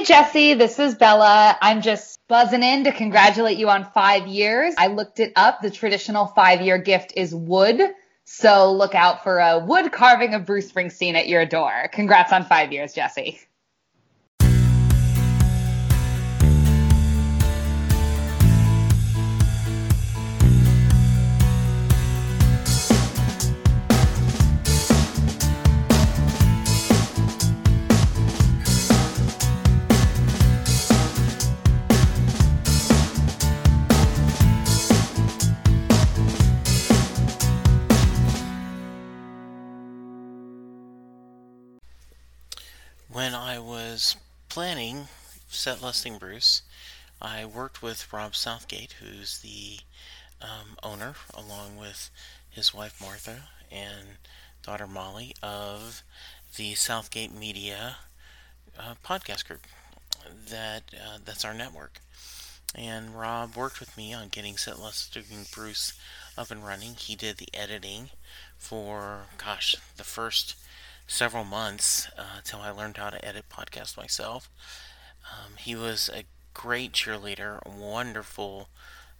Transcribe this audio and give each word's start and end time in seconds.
Hey, 0.00 0.06
Jesse, 0.06 0.54
this 0.54 0.78
is 0.78 0.94
Bella. 0.94 1.58
I'm 1.60 1.82
just 1.82 2.18
buzzing 2.26 2.62
in 2.62 2.84
to 2.84 2.92
congratulate 2.92 3.58
you 3.58 3.68
on 3.68 3.84
five 3.84 4.26
years. 4.26 4.72
I 4.78 4.86
looked 4.86 5.20
it 5.20 5.34
up. 5.36 5.60
The 5.60 5.70
traditional 5.70 6.24
five 6.24 6.62
year 6.62 6.78
gift 6.78 7.12
is 7.16 7.34
wood. 7.34 7.82
So 8.24 8.72
look 8.72 8.94
out 8.94 9.22
for 9.22 9.40
a 9.40 9.58
wood 9.58 9.92
carving 9.92 10.32
of 10.32 10.46
Bruce 10.46 10.72
Springsteen 10.72 11.16
at 11.16 11.28
your 11.28 11.44
door. 11.44 11.90
Congrats 11.92 12.32
on 12.32 12.46
five 12.46 12.72
years, 12.72 12.94
Jesse. 12.94 13.40
Planning 44.50 45.06
Set 45.48 45.80
Lusting 45.80 46.18
Bruce, 46.18 46.62
I 47.22 47.44
worked 47.44 47.82
with 47.84 48.12
Rob 48.12 48.34
Southgate, 48.34 48.96
who's 49.00 49.38
the 49.38 49.78
um, 50.42 50.76
owner, 50.82 51.14
along 51.32 51.76
with 51.76 52.10
his 52.50 52.74
wife 52.74 53.00
Martha 53.00 53.42
and 53.70 54.18
daughter 54.64 54.88
Molly, 54.88 55.36
of 55.40 56.02
the 56.56 56.74
Southgate 56.74 57.32
Media 57.32 57.98
uh, 58.76 58.94
podcast 59.04 59.46
group. 59.46 59.68
That 60.48 60.82
uh, 60.94 61.18
that's 61.24 61.44
our 61.44 61.54
network. 61.54 62.00
And 62.74 63.16
Rob 63.16 63.54
worked 63.54 63.78
with 63.78 63.96
me 63.96 64.12
on 64.12 64.30
getting 64.30 64.56
Set 64.56 64.80
Lusting 64.80 65.46
Bruce 65.54 65.92
up 66.36 66.50
and 66.50 66.66
running. 66.66 66.94
He 66.94 67.14
did 67.14 67.36
the 67.36 67.48
editing 67.54 68.10
for, 68.58 69.26
gosh, 69.38 69.76
the 69.96 70.02
first 70.02 70.56
several 71.10 71.44
months 71.44 72.08
until 72.36 72.60
uh, 72.60 72.66
I 72.66 72.70
learned 72.70 72.96
how 72.96 73.10
to 73.10 73.22
edit 73.24 73.46
podcasts 73.50 73.96
myself. 73.96 74.48
Um, 75.28 75.54
he 75.58 75.74
was 75.74 76.08
a 76.08 76.22
great 76.54 76.92
cheerleader, 76.92 77.58
wonderful, 77.66 78.68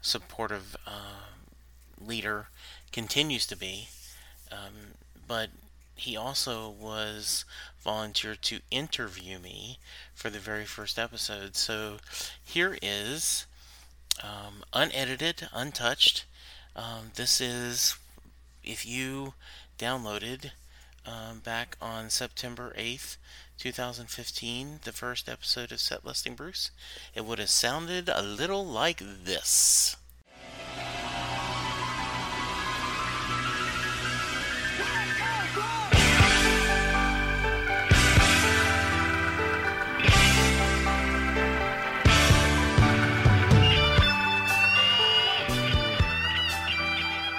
supportive 0.00 0.76
uh, 0.86 1.34
leader, 2.00 2.46
continues 2.92 3.44
to 3.48 3.56
be. 3.56 3.88
Um, 4.52 4.94
but 5.26 5.50
he 5.96 6.16
also 6.16 6.70
was 6.70 7.44
volunteered 7.82 8.40
to 8.42 8.60
interview 8.70 9.40
me 9.40 9.78
for 10.14 10.30
the 10.30 10.38
very 10.38 10.66
first 10.66 10.96
episode. 10.96 11.56
So 11.56 11.96
here 12.42 12.78
is 12.80 13.46
um, 14.22 14.62
unedited, 14.72 15.48
untouched. 15.52 16.24
Um, 16.76 17.10
this 17.16 17.40
is 17.40 17.96
if 18.62 18.86
you 18.86 19.34
downloaded 19.76 20.52
um, 21.06 21.40
back 21.40 21.76
on 21.80 22.10
September 22.10 22.74
8th, 22.78 23.16
2015, 23.58 24.80
the 24.84 24.92
first 24.92 25.28
episode 25.28 25.72
of 25.72 25.80
Set 25.80 26.04
Lusting 26.04 26.34
Bruce, 26.34 26.70
it 27.14 27.24
would 27.24 27.38
have 27.38 27.50
sounded 27.50 28.08
a 28.08 28.22
little 28.22 28.64
like 28.64 29.00
this. 29.00 29.96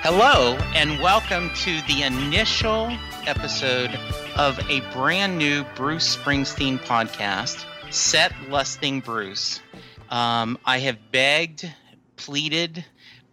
Hello, 0.03 0.55
and 0.73 0.99
welcome 0.99 1.51
to 1.57 1.79
the 1.83 2.01
initial 2.01 2.91
episode 3.27 3.91
of 4.35 4.59
a 4.67 4.79
brand 4.93 5.37
new 5.37 5.63
Bruce 5.75 6.17
Springsteen 6.17 6.79
podcast, 6.79 7.63
Set 7.93 8.33
Lusting 8.49 9.01
Bruce. 9.01 9.61
Um, 10.09 10.57
I 10.65 10.79
have 10.79 10.97
begged, 11.11 11.71
pleaded, 12.15 12.83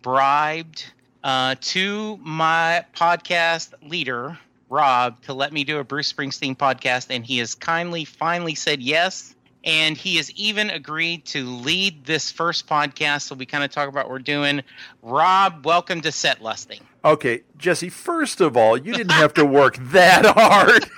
bribed 0.03 0.85
uh, 1.25 1.55
to 1.59 2.19
my 2.19 2.85
podcast 2.95 3.73
leader, 3.81 4.39
Rob, 4.69 5.23
to 5.23 5.33
let 5.33 5.55
me 5.55 5.65
do 5.65 5.79
a 5.79 5.85
Bruce 5.85 6.13
Springsteen 6.13 6.55
podcast, 6.55 7.07
and 7.09 7.25
he 7.25 7.39
has 7.39 7.55
kindly 7.55 8.05
finally 8.05 8.55
said 8.55 8.83
yes. 8.83 9.35
And 9.69 9.99
he 9.99 10.17
has 10.17 10.31
even 10.31 10.71
agreed 10.71 11.27
to 11.27 11.45
lead 11.45 12.07
this 12.07 12.33
first 12.33 12.67
podcast. 12.67 13.23
So 13.23 13.35
we 13.35 13.45
kind 13.45 13.63
of 13.63 13.71
talk 13.71 13.91
about 13.91 14.07
what 14.07 14.11
we're 14.11 14.19
doing. 14.19 14.63
Rob, 15.03 15.67
welcome 15.67 16.01
to 16.01 16.11
Set 16.11 16.43
Lusting. 16.43 16.81
Okay, 17.05 17.43
Jesse, 17.59 17.91
first 17.91 18.41
of 18.41 18.57
all, 18.57 18.79
you 18.79 18.95
didn't 18.95 19.13
have 19.13 19.35
to 19.35 19.45
work 19.45 19.77
that 19.81 20.25
hard. 20.25 20.89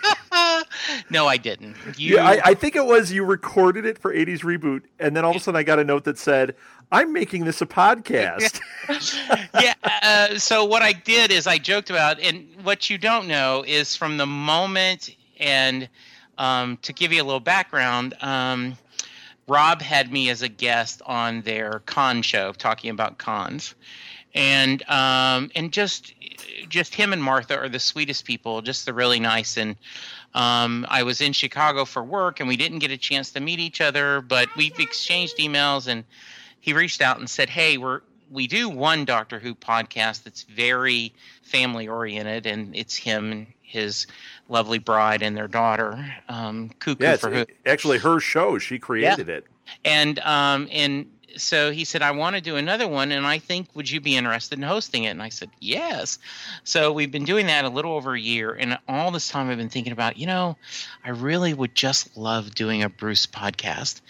no, 1.10 1.26
I 1.26 1.36
didn't. 1.36 1.74
You... 1.98 2.14
Yeah, 2.14 2.24
I, 2.24 2.40
I, 2.44 2.54
think 2.54 2.76
it 2.76 2.86
was 2.86 3.10
you 3.10 3.24
recorded 3.24 3.84
it 3.84 3.98
for 3.98 4.14
80s 4.14 4.42
Reboot, 4.42 4.82
and 5.00 5.16
then 5.16 5.24
all 5.24 5.32
of 5.32 5.36
a 5.36 5.40
sudden 5.40 5.58
I 5.58 5.64
got 5.64 5.80
a 5.80 5.84
note 5.84 6.04
that 6.04 6.16
said, 6.16 6.54
I'm 6.92 7.12
making 7.12 7.46
this 7.46 7.60
a 7.60 7.66
podcast. 7.66 8.60
yeah, 9.60 9.74
uh, 9.82 10.38
so 10.38 10.64
what 10.64 10.82
I 10.82 10.92
did 10.92 11.32
is 11.32 11.48
I 11.48 11.58
joked 11.58 11.90
about, 11.90 12.20
and 12.20 12.46
what 12.62 12.88
you 12.88 12.98
don't 12.98 13.26
know 13.26 13.64
is 13.66 13.96
from 13.96 14.16
the 14.16 14.26
moment, 14.26 15.16
and 15.40 15.88
um, 16.40 16.76
to 16.82 16.92
give 16.92 17.12
you 17.12 17.22
a 17.22 17.24
little 17.24 17.38
background, 17.38 18.14
um, 18.20 18.76
Rob 19.46 19.82
had 19.82 20.10
me 20.10 20.30
as 20.30 20.42
a 20.42 20.48
guest 20.48 21.02
on 21.06 21.42
their 21.42 21.82
con 21.86 22.22
show 22.22 22.52
talking 22.52 22.90
about 22.90 23.18
cons 23.18 23.74
and 24.34 24.88
um, 24.88 25.50
and 25.54 25.72
just 25.72 26.14
just 26.68 26.94
him 26.94 27.12
and 27.12 27.22
Martha 27.22 27.58
are 27.58 27.68
the 27.68 27.80
sweetest 27.80 28.24
people, 28.24 28.62
just 28.62 28.86
the 28.86 28.94
really 28.94 29.18
nice. 29.18 29.56
And 29.56 29.76
um, 30.34 30.86
I 30.88 31.02
was 31.02 31.20
in 31.20 31.32
Chicago 31.32 31.84
for 31.84 32.04
work, 32.04 32.40
and 32.40 32.48
we 32.48 32.56
didn't 32.56 32.78
get 32.78 32.90
a 32.90 32.96
chance 32.96 33.32
to 33.32 33.40
meet 33.40 33.58
each 33.58 33.80
other, 33.80 34.20
but 34.20 34.48
we've 34.56 34.78
exchanged 34.78 35.38
emails, 35.38 35.88
and 35.88 36.04
he 36.60 36.72
reached 36.72 37.00
out 37.00 37.18
and 37.18 37.28
said, 37.28 37.50
"Hey, 37.50 37.76
we're." 37.78 38.02
We 38.32 38.46
do 38.46 38.68
one 38.68 39.04
Doctor 39.04 39.40
Who 39.40 39.56
podcast 39.56 40.22
that's 40.22 40.44
very 40.44 41.12
family 41.42 41.88
oriented, 41.88 42.46
and 42.46 42.76
it's 42.76 42.94
him 42.94 43.48
his 43.70 44.06
lovely 44.48 44.78
bride 44.78 45.22
and 45.22 45.36
their 45.36 45.48
daughter, 45.48 46.04
um, 46.28 46.70
Cuckoo 46.80 47.04
yeah, 47.04 47.16
for 47.16 47.30
Who. 47.30 47.46
Actually, 47.64 47.98
her 47.98 48.20
show. 48.20 48.58
She 48.58 48.78
created 48.78 49.28
yeah. 49.28 49.34
it. 49.36 49.46
And 49.84 50.18
um, 50.20 50.68
and 50.72 51.06
so 51.36 51.70
he 51.70 51.84
said, 51.84 52.02
I 52.02 52.10
want 52.10 52.34
to 52.34 52.42
do 52.42 52.56
another 52.56 52.88
one, 52.88 53.12
and 53.12 53.24
I 53.24 53.38
think, 53.38 53.68
would 53.74 53.88
you 53.88 54.00
be 54.00 54.16
interested 54.16 54.58
in 54.58 54.64
hosting 54.64 55.04
it? 55.04 55.10
And 55.10 55.22
I 55.22 55.28
said, 55.28 55.48
yes. 55.60 56.18
So 56.64 56.92
we've 56.92 57.12
been 57.12 57.24
doing 57.24 57.46
that 57.46 57.64
a 57.64 57.68
little 57.68 57.92
over 57.92 58.14
a 58.14 58.20
year, 58.20 58.52
and 58.52 58.76
all 58.88 59.12
this 59.12 59.28
time 59.28 59.48
I've 59.48 59.56
been 59.56 59.68
thinking 59.68 59.92
about, 59.92 60.16
you 60.16 60.26
know, 60.26 60.56
I 61.04 61.10
really 61.10 61.54
would 61.54 61.76
just 61.76 62.16
love 62.16 62.54
doing 62.56 62.82
a 62.82 62.88
Bruce 62.88 63.26
podcast, 63.26 64.00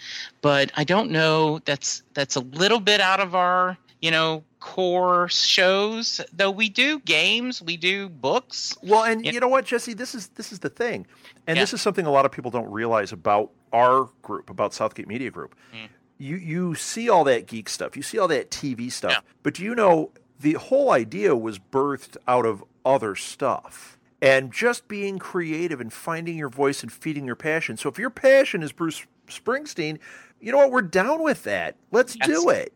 but 0.41 0.71
I 0.75 0.83
don't 0.83 1.11
know. 1.11 1.59
That's 1.65 2.01
that's 2.15 2.35
a 2.35 2.41
little 2.41 2.79
bit 2.79 2.99
out 2.99 3.19
of 3.19 3.35
our, 3.35 3.77
you 4.01 4.11
know, 4.11 4.43
core 4.59 5.29
shows. 5.29 6.21
Though 6.33 6.51
we 6.51 6.69
do 6.69 6.99
games, 6.99 7.61
we 7.61 7.77
do 7.77 8.09
books. 8.09 8.77
Well, 8.83 9.03
and 9.03 9.25
you, 9.25 9.39
know 9.39 9.47
what, 9.47 9.65
Jesse, 9.65 9.93
this 9.93 10.15
is 10.15 10.27
this 10.29 10.51
is 10.51 10.59
the 10.59 10.69
thing, 10.69 11.07
and 11.47 11.57
yeah. 11.57 11.63
this 11.63 11.73
is 11.73 11.81
something 11.81 12.05
a 12.05 12.11
lot 12.11 12.25
of 12.25 12.31
people 12.31 12.51
don't 12.51 12.71
realize 12.71 13.11
about 13.11 13.51
our 13.71 14.09
group, 14.21 14.49
about 14.49 14.73
Southgate 14.73 15.07
Media 15.07 15.31
Group. 15.31 15.55
Mm 15.73 15.89
you 16.21 16.35
you 16.37 16.75
see 16.75 17.09
all 17.09 17.23
that 17.23 17.47
geek 17.47 17.67
stuff, 17.67 17.97
you 17.97 18.03
see 18.03 18.17
all 18.17 18.27
that 18.27 18.51
TV 18.51 18.91
stuff, 18.91 19.11
yeah. 19.11 19.19
but 19.43 19.55
do 19.55 19.63
you 19.63 19.73
know 19.73 20.11
the 20.39 20.53
whole 20.53 20.91
idea 20.91 21.35
was 21.35 21.57
birthed 21.59 22.15
out 22.27 22.45
of 22.45 22.63
other 22.85 23.15
stuff? 23.15 23.97
And 24.23 24.53
just 24.53 24.87
being 24.87 25.17
creative 25.17 25.81
and 25.81 25.91
finding 25.91 26.37
your 26.37 26.49
voice 26.49 26.83
and 26.83 26.91
feeding 26.91 27.25
your 27.25 27.35
passion. 27.35 27.75
So 27.75 27.89
if 27.89 27.97
your 27.97 28.11
passion 28.11 28.61
is 28.61 28.71
Bruce 28.71 29.03
Springsteen, 29.27 29.97
you 30.39 30.51
know 30.51 30.59
what? 30.59 30.69
We're 30.69 30.83
down 30.83 31.23
with 31.23 31.41
that. 31.45 31.75
Let's 31.89 32.15
yes. 32.15 32.27
do 32.27 32.49
it. 32.49 32.71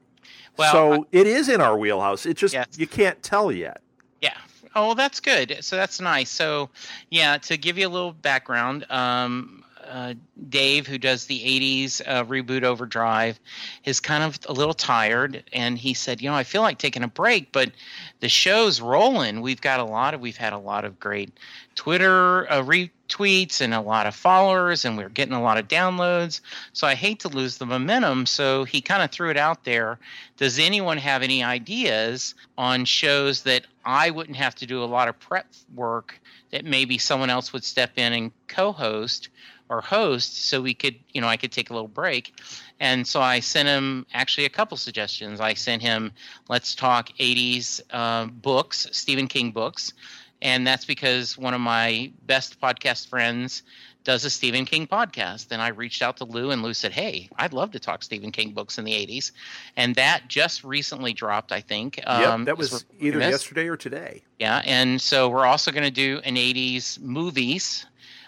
Well, 0.58 0.72
so 0.72 0.94
I, 0.94 1.00
it 1.12 1.28
is 1.28 1.50
in 1.50 1.60
our 1.60 1.78
wheelhouse. 1.78 2.26
It 2.26 2.38
just 2.38 2.54
yes. 2.54 2.68
you 2.78 2.88
can't 2.88 3.22
tell 3.22 3.52
yet. 3.52 3.82
Yeah. 4.22 4.38
Oh, 4.76 4.94
that's 4.94 5.20
good. 5.20 5.58
So 5.62 5.76
that's 5.76 6.00
nice. 6.00 6.30
So, 6.30 6.70
yeah, 7.10 7.38
to 7.40 7.58
give 7.58 7.78
you 7.78 7.88
a 7.88 7.90
little 7.90 8.14
background, 8.14 8.86
um, 8.90 9.65
uh, 9.90 10.14
Dave, 10.50 10.88
who 10.88 10.98
does 10.98 11.26
the 11.26 11.40
80s 11.40 12.02
uh, 12.06 12.24
reboot 12.26 12.64
Overdrive, 12.64 13.40
is 13.84 14.00
kind 14.00 14.24
of 14.24 14.40
a 14.48 14.54
little 14.54 14.74
tired. 14.74 15.44
And 15.54 15.78
he 15.78 15.94
said, 15.94 16.22
You 16.22 16.30
know, 16.30 16.36
I 16.36 16.44
feel 16.44 16.62
like 16.62 16.78
taking 16.78 17.04
a 17.04 17.08
break, 17.08 17.52
but 17.52 17.72
the 18.20 18.30
show's 18.30 18.82
rolling. 18.82 19.42
We've 19.42 19.62
got 19.62 19.80
a 19.80 19.84
lot 19.84 20.14
of, 20.14 20.22
we've 20.22 20.38
had 20.38 20.54
a 20.54 20.58
lot 20.58 20.86
of 20.86 21.00
great 21.00 21.32
Twitter 21.76 22.50
uh, 22.52 22.64
retweets 22.64 23.62
and 23.62 23.74
a 23.74 23.82
lot 23.82 24.08
of 24.08 24.16
followers, 24.16 24.86
and 24.86 24.98
we're 24.98 25.10
getting 25.10 25.34
a 25.34 25.42
lot 25.42 25.58
of 25.58 25.68
downloads. 25.68 26.42
So 26.74 26.88
I 26.88 26.96
hate 26.96 27.20
to 27.22 27.30
lose 27.30 27.58
the 27.58 27.66
momentum. 27.66 28.26
So 28.26 28.64
he 28.64 28.82
kind 28.82 29.04
of 29.04 29.12
threw 29.12 29.30
it 29.30 29.38
out 29.38 29.64
there. 29.66 30.00
Does 30.38 30.58
anyone 30.58 30.98
have 30.98 31.22
any 31.22 31.44
ideas 31.44 32.36
on 32.58 32.86
shows 32.86 33.44
that 33.44 33.68
I 33.86 34.10
wouldn't 34.10 34.38
have 34.38 34.56
to 34.56 34.66
do 34.66 34.84
a 34.84 34.86
lot 34.86 35.08
of 35.08 35.20
prep 35.20 35.48
work 35.76 36.20
that 36.52 36.66
maybe 36.66 36.98
someone 36.98 37.30
else 37.30 37.54
would 37.54 37.64
step 37.64 37.92
in 37.98 38.14
and 38.14 38.32
co 38.48 38.72
host? 38.72 39.30
Or 39.70 39.82
host 39.82 40.46
so 40.46 40.62
we 40.62 40.74
could, 40.74 40.96
you 41.14 41.22
know, 41.22 41.28
I 41.28 41.38
could 41.38 41.52
take 41.52 41.70
a 41.70 41.74
little 41.74 41.88
break. 41.88 42.34
And 42.80 43.08
so 43.08 43.22
I 43.22 43.40
sent 43.40 43.68
him 43.68 44.06
actually 44.14 44.46
a 44.46 44.50
couple 44.50 44.78
suggestions. 44.78 45.40
I 45.40 45.54
sent 45.54 45.82
him 45.82 46.12
Let's 46.50 46.76
Talk 46.76 47.10
80s 47.20 47.82
uh, 47.92 48.28
books, 48.28 48.88
Stephen 48.92 49.28
King 49.28 49.52
books. 49.52 49.94
And 50.42 50.68
that's 50.68 50.86
because 50.86 51.38
one 51.38 51.54
of 51.54 51.62
my 51.62 52.12
best 52.26 52.60
podcast 52.60 53.08
friends 53.08 53.64
does 54.04 54.24
a 54.24 54.30
Stephen 54.30 54.66
King 54.66 54.86
podcast. 54.86 55.48
And 55.52 55.62
I 55.62 55.70
reached 55.70 56.02
out 56.02 56.18
to 56.18 56.26
Lou, 56.26 56.52
and 56.52 56.62
Lou 56.62 56.74
said, 56.74 56.92
Hey, 56.92 57.30
I'd 57.38 57.54
love 57.54 57.72
to 57.72 57.80
talk 57.80 58.04
Stephen 58.04 58.32
King 58.32 58.52
books 58.52 58.78
in 58.78 58.86
the 58.86 58.94
80s. 58.94 59.32
And 59.76 59.96
that 59.96 60.28
just 60.28 60.64
recently 60.64 61.14
dropped, 61.14 61.52
I 61.52 61.62
think. 61.62 62.00
Um, 62.06 62.42
yep, 62.42 62.46
that 62.46 62.58
was 62.58 62.86
either 63.00 63.20
yesterday 63.20 63.68
or 63.68 63.78
today. 63.78 64.22
Yeah. 64.40 64.62
And 64.66 65.02
so 65.02 65.30
we're 65.30 65.46
also 65.46 65.72
going 65.72 65.84
to 65.84 65.92
do 65.92 66.22
an 66.24 66.36
80s 66.36 67.00
movies 67.00 67.86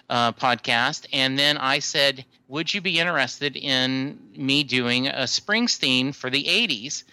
uh, 0.09 0.31
podcast. 0.33 1.05
And 1.11 1.37
then 1.37 1.57
I 1.57 1.79
said, 1.79 2.25
Would 2.47 2.73
you 2.73 2.81
be 2.81 2.99
interested 2.99 3.55
in 3.55 4.19
me 4.35 4.63
doing 4.63 5.07
a 5.07 5.23
Springsteen 5.23 6.13
for 6.13 6.29
the 6.29 6.43
80s? 6.43 7.03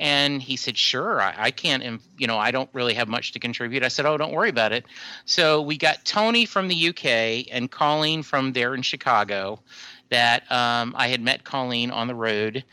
And 0.00 0.42
he 0.42 0.56
said, 0.56 0.76
"Sure, 0.76 1.22
I, 1.22 1.34
I, 1.38 1.50
can't. 1.52 2.00
You 2.18 2.26
know, 2.26 2.36
I 2.36 2.50
don't 2.50 2.68
really 2.72 2.94
have 2.94 3.06
much 3.06 3.30
to 3.32 3.38
contribute." 3.38 3.84
I 3.84 3.88
said, 3.88 4.06
"Oh, 4.06 4.16
don't 4.16 4.32
worry 4.32 4.48
about 4.48 4.72
it." 4.72 4.84
So 5.24 5.62
we 5.62 5.78
got 5.78 6.04
Tony 6.04 6.46
from 6.46 6.66
the 6.66 6.88
UK 6.88 7.46
and 7.54 7.70
Colleen 7.70 8.24
from 8.24 8.52
there 8.54 8.74
in 8.74 8.82
Chicago. 8.82 9.60
That 10.08 10.50
um, 10.50 10.96
I 10.98 11.06
had 11.06 11.20
met 11.20 11.44
Colleen 11.44 11.92
on 11.92 12.08
the 12.08 12.14
road, 12.16 12.64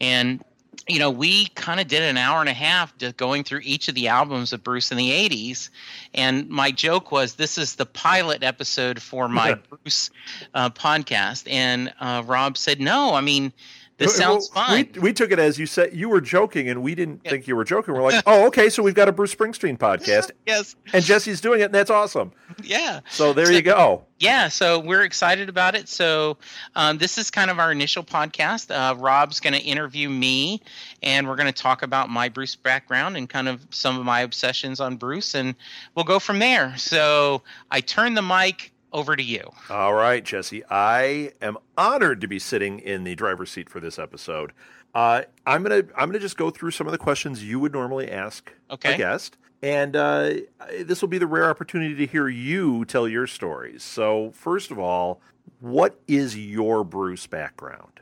and 0.00 0.40
you 0.88 0.98
know, 0.98 1.10
we 1.10 1.46
kind 1.48 1.80
of 1.80 1.86
did 1.86 2.02
an 2.02 2.16
hour 2.16 2.40
and 2.40 2.48
a 2.48 2.54
half 2.54 2.94
going 3.16 3.44
through 3.44 3.60
each 3.62 3.88
of 3.88 3.94
the 3.94 4.08
albums 4.08 4.52
of 4.52 4.64
Bruce 4.64 4.90
in 4.90 4.96
the 4.96 5.10
80s. 5.10 5.68
And 6.14 6.48
my 6.48 6.70
joke 6.70 7.12
was 7.12 7.34
this 7.34 7.58
is 7.58 7.74
the 7.74 7.86
pilot 7.86 8.42
episode 8.42 9.00
for 9.00 9.28
my 9.28 9.54
Bruce 9.54 10.10
uh, 10.54 10.70
podcast. 10.70 11.50
And 11.50 11.92
uh, 12.00 12.22
Rob 12.24 12.56
said, 12.56 12.80
no, 12.80 13.14
I 13.14 13.20
mean, 13.20 13.52
this 13.98 14.16
sounds 14.16 14.48
well, 14.54 14.64
fine. 14.64 14.88
We, 14.94 15.00
we, 15.00 15.12
took 15.12 15.32
it 15.32 15.40
as 15.40 15.58
you 15.58 15.66
said 15.66 15.92
you 15.92 16.08
were 16.08 16.20
joking, 16.20 16.68
and 16.68 16.82
we 16.82 16.94
didn't 16.94 17.20
yeah. 17.24 17.32
think 17.32 17.48
you 17.48 17.56
were 17.56 17.64
joking. 17.64 17.94
We're 17.94 18.02
like, 18.02 18.22
oh, 18.26 18.46
okay, 18.46 18.70
so 18.70 18.82
we've 18.82 18.94
got 18.94 19.08
a 19.08 19.12
Bruce 19.12 19.34
Springsteen 19.34 19.76
podcast. 19.76 20.30
yes. 20.46 20.76
And 20.92 21.04
Jesse's 21.04 21.40
doing 21.40 21.60
it, 21.60 21.64
and 21.64 21.74
that's 21.74 21.90
awesome. 21.90 22.32
Yeah. 22.62 23.00
So 23.10 23.32
there 23.32 23.46
so, 23.46 23.52
you 23.52 23.62
go. 23.62 24.04
Yeah, 24.20 24.48
so 24.48 24.78
we're 24.78 25.02
excited 25.02 25.48
about 25.48 25.74
it. 25.74 25.88
So 25.88 26.38
um, 26.76 26.98
this 26.98 27.18
is 27.18 27.30
kind 27.30 27.50
of 27.50 27.58
our 27.58 27.72
initial 27.72 28.04
podcast. 28.04 28.70
Uh, 28.70 28.94
Rob's 28.96 29.40
going 29.40 29.54
to 29.54 29.60
interview 29.60 30.08
me, 30.08 30.62
and 31.02 31.26
we're 31.26 31.36
going 31.36 31.52
to 31.52 31.62
talk 31.62 31.82
about 31.82 32.08
my 32.08 32.28
Bruce 32.28 32.54
background 32.54 33.16
and 33.16 33.28
kind 33.28 33.48
of 33.48 33.66
some 33.70 33.98
of 33.98 34.04
my 34.04 34.20
obsessions 34.20 34.80
on 34.80 34.96
Bruce, 34.96 35.34
and 35.34 35.56
we'll 35.96 36.04
go 36.04 36.20
from 36.20 36.38
there. 36.38 36.76
So 36.76 37.42
I 37.70 37.80
turn 37.80 38.14
the 38.14 38.22
mic 38.22 38.72
over 38.92 39.16
to 39.16 39.22
you. 39.22 39.50
All 39.70 39.94
right, 39.94 40.24
Jesse. 40.24 40.64
I 40.70 41.32
am 41.40 41.58
honored 41.76 42.20
to 42.20 42.28
be 42.28 42.38
sitting 42.38 42.78
in 42.78 43.04
the 43.04 43.14
driver's 43.14 43.50
seat 43.50 43.68
for 43.68 43.80
this 43.80 43.98
episode. 43.98 44.52
Uh, 44.94 45.22
I'm 45.46 45.62
gonna 45.62 45.84
I'm 45.96 46.08
gonna 46.08 46.18
just 46.18 46.36
go 46.36 46.50
through 46.50 46.70
some 46.70 46.86
of 46.86 46.92
the 46.92 46.98
questions 46.98 47.44
you 47.44 47.60
would 47.60 47.72
normally 47.72 48.10
ask 48.10 48.52
okay. 48.70 48.94
a 48.94 48.96
guest, 48.96 49.36
and 49.62 49.94
uh, 49.94 50.34
this 50.80 51.02
will 51.02 51.08
be 51.08 51.18
the 51.18 51.26
rare 51.26 51.48
opportunity 51.48 51.94
to 51.94 52.06
hear 52.06 52.28
you 52.28 52.84
tell 52.84 53.06
your 53.06 53.26
stories. 53.26 53.82
So, 53.82 54.32
first 54.34 54.70
of 54.70 54.78
all, 54.78 55.20
what 55.60 56.00
is 56.08 56.36
your 56.36 56.84
Bruce 56.84 57.26
background? 57.26 58.00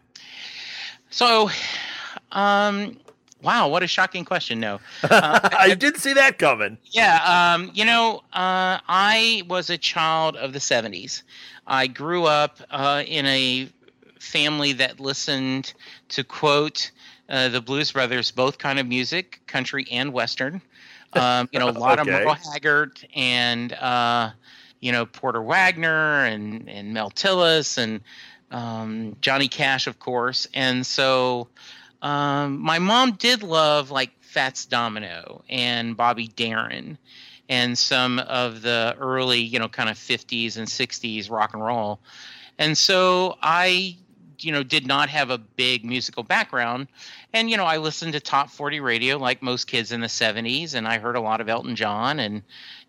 So, 1.11 1.51
um, 2.33 2.99
Wow, 3.43 3.69
what 3.69 3.83
a 3.83 3.87
shocking 3.87 4.25
question! 4.25 4.61
No, 4.61 4.81
uh, 5.03 5.49
I 5.59 5.75
didn't 5.75 6.01
see 6.01 6.15
that 6.15 6.39
coming. 6.39 6.79
Yeah, 6.87 7.55
um, 7.55 7.71
you 7.75 7.85
know, 7.85 8.23
uh, 8.33 8.81
I 8.89 9.43
was 9.49 9.71
a 9.71 9.79
child 9.79 10.37
of 10.37 10.53
the 10.53 10.59
'70s. 10.59 11.23
I 11.67 11.87
grew 11.87 12.25
up 12.25 12.61
uh, 12.71 13.03
in 13.07 13.27
a 13.27 13.69
family 14.19 14.73
that 14.75 15.01
listened 15.01 15.75
to 16.09 16.25
quote 16.25 16.91
uh, 17.29 17.49
the 17.49 17.61
Blues 17.61 17.93
Brothers, 17.93 18.31
both 18.31 18.59
kind 18.59 18.79
of 18.79 18.87
music, 18.87 19.41
country 19.47 19.87
and 19.91 20.13
western. 20.13 20.63
Um, 21.13 21.49
you 21.51 21.59
know, 21.59 21.71
a 21.71 21.71
lot 21.71 21.99
okay. 21.99 22.13
of 22.13 22.25
Merle 22.25 22.35
Haggard 22.35 23.09
and 23.15 23.73
uh, 23.73 24.33
you 24.81 24.93
know 24.93 25.07
Porter 25.07 25.41
Wagoner 25.41 26.27
and 26.27 26.69
and 26.69 26.93
Mel 26.93 27.11
Tillis 27.11 27.79
and 27.79 28.03
um, 28.51 29.17
Johnny 29.23 29.49
Cash, 29.49 29.87
of 29.87 29.99
course, 29.99 30.47
and 30.53 30.85
so. 30.85 31.49
Um, 32.03 32.61
my 32.61 32.79
mom 32.79 33.13
did 33.13 33.43
love 33.43 33.91
like 33.91 34.11
Fats 34.21 34.67
Domino 34.67 35.43
and 35.49 35.97
Bobby 35.97 36.29
Darin 36.29 36.99
and 37.49 37.77
some 37.79 38.19
of 38.19 38.63
the 38.63 38.97
early, 38.99 39.41
you 39.41 39.59
know, 39.59 39.69
kind 39.69 39.89
of 39.89 39.97
50s 39.97 40.57
and 40.57 40.67
60s 40.67 41.31
rock 41.31 41.55
and 41.55 41.65
roll. 41.65 42.01
And 42.59 42.77
so 42.77 43.37
I, 43.43 43.97
you 44.41 44.53
know, 44.53 44.63
did 44.63 44.87
not 44.87 45.09
have 45.09 45.31
a 45.31 45.39
big 45.39 45.85
musical 45.85 46.23
background. 46.23 46.89
And, 47.33 47.51
you 47.51 47.57
know, 47.57 47.65
I 47.65 47.79
listened 47.79 48.13
to 48.15 48.21
top 48.21 48.51
40 48.51 48.81
radio 48.81 49.17
like 49.17 49.43
most 49.43 49.67
kids 49.67 49.93
in 49.93 50.01
the 50.01 50.07
70s. 50.07 50.75
And 50.75 50.89
I 50.89 50.99
heard 50.99 51.17
a 51.17 51.21
lot 51.21 51.41
of 51.41 51.49
Elton 51.49 51.77
John 51.77 52.19
and, 52.19 52.43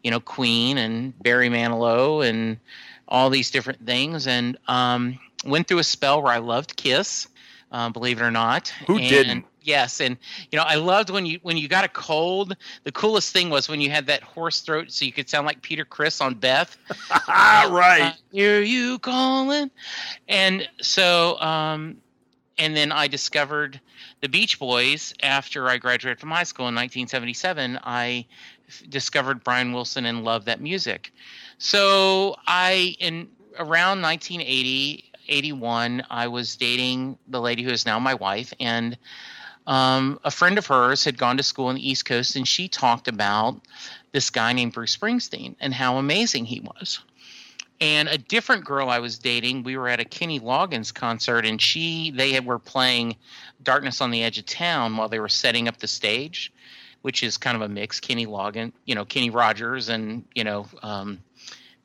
you 0.04 0.12
know, 0.12 0.20
Queen 0.20 0.78
and 0.78 1.18
Barry 1.22 1.50
Manilow 1.50 2.28
and 2.28 2.58
all 3.08 3.30
these 3.30 3.52
different 3.52 3.86
things. 3.86 4.28
And 4.28 4.58
um, 4.68 5.20
went 5.46 5.68
through 5.68 5.80
a 5.80 5.84
spell 5.84 6.22
where 6.22 6.34
I 6.34 6.40
loved 6.40 6.76
Kiss 6.76 7.28
um, 7.72 7.92
believe 7.92 8.20
it 8.20 8.24
or 8.24 8.32
not. 8.32 8.70
Who 8.88 8.98
and, 8.98 9.10
didn't? 9.10 9.46
Yes, 9.62 10.00
and 10.00 10.18
you 10.50 10.58
know 10.58 10.64
I 10.64 10.76
loved 10.76 11.10
when 11.10 11.26
you 11.26 11.40
when 11.42 11.58
you 11.58 11.68
got 11.68 11.84
a 11.84 11.90
cold. 11.90 12.56
The 12.86 12.92
coolest 12.92 13.34
thing 13.34 13.50
was 13.50 13.68
when 13.68 13.82
you 13.82 13.90
had 13.90 14.06
that 14.08 14.24
hoarse 14.24 14.62
throat, 14.62 14.92
so 14.92 15.04
you 15.04 15.12
could 15.12 15.30
sound 15.30 15.46
like 15.46 15.62
Peter 15.62 15.84
Criss 15.84 16.22
on 16.22 16.36
Beth. 16.36 16.78
right. 17.28 18.02
Uh, 18.02 18.14
Hear 18.32 18.62
you 18.62 18.98
calling, 19.00 19.70
and 20.30 20.68
so 20.82 21.38
um, 21.42 21.98
and 22.58 22.76
then 22.76 22.94
I 22.94 23.08
discovered 23.08 23.82
the 24.22 24.30
Beach 24.30 24.58
Boys 24.58 25.14
after 25.22 25.68
I 25.68 25.78
graduated 25.78 26.20
from 26.20 26.32
high 26.32 26.44
school 26.44 26.70
in 26.70 26.76
1977. 26.76 27.80
I 27.84 28.26
discovered 28.90 29.44
Brian 29.44 29.74
Wilson 29.74 30.06
and 30.06 30.24
loved 30.24 30.46
that 30.46 30.62
music. 30.62 31.12
So 31.58 32.36
I 32.48 32.96
in 33.00 33.28
around 33.60 34.02
1980 34.02 35.07
81, 35.28 36.04
I 36.10 36.28
was 36.28 36.56
dating 36.56 37.18
the 37.28 37.42
lady 37.42 37.64
who 37.64 37.72
is 37.72 37.86
now 37.86 38.00
my 38.00 38.14
wife, 38.14 38.54
and 38.60 38.98
um, 39.68 40.20
a 40.24 40.32
friend 40.32 40.58
of 40.58 40.66
hers 40.68 41.04
had 41.04 41.18
gone 41.18 41.38
to 41.38 41.44
school 41.44 41.68
on 41.68 41.76
the 41.76 41.90
East 41.90 42.06
Coast, 42.06 42.36
and 42.36 42.48
she 42.48 42.68
talked 42.68 43.08
about 43.08 43.60
this 44.14 44.30
guy 44.30 44.54
named 44.54 44.74
Bruce 44.74 44.96
Springsteen 44.96 45.56
and 45.60 45.74
how 45.74 45.98
amazing 45.98 46.46
he 46.46 46.62
was. 46.62 47.00
And 47.80 48.08
a 48.08 48.18
different 48.18 48.66
girl 48.66 48.90
I 48.90 49.00
was 49.00 49.20
dating, 49.20 49.64
we 49.64 49.78
were 49.78 49.88
at 49.88 50.00
a 50.00 50.06
Kenny 50.06 50.40
Loggins 50.40 50.92
concert, 50.92 51.46
and 51.46 51.62
she 51.62 52.12
they 52.12 52.32
had, 52.32 52.46
were 52.46 52.58
playing 52.58 53.16
"Darkness 53.62 54.02
on 54.02 54.10
the 54.10 54.24
Edge 54.24 54.40
of 54.40 54.46
Town" 54.46 54.98
while 54.98 55.10
they 55.10 55.20
were 55.20 55.30
setting 55.30 55.68
up 55.68 55.78
the 55.78 55.88
stage, 55.88 56.52
which 57.04 57.22
is 57.22 57.38
kind 57.38 57.56
of 57.56 57.62
a 57.62 57.70
mix. 57.70 58.00
Kenny 58.00 58.26
Loggins, 58.26 58.72
you 58.86 58.96
know, 58.96 59.06
Kenny 59.06 59.30
Rogers, 59.30 59.90
and 59.90 60.26
you 60.34 60.44
know, 60.44 60.66
um, 60.82 61.20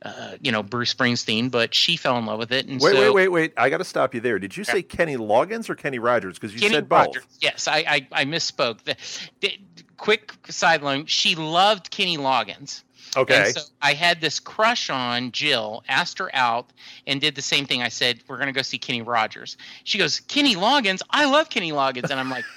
uh, 0.05 0.33
you 0.41 0.53
know 0.53 0.63
Bruce 0.63 0.93
Springsteen, 0.93 1.51
but 1.51 1.75
she 1.75 1.97
fell 1.97 2.19
in 2.19 2.27
love 2.27 2.39
with 2.39 2.53
it. 2.53 2.67
And 2.67 2.81
wait, 2.81 2.95
so, 2.95 3.01
wait, 3.01 3.11
wait, 3.15 3.29
wait! 3.29 3.53
I 3.57 3.71
got 3.71 3.79
to 3.79 3.85
stop 3.85 4.15
you 4.15 4.21
there. 4.21 4.39
Did 4.39 4.57
you 4.57 4.65
say 4.65 4.83
Kenny 4.83 5.17
Loggins 5.17 5.69
or 5.71 5.75
Kenny 5.75 5.99
Rogers? 5.99 6.39
Because 6.39 6.55
you 6.55 6.61
Kenny 6.61 6.75
said 6.75 6.89
both. 6.89 7.09
Rogers. 7.09 7.25
Yes, 7.41 7.69
I, 7.69 7.79
I, 7.79 8.07
I 8.13 8.25
misspoke. 8.25 8.83
The, 8.83 8.97
the, 9.41 9.59
quick 9.97 10.33
sideline: 10.49 11.07
She 11.07 11.35
loved 11.35 11.91
Kenny 11.91 12.19
Loggins. 12.19 12.83
Okay. 13.15 13.45
And 13.45 13.55
so 13.55 13.61
I 13.83 13.93
had 13.93 14.23
this 14.23 14.41
crush 14.41 14.89
on 14.89 15.33
Jill, 15.33 15.85
asked 15.87 16.19
her 16.19 16.35
out, 16.35 16.73
and 17.07 17.21
did 17.21 17.35
the 17.35 17.43
same 17.43 17.67
thing. 17.67 17.83
I 17.83 17.89
said, 17.89 18.21
We're 18.27 18.37
going 18.37 18.47
to 18.47 18.55
go 18.55 18.63
see 18.63 18.79
Kenny 18.79 19.03
Rogers. 19.03 19.59
She 19.85 19.99
goes, 19.99 20.21
Kenny 20.21 20.55
Loggins? 20.55 21.03
I 21.11 21.27
love 21.27 21.51
Kenny 21.51 21.73
Loggins. 21.73 22.11
And 22.11 22.19
I'm 22.19 22.31
like, 22.31 22.45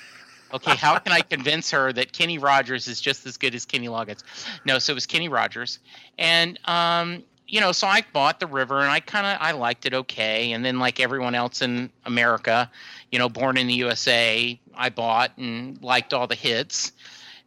Okay, 0.53 0.75
how 0.75 0.97
can 0.99 1.11
I 1.11 1.21
convince 1.21 1.71
her 1.71 1.91
that 1.91 2.13
Kenny 2.13 2.37
Rogers 2.37 2.87
is 2.87 3.01
just 3.01 3.25
as 3.25 3.37
good 3.37 3.55
as 3.55 3.65
Kenny 3.65 3.87
Loggins? 3.87 4.23
No, 4.63 4.79
so 4.79 4.93
it 4.93 4.95
was 4.95 5.05
Kenny 5.05 5.27
Rogers. 5.27 5.79
And 6.17 6.57
um, 6.65 7.23
you 7.47 7.59
know, 7.59 7.71
so 7.71 7.87
I 7.87 8.03
bought 8.13 8.39
the 8.39 8.47
river 8.47 8.79
and 8.79 8.89
I 8.89 8.99
kind 8.99 9.25
of 9.25 9.37
I 9.39 9.51
liked 9.51 9.85
it 9.85 9.93
okay. 9.93 10.51
And 10.51 10.65
then 10.65 10.79
like 10.79 10.99
everyone 10.99 11.35
else 11.35 11.61
in 11.61 11.89
America, 12.05 12.69
you 13.11 13.19
know, 13.19 13.29
born 13.29 13.57
in 13.57 13.67
the 13.67 13.73
USA, 13.75 14.59
I 14.73 14.89
bought 14.89 15.37
and 15.37 15.81
liked 15.81 16.13
all 16.13 16.27
the 16.27 16.35
hits, 16.35 16.91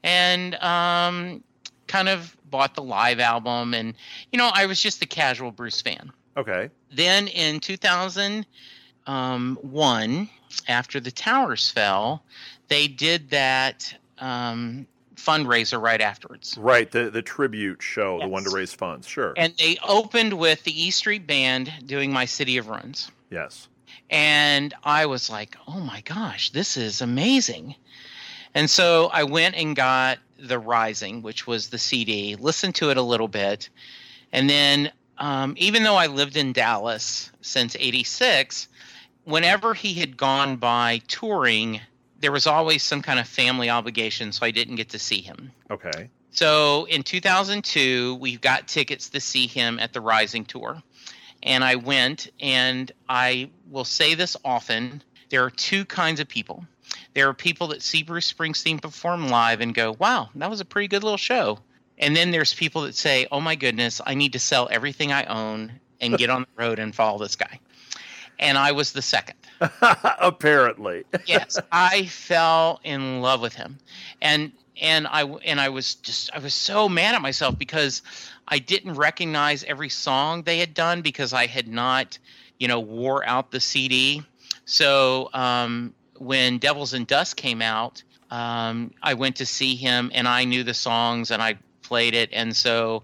and 0.03 0.55
um, 0.57 1.43
kind 1.87 2.09
of 2.09 2.37
bought 2.51 2.75
the 2.75 2.83
live 2.83 3.21
album. 3.21 3.75
And 3.75 3.95
you 4.33 4.39
know, 4.39 4.51
I 4.53 4.67
was 4.67 4.81
just 4.81 5.03
a 5.03 5.07
casual 5.07 5.51
Bruce 5.51 5.81
fan. 5.81 6.13
Okay. 6.37 6.71
Then 6.93 7.27
in 7.29 7.59
2001, 7.61 8.45
um, 9.07 10.31
after 10.69 11.01
the 11.01 11.11
towers 11.11 11.69
fell, 11.71 12.23
they 12.69 12.87
did 12.87 13.31
that 13.31 13.95
um, 14.19 14.87
fundraiser 15.19 15.81
right 15.81 16.01
afterwards. 16.01 16.57
Right, 16.59 16.91
the 16.91 17.11
the 17.11 17.23
tribute 17.23 17.83
show, 17.83 18.17
yes. 18.17 18.25
the 18.25 18.29
one 18.29 18.45
to 18.45 18.51
raise 18.51 18.73
funds, 18.73 19.07
sure. 19.07 19.35
And 19.37 19.55
they 19.59 19.79
opened 19.87 20.35
with 20.35 20.65
the 20.65 20.87
E 20.87 20.91
Street 20.91 21.27
Band 21.27 21.73
doing 21.85 22.13
"My 22.13 22.25
City 22.25 22.57
of 22.57 22.69
Ruins." 22.69 23.11
Yes. 23.31 23.69
And 24.11 24.75
I 24.85 25.07
was 25.07 25.29
like, 25.29 25.57
"Oh 25.67 25.81
my 25.81 26.01
gosh, 26.03 26.51
this 26.51 26.77
is 26.77 27.01
amazing!" 27.01 27.75
And 28.55 28.71
so 28.71 29.11
I 29.13 29.25
went 29.25 29.57
and 29.57 29.77
got 29.77 30.19
the 30.39 30.59
Rising, 30.59 31.23
which 31.23 31.47
was 31.47 31.69
the 31.69 31.79
CD, 31.79 32.37
listened 32.37 32.77
to 32.77 32.91
it 32.91 32.97
a 32.97 33.03
little 33.03 33.29
bit, 33.29 33.69
and 34.33 34.49
then 34.49 34.93
um, 35.19 35.55
even 35.59 35.83
though 35.83 35.97
I 35.97 36.07
lived 36.07 36.37
in 36.37 36.53
Dallas 36.53 37.31
since 37.41 37.77
'86, 37.79 38.69
whenever 39.25 39.75
he 39.75 39.95
had 39.95 40.17
gone 40.17 40.57
by 40.57 41.03
touring, 41.09 41.81
there 42.21 42.33
was 42.33 42.47
always 42.47 42.83
some 42.83 43.03
kind 43.03 43.19
of 43.19 43.29
family 43.29 43.71
obligation, 43.71 44.33
so 44.33 44.45
I 44.45 44.51
didn't 44.51 44.77
get 44.77 44.91
to 44.91 44.99
see 44.99 45.21
him. 45.21 45.53
Okay. 45.71 46.11
So 46.31 46.85
in 46.85 47.03
2002, 47.03 48.17
we 48.17 48.37
got 48.37 48.69
tickets 48.69 49.11
to 49.11 49.21
see 49.21 49.47
him 49.47 49.79
at 49.79 49.93
the 49.93 50.01
Rising 50.01 50.45
Tour. 50.45 50.83
And 51.43 51.63
I 51.63 51.77
went, 51.77 52.31
and 52.41 52.91
I 53.09 53.51
will 53.71 53.85
say 53.85 54.15
this 54.15 54.37
often 54.45 55.03
there 55.31 55.45
are 55.45 55.51
two 55.51 55.85
kinds 55.85 56.21
of 56.21 56.29
people. 56.29 56.65
There 57.15 57.29
are 57.29 57.35
people 57.35 57.69
that 57.69 57.83
see 57.83 58.03
Bruce 58.03 58.33
Springsteen 58.33 58.81
perform 58.81 59.29
live 59.29 59.61
and 59.61 59.75
go, 59.75 59.95
wow, 59.99 60.31
that 60.35 60.51
was 60.51 60.61
a 60.61 60.65
pretty 60.65 60.89
good 60.89 61.03
little 61.03 61.19
show. 61.19 61.59
And 61.99 62.15
then 62.15 62.31
there's 62.31 62.55
people 62.55 62.83
that 62.83 62.95
say, 62.95 63.27
oh 63.31 63.41
my 63.41 63.57
goodness, 63.57 64.01
I 64.05 64.15
need 64.15 64.33
to 64.35 64.39
sell 64.39 64.69
everything 64.71 65.13
I 65.13 65.25
own 65.25 65.81
and 66.01 66.17
get 66.17 66.31
on 66.31 66.43
the 66.43 66.63
road 66.63 66.79
and 66.79 66.95
follow 66.95 67.19
this 67.19 67.37
guy. 67.37 67.59
And 68.39 68.57
I 68.57 68.73
was 68.73 68.93
the 68.93 69.03
second. 69.03 69.38
Apparently. 70.21 71.05
yes, 71.27 71.59
I 71.73 72.07
fell 72.07 72.81
in 72.85 73.21
love 73.21 73.41
with 73.41 73.55
him. 73.55 73.79
And 74.21 74.53
and 74.81 75.07
I 75.07 75.23
and 75.23 75.61
I 75.61 75.69
was 75.69 75.97
just 75.97 76.31
I 76.35 76.39
was 76.39 76.55
so 76.55 76.89
mad 76.89 77.15
at 77.15 77.23
myself 77.23 77.59
because 77.59 78.03
I 78.47 78.59
didn't 78.59 78.95
recognize 78.95 79.65
every 79.65 79.89
song 79.89 80.43
they 80.43 80.59
had 80.59 80.75
done 80.75 81.03
because 81.03 81.33
I 81.33 81.47
had 81.47 81.69
not, 81.69 82.19
you 82.59 82.69
know, 82.69 82.81
wore 82.81 83.27
out 83.27 83.51
the 83.51 83.61
CD. 83.61 84.23
So 84.65 85.31
um, 85.35 85.95
when 86.17 86.59
Devils 86.59 86.95
and 86.95 87.07
Dust 87.07 87.37
came 87.37 87.63
out, 87.63 88.03
um, 88.31 88.93
I 89.03 89.15
went 89.15 89.37
to 89.37 89.47
see 89.47 89.75
him 89.75 90.11
and 90.15 90.29
I 90.29 90.45
knew 90.45 90.63
the 90.63 90.75
songs 90.75 91.31
and 91.31 91.43
I 91.43 91.59
played 91.83 92.15
it, 92.15 92.31
and 92.33 92.55
so 92.55 93.03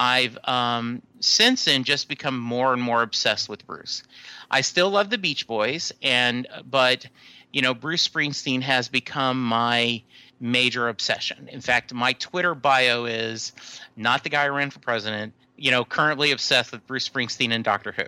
I've 0.00 0.38
um, 0.44 1.02
since 1.20 1.66
then 1.66 1.84
just 1.84 2.08
become 2.08 2.38
more 2.38 2.72
and 2.72 2.80
more 2.80 3.02
obsessed 3.02 3.50
with 3.50 3.66
Bruce. 3.66 4.02
I 4.50 4.62
still 4.62 4.88
love 4.88 5.10
the 5.10 5.18
Beach 5.18 5.46
Boys, 5.46 5.92
and 6.02 6.48
but 6.68 7.06
you 7.52 7.60
know 7.60 7.74
Bruce 7.74 8.08
Springsteen 8.08 8.62
has 8.62 8.88
become 8.88 9.44
my 9.44 10.02
major 10.40 10.88
obsession. 10.88 11.50
In 11.52 11.60
fact, 11.60 11.92
my 11.92 12.14
Twitter 12.14 12.54
bio 12.54 13.04
is 13.04 13.52
not 13.94 14.24
the 14.24 14.30
guy 14.30 14.46
who 14.46 14.52
ran 14.52 14.70
for 14.70 14.78
president. 14.78 15.34
You 15.58 15.70
know, 15.70 15.84
currently 15.84 16.30
obsessed 16.30 16.72
with 16.72 16.86
Bruce 16.86 17.06
Springsteen 17.06 17.52
and 17.52 17.62
Doctor 17.62 17.92
Who. 17.92 18.04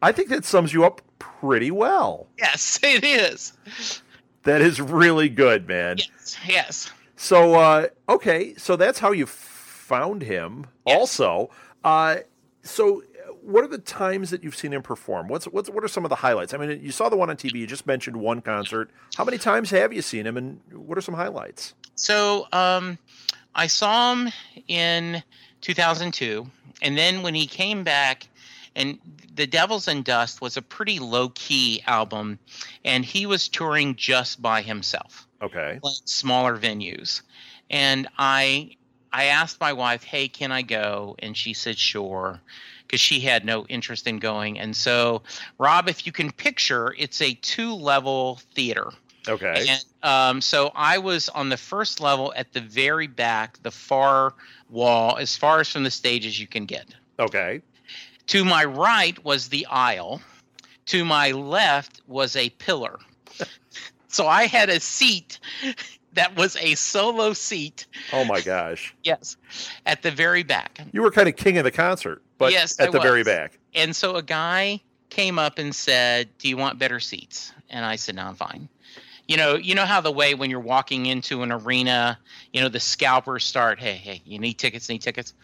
I 0.00 0.12
think 0.12 0.30
that 0.30 0.46
sums 0.46 0.72
you 0.72 0.82
up 0.86 1.02
pretty 1.18 1.70
well. 1.70 2.26
Yes, 2.38 2.80
it 2.82 3.04
is. 3.04 3.52
That 4.44 4.62
is 4.62 4.80
really 4.80 5.28
good, 5.28 5.68
man. 5.68 5.98
Yes, 5.98 6.36
yes. 6.48 6.92
So, 7.16 7.54
uh, 7.54 7.88
okay, 8.08 8.54
so 8.56 8.76
that's 8.76 8.98
how 8.98 9.12
you 9.12 9.26
found 9.84 10.22
him. 10.22 10.66
Yes. 10.86 10.96
Also, 10.98 11.50
uh, 11.84 12.16
so 12.62 13.02
what 13.42 13.62
are 13.62 13.68
the 13.68 13.78
times 13.78 14.30
that 14.30 14.42
you've 14.42 14.56
seen 14.56 14.72
him 14.72 14.82
perform? 14.82 15.28
What's 15.28 15.46
what's 15.46 15.68
what 15.68 15.84
are 15.84 15.88
some 15.88 16.04
of 16.04 16.08
the 16.08 16.16
highlights? 16.16 16.54
I 16.54 16.56
mean, 16.56 16.80
you 16.82 16.90
saw 16.92 17.08
the 17.08 17.16
one 17.16 17.28
on 17.30 17.36
TV. 17.36 17.56
You 17.56 17.66
just 17.66 17.86
mentioned 17.86 18.16
one 18.16 18.40
concert. 18.40 18.90
How 19.16 19.24
many 19.24 19.38
times 19.38 19.70
have 19.70 19.92
you 19.92 20.02
seen 20.02 20.26
him, 20.26 20.36
and 20.36 20.60
what 20.72 20.96
are 20.96 21.02
some 21.02 21.14
highlights? 21.14 21.74
So, 21.96 22.46
um, 22.52 22.98
I 23.54 23.66
saw 23.68 24.14
him 24.14 24.32
in 24.66 25.22
2002, 25.60 26.46
and 26.82 26.96
then 26.98 27.22
when 27.22 27.34
he 27.34 27.46
came 27.46 27.84
back, 27.84 28.26
and 28.74 28.98
the 29.34 29.46
Devils 29.46 29.86
and 29.88 30.04
Dust 30.04 30.40
was 30.40 30.56
a 30.56 30.62
pretty 30.62 30.98
low 30.98 31.28
key 31.34 31.82
album, 31.86 32.38
and 32.84 33.04
he 33.04 33.26
was 33.26 33.48
touring 33.48 33.94
just 33.96 34.40
by 34.42 34.62
himself, 34.62 35.28
Okay. 35.42 35.78
like 35.82 35.94
smaller 36.04 36.58
venues, 36.58 37.22
and 37.70 38.08
I 38.18 38.76
I 39.14 39.26
asked 39.26 39.60
my 39.60 39.72
wife, 39.72 40.02
"Hey, 40.02 40.26
can 40.26 40.50
I 40.50 40.62
go?" 40.62 41.14
And 41.20 41.36
she 41.36 41.54
said, 41.54 41.78
"Sure." 41.78 42.40
Because 42.82 43.00
she 43.00 43.20
had 43.20 43.44
no 43.44 43.64
interest 43.66 44.06
in 44.06 44.18
going. 44.18 44.58
And 44.58 44.76
so, 44.76 45.22
Rob, 45.58 45.88
if 45.88 46.04
you 46.04 46.12
can 46.12 46.30
picture, 46.32 46.94
it's 46.98 47.22
a 47.22 47.34
two 47.34 47.72
level 47.74 48.40
theater. 48.54 48.90
Okay. 49.26 49.66
And 49.68 49.84
um, 50.02 50.40
so 50.40 50.70
I 50.74 50.98
was 50.98 51.28
on 51.30 51.48
the 51.48 51.56
first 51.56 52.00
level 52.00 52.34
at 52.36 52.52
the 52.52 52.60
very 52.60 53.06
back, 53.06 53.62
the 53.62 53.70
far 53.70 54.34
wall, 54.68 55.16
as 55.16 55.36
far 55.36 55.60
as 55.60 55.68
from 55.68 55.84
the 55.84 55.90
stage 55.90 56.26
as 56.26 56.38
you 56.38 56.46
can 56.46 56.66
get. 56.66 56.94
Okay. 57.18 57.62
To 58.28 58.44
my 58.44 58.64
right 58.64 59.22
was 59.24 59.48
the 59.48 59.64
aisle. 59.66 60.20
To 60.86 61.04
my 61.04 61.30
left 61.30 62.02
was 62.06 62.36
a 62.36 62.50
pillar. 62.50 62.98
so 64.08 64.26
I 64.26 64.46
had 64.46 64.68
a 64.68 64.80
seat 64.80 65.38
that 66.14 66.36
was 66.36 66.56
a 66.56 66.74
solo 66.74 67.32
seat. 67.32 67.86
Oh 68.12 68.24
my 68.24 68.40
gosh. 68.40 68.94
Yes, 69.04 69.36
at 69.84 70.02
the 70.02 70.10
very 70.10 70.42
back. 70.42 70.80
You 70.92 71.02
were 71.02 71.10
kind 71.10 71.28
of 71.28 71.36
king 71.36 71.58
of 71.58 71.64
the 71.64 71.70
concert, 71.70 72.22
but 72.38 72.52
Yes, 72.52 72.80
at 72.80 72.88
I 72.88 72.90
the 72.90 73.00
very 73.00 73.22
back. 73.22 73.58
And 73.74 73.94
so 73.94 74.16
a 74.16 74.22
guy 74.22 74.80
came 75.10 75.38
up 75.38 75.58
and 75.58 75.74
said, 75.74 76.28
"Do 76.38 76.48
you 76.48 76.56
want 76.56 76.78
better 76.78 77.00
seats?" 77.00 77.52
And 77.68 77.84
I 77.84 77.96
said, 77.96 78.14
"No, 78.14 78.24
I'm 78.24 78.34
fine." 78.34 78.68
You 79.28 79.36
know, 79.36 79.56
you 79.56 79.74
know 79.74 79.84
how 79.84 80.00
the 80.00 80.10
way 80.10 80.34
when 80.34 80.50
you're 80.50 80.60
walking 80.60 81.06
into 81.06 81.42
an 81.42 81.52
arena, 81.52 82.18
you 82.52 82.60
know, 82.60 82.68
the 82.68 82.80
scalpers 82.80 83.44
start, 83.44 83.78
"Hey, 83.78 83.94
hey, 83.94 84.22
you 84.24 84.38
need 84.38 84.54
tickets, 84.54 84.88
need 84.88 85.02
tickets." 85.02 85.34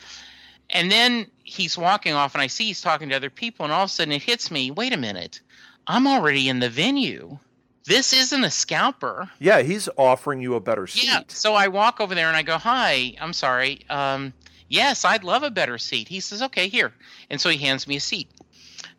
And 0.70 0.90
then 0.90 1.26
he's 1.42 1.76
walking 1.76 2.14
off 2.14 2.34
and 2.34 2.42
I 2.42 2.46
see 2.46 2.66
he's 2.66 2.80
talking 2.80 3.08
to 3.10 3.16
other 3.16 3.30
people 3.30 3.64
and 3.64 3.72
all 3.72 3.84
of 3.84 3.90
a 3.90 3.92
sudden 3.92 4.12
it 4.12 4.22
hits 4.22 4.50
me, 4.50 4.70
"Wait 4.70 4.92
a 4.92 4.96
minute. 4.96 5.40
I'm 5.86 6.06
already 6.06 6.48
in 6.48 6.60
the 6.60 6.70
venue. 6.70 7.38
This 7.84 8.12
isn't 8.12 8.44
a 8.44 8.50
scalper." 8.50 9.30
Yeah, 9.38 9.62
he's 9.62 9.88
offering 9.96 10.40
you 10.40 10.54
a 10.54 10.60
better 10.60 10.86
seat. 10.86 11.04
Yeah. 11.04 11.20
So 11.28 11.54
I 11.54 11.68
walk 11.68 12.00
over 12.00 12.14
there 12.14 12.28
and 12.28 12.36
I 12.36 12.42
go, 12.42 12.58
"Hi, 12.58 13.14
I'm 13.20 13.32
sorry. 13.32 13.80
Um, 13.88 14.32
yes, 14.68 15.04
I'd 15.04 15.24
love 15.24 15.42
a 15.42 15.50
better 15.50 15.78
seat." 15.78 16.08
He 16.08 16.20
says, 16.20 16.42
"Okay, 16.42 16.68
here." 16.68 16.92
And 17.30 17.40
so 17.40 17.48
he 17.48 17.58
hands 17.58 17.86
me 17.86 17.96
a 17.96 18.00
seat. 18.00 18.28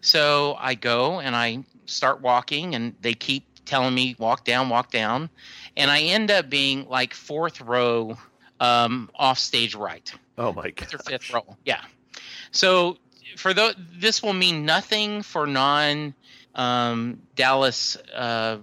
So 0.01 0.55
I 0.59 0.75
go 0.75 1.19
and 1.19 1.35
I 1.35 1.63
start 1.85 2.21
walking, 2.21 2.75
and 2.75 2.95
they 3.01 3.13
keep 3.13 3.45
telling 3.65 3.93
me 3.93 4.15
walk 4.17 4.43
down, 4.45 4.69
walk 4.69 4.91
down, 4.91 5.29
and 5.77 5.89
I 5.91 6.01
end 6.01 6.31
up 6.31 6.49
being 6.49 6.87
like 6.89 7.13
fourth 7.13 7.61
row, 7.61 8.17
um, 8.59 9.09
off 9.15 9.39
stage 9.39 9.75
right 9.75 10.11
Oh 10.37 10.51
my 10.53 10.71
god. 10.71 10.89
fifth 11.05 11.31
row. 11.31 11.55
Yeah. 11.65 11.81
So 12.51 12.97
for 13.37 13.53
the, 13.53 13.75
this 13.93 14.21
will 14.21 14.33
mean 14.33 14.65
nothing 14.65 15.21
for 15.21 15.47
non 15.47 16.13
um, 16.55 17.21
Dallas 17.35 17.97
uh, 18.15 18.57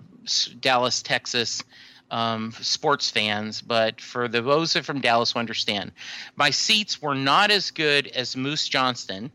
Dallas 0.61 1.03
Texas 1.03 1.63
um, 2.11 2.53
sports 2.53 3.11
fans, 3.11 3.61
but 3.61 4.01
for 4.01 4.29
the 4.29 4.41
those 4.41 4.77
are 4.77 4.83
from 4.83 5.01
Dallas 5.01 5.33
who 5.33 5.39
understand, 5.39 5.93
my 6.37 6.51
seats 6.51 7.01
were 7.03 7.15
not 7.15 7.51
as 7.51 7.71
good 7.71 8.09
as 8.09 8.37
Moose 8.37 8.69
Johnston. 8.69 9.31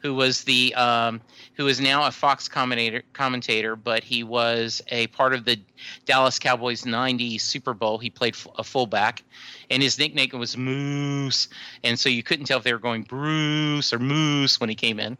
Who 0.00 0.14
was 0.14 0.44
the 0.44 0.72
um, 0.76 1.20
who 1.54 1.66
is 1.66 1.80
now 1.80 2.06
a 2.06 2.12
Fox 2.12 2.46
commentator 2.46 3.02
commentator, 3.12 3.74
but 3.74 4.04
he 4.04 4.22
was 4.22 4.80
a 4.88 5.08
part 5.08 5.34
of 5.34 5.44
the 5.44 5.58
Dallas 6.04 6.38
Cowboys 6.38 6.86
'90 6.86 7.38
Super 7.38 7.74
Bowl. 7.74 7.98
He 7.98 8.08
played 8.08 8.34
f- 8.34 8.46
a 8.56 8.62
fullback, 8.62 9.24
and 9.70 9.82
his 9.82 9.98
nickname 9.98 10.38
was 10.38 10.56
Moose 10.56 11.48
and 11.82 11.98
so 11.98 12.08
you 12.08 12.22
couldn't 12.22 12.46
tell 12.46 12.58
if 12.58 12.64
they 12.64 12.72
were 12.72 12.78
going 12.78 13.02
Bruce 13.02 13.92
or 13.92 13.98
Moose 13.98 14.60
when 14.60 14.68
he 14.68 14.74
came 14.74 15.00
in. 15.00 15.18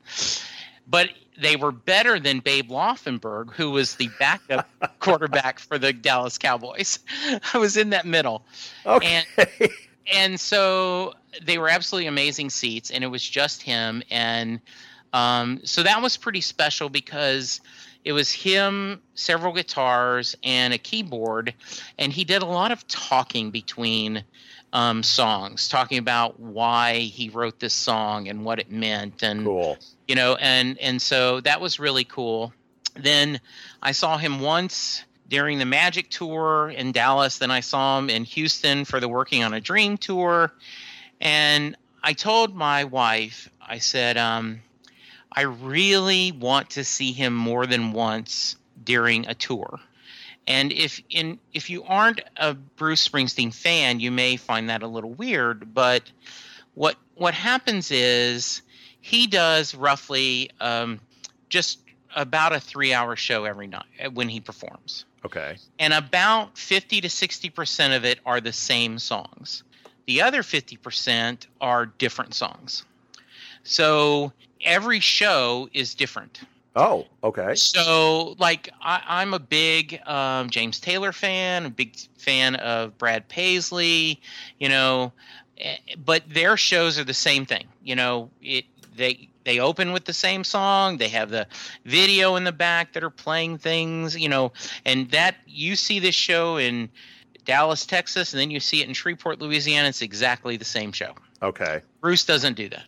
But 0.86 1.10
they 1.40 1.56
were 1.56 1.72
better 1.72 2.18
than 2.18 2.40
Babe 2.40 2.70
Laufenberg, 2.70 3.52
who 3.52 3.70
was 3.70 3.94
the 3.94 4.10
backup 4.18 4.68
quarterback 5.00 5.58
for 5.58 5.78
the 5.78 5.92
Dallas 5.92 6.36
Cowboys. 6.38 6.98
I 7.54 7.58
was 7.58 7.76
in 7.76 7.90
that 7.90 8.06
middle, 8.06 8.44
Okay. 8.84 9.22
and 10.12 10.38
so 10.40 11.14
they 11.42 11.58
were 11.58 11.68
absolutely 11.68 12.06
amazing 12.08 12.50
seats, 12.50 12.90
and 12.90 13.04
it 13.04 13.08
was 13.08 13.22
just 13.22 13.62
him, 13.62 14.02
and 14.10 14.60
um, 15.12 15.60
so 15.64 15.82
that 15.82 16.02
was 16.02 16.16
pretty 16.16 16.40
special 16.40 16.88
because 16.88 17.60
it 18.04 18.12
was 18.12 18.30
him, 18.32 19.00
several 19.14 19.52
guitars, 19.52 20.36
and 20.42 20.72
a 20.74 20.78
keyboard, 20.78 21.54
and 21.98 22.12
he 22.12 22.24
did 22.24 22.42
a 22.42 22.46
lot 22.46 22.72
of 22.72 22.86
talking 22.88 23.50
between 23.50 24.24
um, 24.72 25.02
songs, 25.02 25.68
talking 25.68 25.98
about 25.98 26.38
why 26.38 26.98
he 26.98 27.28
wrote 27.28 27.58
this 27.58 27.74
song 27.74 28.28
and 28.28 28.44
what 28.44 28.58
it 28.58 28.70
meant, 28.70 29.22
and 29.22 29.44
cool. 29.44 29.78
you 30.06 30.14
know, 30.14 30.36
and 30.36 30.78
and 30.78 31.00
so 31.00 31.40
that 31.40 31.60
was 31.60 31.78
really 31.78 32.04
cool. 32.04 32.52
Then 32.94 33.40
I 33.82 33.92
saw 33.92 34.18
him 34.18 34.40
once 34.40 35.04
during 35.28 35.58
the 35.58 35.64
Magic 35.64 36.10
tour 36.10 36.70
in 36.70 36.92
Dallas. 36.92 37.38
Then 37.38 37.50
I 37.50 37.60
saw 37.60 37.98
him 37.98 38.10
in 38.10 38.24
Houston 38.24 38.84
for 38.84 39.00
the 39.00 39.08
Working 39.08 39.44
on 39.44 39.54
a 39.54 39.60
Dream 39.60 39.96
tour, 39.96 40.52
and 41.20 41.76
I 42.02 42.12
told 42.12 42.54
my 42.54 42.84
wife, 42.84 43.50
I 43.60 43.78
said, 43.78 44.16
um, 44.16 44.60
I 45.32 45.42
really 45.42 46.32
want 46.32 46.70
to 46.70 46.84
see 46.84 47.12
him 47.12 47.34
more 47.34 47.66
than 47.66 47.92
once 47.92 48.56
during 48.82 49.26
a 49.26 49.34
tour. 49.34 49.80
And 50.48 50.72
if 50.72 51.00
in 51.10 51.38
if 51.52 51.68
you 51.70 51.84
aren't 51.84 52.20
a 52.36 52.54
Bruce 52.54 53.06
Springsteen 53.06 53.54
fan, 53.54 54.00
you 54.00 54.10
may 54.10 54.36
find 54.36 54.70
that 54.70 54.82
a 54.82 54.86
little 54.88 55.10
weird. 55.12 55.72
But 55.74 56.10
what 56.74 56.96
what 57.14 57.34
happens 57.34 57.90
is 57.90 58.62
he 59.00 59.26
does 59.26 59.74
roughly 59.74 60.50
um, 60.60 61.00
just 61.50 61.80
about 62.16 62.54
a 62.54 62.60
three 62.60 62.94
hour 62.94 63.14
show 63.14 63.44
every 63.44 63.66
night 63.66 63.84
uh, 64.02 64.08
when 64.10 64.28
he 64.28 64.40
performs 64.40 65.04
Okay. 65.24 65.56
and 65.78 65.92
about 65.92 66.56
50 66.56 67.02
to 67.02 67.08
60% 67.08 67.96
of 67.96 68.04
it 68.04 68.18
are 68.24 68.40
the 68.40 68.52
same 68.52 68.98
songs. 68.98 69.62
The 70.06 70.22
other 70.22 70.42
50% 70.42 71.46
are 71.60 71.84
different 71.86 72.34
songs. 72.34 72.84
So 73.62 74.32
every 74.62 75.00
show 75.00 75.68
is 75.74 75.94
different. 75.94 76.40
Oh, 76.78 77.06
okay. 77.24 77.56
So, 77.56 78.36
like, 78.38 78.70
I, 78.80 79.20
am 79.22 79.34
a 79.34 79.40
big 79.40 80.00
um, 80.06 80.48
James 80.48 80.78
Taylor 80.78 81.12
fan, 81.12 81.66
a 81.66 81.70
big 81.70 81.96
fan 82.18 82.54
of 82.54 82.96
Brad 82.98 83.26
Paisley, 83.26 84.20
you 84.60 84.68
know, 84.68 85.12
eh, 85.58 85.76
but 86.04 86.22
their 86.28 86.56
shows 86.56 86.96
are 86.96 87.02
the 87.02 87.12
same 87.12 87.46
thing. 87.46 87.66
You 87.82 87.96
know, 87.96 88.30
it 88.40 88.64
they 88.96 89.28
they 89.42 89.58
open 89.58 89.90
with 89.90 90.04
the 90.04 90.12
same 90.12 90.44
song. 90.44 90.98
They 90.98 91.08
have 91.08 91.30
the 91.30 91.48
video 91.84 92.36
in 92.36 92.44
the 92.44 92.52
back 92.52 92.92
that 92.92 93.02
are 93.02 93.10
playing 93.10 93.58
things, 93.58 94.16
you 94.16 94.28
know, 94.28 94.52
and 94.84 95.10
that 95.10 95.34
you 95.48 95.74
see 95.74 95.98
this 95.98 96.14
show 96.14 96.58
in 96.58 96.90
Dallas, 97.44 97.86
Texas, 97.86 98.32
and 98.32 98.40
then 98.40 98.52
you 98.52 98.60
see 98.60 98.82
it 98.82 98.88
in 98.88 98.94
Shreveport, 98.94 99.40
Louisiana. 99.40 99.88
It's 99.88 100.02
exactly 100.02 100.56
the 100.56 100.64
same 100.64 100.92
show. 100.92 101.14
Okay. 101.42 101.80
Bruce 102.00 102.24
doesn't 102.24 102.54
do 102.54 102.68
that. 102.68 102.84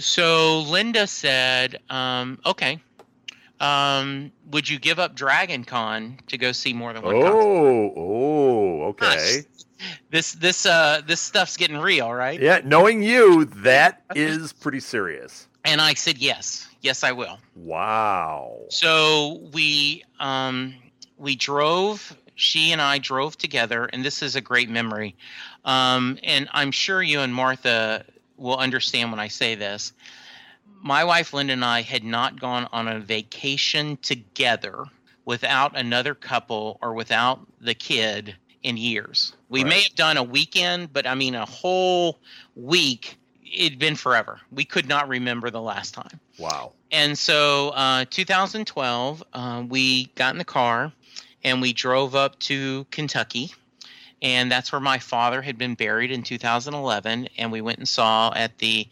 So 0.00 0.60
Linda 0.60 1.06
said, 1.06 1.78
um, 1.90 2.38
"Okay, 2.44 2.80
um, 3.60 4.32
would 4.50 4.68
you 4.68 4.78
give 4.78 4.98
up 4.98 5.14
Dragon 5.14 5.64
Con 5.64 6.18
to 6.28 6.38
go 6.38 6.52
see 6.52 6.72
more 6.72 6.92
than 6.92 7.02
one 7.02 7.16
oh, 7.16 7.22
concert?" 7.22 8.00
Oh, 8.00 8.82
okay. 8.88 9.42
This 10.10 10.32
this 10.32 10.66
uh 10.66 11.02
this 11.06 11.20
stuff's 11.20 11.56
getting 11.56 11.78
real, 11.78 12.12
right? 12.12 12.40
Yeah, 12.40 12.60
knowing 12.64 13.02
you, 13.02 13.46
that 13.46 14.02
is 14.14 14.52
pretty 14.52 14.80
serious. 14.80 15.48
And 15.64 15.80
I 15.80 15.94
said 15.94 16.18
yes, 16.18 16.68
yes, 16.80 17.04
I 17.04 17.12
will. 17.12 17.38
Wow. 17.54 18.56
So 18.68 19.40
we 19.52 20.04
um 20.18 20.74
we 21.16 21.36
drove. 21.36 22.16
She 22.34 22.72
and 22.72 22.80
I 22.80 22.98
drove 22.98 23.36
together, 23.36 23.84
and 23.92 24.02
this 24.02 24.22
is 24.22 24.34
a 24.34 24.40
great 24.40 24.70
memory. 24.70 25.14
Um, 25.66 26.18
and 26.22 26.48
I'm 26.52 26.70
sure 26.70 27.02
you 27.02 27.20
and 27.20 27.34
Martha 27.34 28.02
will 28.40 28.56
understand 28.56 29.10
when 29.10 29.20
I 29.20 29.28
say 29.28 29.54
this. 29.54 29.92
My 30.82 31.04
wife 31.04 31.32
Linda 31.32 31.52
and 31.52 31.64
I 31.64 31.82
had 31.82 32.02
not 32.02 32.40
gone 32.40 32.66
on 32.72 32.88
a 32.88 32.98
vacation 32.98 33.98
together 33.98 34.84
without 35.24 35.76
another 35.76 36.14
couple 36.14 36.78
or 36.80 36.94
without 36.94 37.46
the 37.60 37.74
kid 37.74 38.34
in 38.62 38.76
years. 38.76 39.34
We 39.48 39.62
right. 39.62 39.68
may 39.68 39.82
have 39.82 39.94
done 39.94 40.16
a 40.16 40.22
weekend, 40.22 40.92
but 40.92 41.06
I 41.06 41.14
mean 41.14 41.34
a 41.34 41.44
whole 41.44 42.18
week. 42.56 43.16
It'd 43.52 43.78
been 43.78 43.96
forever. 43.96 44.40
We 44.50 44.64
could 44.64 44.88
not 44.88 45.08
remember 45.08 45.50
the 45.50 45.60
last 45.60 45.92
time. 45.92 46.20
Wow. 46.38 46.72
And 46.92 47.18
so, 47.18 47.70
uh, 47.70 48.04
2012, 48.10 49.24
uh, 49.32 49.64
we 49.68 50.06
got 50.14 50.34
in 50.34 50.38
the 50.38 50.44
car 50.44 50.92
and 51.44 51.60
we 51.60 51.72
drove 51.72 52.14
up 52.14 52.38
to 52.40 52.86
Kentucky 52.90 53.52
and 54.22 54.50
that's 54.50 54.72
where 54.72 54.80
my 54.80 54.98
father 54.98 55.42
had 55.42 55.56
been 55.58 55.74
buried 55.74 56.10
in 56.10 56.22
2011. 56.22 57.28
And 57.38 57.52
we 57.52 57.60
went 57.60 57.78
and 57.78 57.88
saw 57.88 58.32
at 58.34 58.58
the 58.58 58.86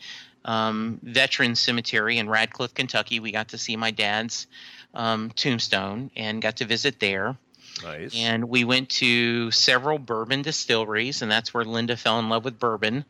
um, 0.45 1.01
Veteran 1.03 1.55
Cemetery 1.55 2.19
in 2.19 2.29
Radcliff, 2.29 2.75
Kentucky. 2.75 3.21
We 3.21 3.33
got 3.33 3.49
to 3.49 3.59
see 3.59 3.77
my 3.77 3.91
dad's 3.91 4.47
um, 4.95 5.31
tombstone 5.31 6.11
and 6.17 6.41
got 6.41 6.57
to 6.57 6.65
visit 6.65 7.01
there. 7.01 7.37
Nice. 7.83 8.17
And 8.17 8.49
we 8.49 8.65
went 8.65 8.89
to 8.91 9.51
several 9.51 9.99
bourbon 9.99 10.43
distilleries, 10.43 11.23
and 11.23 11.31
that's 11.31 11.55
where 11.55 11.65
Linda 11.65 11.97
fell 11.97 12.19
in 12.19 12.29
love 12.29 12.45
with 12.45 12.59
bourbon 12.59 13.05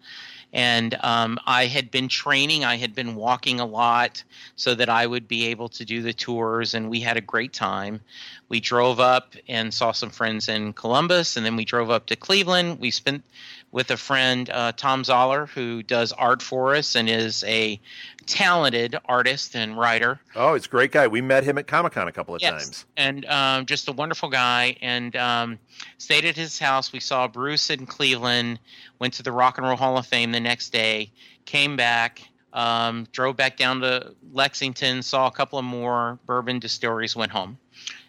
and 0.53 0.95
um, 1.03 1.39
I 1.47 1.67
had 1.67 1.91
been 1.91 2.09
training. 2.09 2.65
I 2.65 2.77
had 2.77 2.95
been 2.95 3.15
walking 3.15 3.61
a 3.61 3.67
lot 3.67 4.23
so 4.57 4.75
that 4.75 4.89
I 4.89 5.07
would 5.07 5.29
be 5.29 5.47
able 5.47 5.69
to 5.71 5.85
do 5.85 6.03
the 6.03 6.13
tours, 6.13 6.75
and 6.75 6.89
we 6.89 7.01
had 7.01 7.17
a 7.17 7.23
great 7.23 7.53
time. 7.53 8.01
We 8.49 8.61
drove 8.61 8.99
up 8.99 9.35
and 9.47 9.73
saw 9.73 9.93
some 9.93 10.11
friends 10.11 10.49
in 10.49 10.73
Columbus, 10.73 11.37
and 11.37 11.45
then 11.45 11.57
we 11.57 11.65
drove 11.65 11.91
up 11.91 12.07
to 12.07 12.17
Cleveland. 12.17 12.81
We 12.81 12.91
spent 12.91 13.23
with 13.71 13.91
a 13.91 13.97
friend, 13.97 14.49
uh, 14.51 14.73
Tom 14.73 15.05
Zoller, 15.05 15.47
who 15.47 15.83
does 15.83 16.13
art 16.13 16.43
for 16.43 16.75
us 16.75 16.97
and 16.97 17.09
is 17.09 17.45
a 17.45 17.79
talented 18.27 18.97
artist 19.05 19.55
and 19.55 19.77
writer. 19.77 20.21
Oh, 20.35 20.55
he's 20.55 20.67
a 20.67 20.69
great 20.69 20.93
guy. 20.93 21.07
We 21.07 21.21
met 21.21 21.45
him 21.45 21.59
at 21.59 21.67
Comic 21.67 21.93
Con 21.93 22.09
a 22.09 22.13
couple 22.13 22.35
of 22.35 22.41
yes. 22.41 22.53
times. 22.53 22.85
And 22.97 23.27
um, 23.27 23.67
just 23.67 23.89
a 23.89 23.93
wonderful 23.93 24.31
guy. 24.31 24.77
And 24.81 25.15
um, 25.17 25.59
stayed 25.99 26.25
at 26.25 26.37
his 26.37 26.59
house. 26.59 26.93
We 26.93 27.01
saw 27.01 27.29
Bruce 27.29 27.71
in 27.71 27.87
Cleveland, 27.87 28.59
went 28.99 29.15
to 29.15 29.23
the 29.23 29.33
Rock 29.33 29.59
and 29.59 29.67
Roll 29.67 29.77
Hall 29.77 29.99
of 29.99 30.07
Fame 30.07 30.33
the 30.33 30.41
next 30.41 30.71
day, 30.71 31.11
came 31.45 31.77
back. 31.77 32.23
Um, 32.51 33.07
drove 33.13 33.37
back 33.37 33.59
down 33.59 33.83
to 33.83 34.15
Lexington, 34.33 35.03
saw 35.03 35.27
a 35.27 35.31
couple 35.31 35.59
of 35.59 35.67
more 35.67 36.19
bourbon 36.25 36.59
distilleries, 36.59 37.15
went 37.15 37.31
home. 37.31 37.59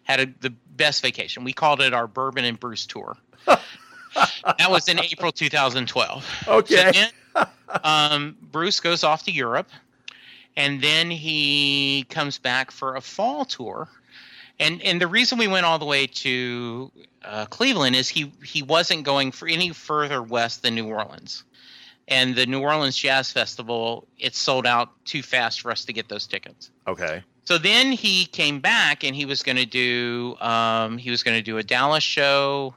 Had 0.03 0.19
a, 0.21 0.25
the 0.39 0.49
best 0.77 1.01
vacation. 1.01 1.43
We 1.43 1.51
called 1.51 1.81
it 1.81 1.93
our 1.93 2.07
Bourbon 2.07 2.45
and 2.45 2.57
Bruce 2.57 2.85
tour. 2.85 3.17
that 4.15 4.69
was 4.69 4.87
in 4.87 4.99
April 4.99 5.31
2012. 5.31 6.25
Okay. 6.47 6.75
So 6.75 6.91
then, 6.91 7.47
um, 7.83 8.37
Bruce 8.41 8.79
goes 8.79 9.03
off 9.03 9.23
to 9.23 9.31
Europe, 9.31 9.69
and 10.55 10.81
then 10.81 11.11
he 11.11 12.05
comes 12.09 12.37
back 12.37 12.71
for 12.71 12.95
a 12.95 13.01
fall 13.01 13.45
tour. 13.45 13.87
And 14.59 14.81
and 14.81 14.99
the 14.99 15.07
reason 15.07 15.37
we 15.37 15.47
went 15.47 15.65
all 15.65 15.79
the 15.79 15.85
way 15.85 16.07
to 16.07 16.91
uh, 17.23 17.45
Cleveland 17.45 17.95
is 17.95 18.09
he 18.09 18.31
he 18.43 18.61
wasn't 18.61 19.03
going 19.03 19.31
for 19.31 19.47
any 19.47 19.69
further 19.69 20.21
west 20.21 20.63
than 20.63 20.75
New 20.75 20.87
Orleans. 20.87 21.43
And 22.07 22.35
the 22.35 22.47
New 22.47 22.61
Orleans 22.61 22.97
Jazz 22.97 23.31
Festival, 23.31 24.07
it 24.17 24.35
sold 24.35 24.65
out 24.65 24.89
too 25.05 25.21
fast 25.21 25.61
for 25.61 25.69
us 25.69 25.85
to 25.85 25.93
get 25.93 26.09
those 26.09 26.25
tickets. 26.25 26.71
Okay. 26.87 27.23
So 27.45 27.59
then 27.59 27.91
he 27.91 28.25
came 28.25 28.59
back 28.59 29.03
and 29.03 29.15
he 29.15 29.25
was 29.25 29.43
going 29.43 29.57
to 29.57 29.65
do 29.65 30.35
um, 30.41 30.97
he 30.97 31.09
was 31.09 31.23
going 31.23 31.37
to 31.37 31.43
do 31.43 31.57
a 31.57 31.63
Dallas 31.63 32.03
show 32.03 32.75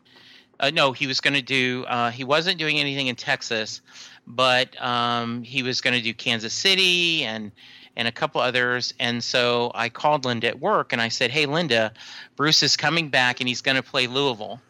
uh, 0.63 0.71
no, 0.71 0.93
he 0.93 1.07
was 1.07 1.21
going 1.21 1.35
to 1.35 1.43
do. 1.43 1.85
Uh, 1.89 2.11
he 2.11 2.23
wasn't 2.25 2.57
doing 2.59 2.79
anything 2.79 3.09
in 3.09 3.17
Texas, 3.17 3.81
but 4.27 4.81
um, 4.81 5.43
he 5.43 5.63
was 5.63 5.81
going 5.81 5.95
to 5.95 6.03
do 6.03 6.15
Kansas 6.15 6.55
City 6.55 7.25
and 7.25 7.51
and 7.95 8.09
a 8.09 8.13
couple 8.13 8.41
others. 8.41 8.95
And 8.99 9.23
so 9.23 9.71
I 9.75 9.91
called 9.91 10.25
Linda 10.25 10.47
at 10.49 10.61
work 10.61 10.93
and 10.93 11.03
I 11.03 11.09
said, 11.09 11.31
"Hey, 11.31 11.47
Linda, 11.47 11.93
Bruce 12.37 12.63
is 12.63 12.77
coming 12.77 13.09
back 13.09 13.41
and 13.41 13.49
he's 13.49 13.61
going 13.61 13.77
to 13.77 13.83
play 13.83 14.07
Louisville. 14.07 14.61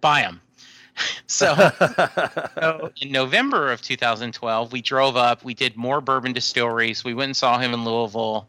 Buy 0.00 0.22
him." 0.22 0.40
so, 1.26 1.54
so, 2.54 2.90
in 3.00 3.12
November 3.12 3.72
of 3.72 3.82
2012, 3.82 4.72
we 4.72 4.82
drove 4.82 5.16
up. 5.16 5.44
We 5.44 5.54
did 5.54 5.76
more 5.76 6.00
bourbon 6.00 6.32
distilleries. 6.32 7.04
We 7.04 7.14
went 7.14 7.28
and 7.28 7.36
saw 7.36 7.58
him 7.58 7.74
in 7.74 7.84
Louisville, 7.84 8.46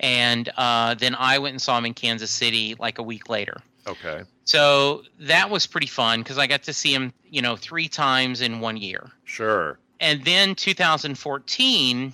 and 0.00 0.50
uh, 0.56 0.94
then 0.94 1.14
I 1.14 1.38
went 1.38 1.52
and 1.52 1.62
saw 1.62 1.76
him 1.78 1.86
in 1.86 1.94
Kansas 1.94 2.30
City 2.30 2.74
like 2.78 2.98
a 2.98 3.02
week 3.02 3.28
later. 3.28 3.60
Okay. 3.86 4.22
So 4.44 5.02
that 5.20 5.50
was 5.50 5.66
pretty 5.66 5.86
fun 5.86 6.20
because 6.20 6.38
I 6.38 6.46
got 6.46 6.64
to 6.64 6.72
see 6.72 6.92
him, 6.94 7.12
you 7.28 7.42
know, 7.42 7.56
three 7.56 7.88
times 7.88 8.40
in 8.40 8.60
one 8.60 8.76
year. 8.76 9.10
Sure. 9.24 9.78
And 10.00 10.24
then 10.24 10.54
2014, 10.54 12.12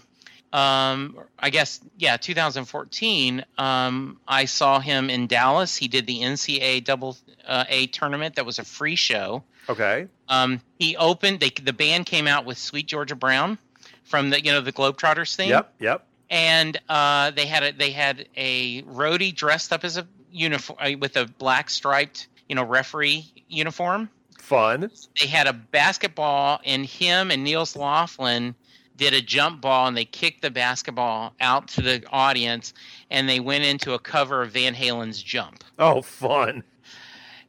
um, 0.52 1.18
I 1.38 1.50
guess, 1.50 1.80
yeah, 1.96 2.16
2014, 2.16 3.44
um, 3.58 4.20
I 4.26 4.44
saw 4.44 4.80
him 4.80 5.10
in 5.10 5.26
Dallas. 5.26 5.76
He 5.76 5.88
did 5.88 6.06
the 6.06 6.20
NCAA 6.20 6.84
double 6.84 7.16
uh, 7.46 7.64
A 7.68 7.86
tournament. 7.88 8.36
That 8.36 8.46
was 8.46 8.58
a 8.58 8.64
free 8.64 8.96
show. 8.96 9.44
Okay. 9.68 10.06
Um, 10.28 10.60
he 10.78 10.96
opened. 10.96 11.40
They, 11.40 11.50
the 11.50 11.72
band 11.72 12.06
came 12.06 12.26
out 12.26 12.44
with 12.44 12.58
"Sweet 12.58 12.86
Georgia 12.86 13.14
Brown" 13.14 13.58
from 14.04 14.30
the 14.30 14.44
you 14.44 14.50
know 14.50 14.60
the 14.60 14.72
Globetrotters 14.72 15.36
thing. 15.36 15.50
Yep. 15.50 15.74
Yep. 15.78 16.06
And 16.28 16.80
uh, 16.88 17.30
they 17.32 17.46
had 17.46 17.62
a 17.62 17.72
they 17.72 17.90
had 17.92 18.28
a 18.36 18.82
roadie 18.82 19.34
dressed 19.34 19.72
up 19.72 19.84
as 19.84 19.96
a 19.96 20.06
uniform 20.32 20.78
uh, 20.80 20.90
with 20.98 21.16
a 21.16 21.26
black 21.26 21.70
striped, 21.70 22.28
you 22.48 22.54
know, 22.54 22.64
referee 22.64 23.32
uniform. 23.48 24.10
Fun. 24.38 24.90
They 25.20 25.26
had 25.26 25.46
a 25.46 25.52
basketball, 25.52 26.60
and 26.64 26.84
him 26.84 27.30
and 27.30 27.44
Nils 27.44 27.74
Lofgren 27.74 28.54
did 28.96 29.14
a 29.14 29.20
jump 29.20 29.60
ball, 29.60 29.86
and 29.86 29.96
they 29.96 30.04
kicked 30.04 30.42
the 30.42 30.50
basketball 30.50 31.34
out 31.40 31.68
to 31.68 31.82
the 31.82 32.04
audience, 32.10 32.74
and 33.10 33.28
they 33.28 33.40
went 33.40 33.64
into 33.64 33.94
a 33.94 33.98
cover 33.98 34.42
of 34.42 34.50
Van 34.52 34.74
Halen's 34.74 35.22
"Jump." 35.22 35.64
Oh, 35.78 36.02
fun! 36.02 36.64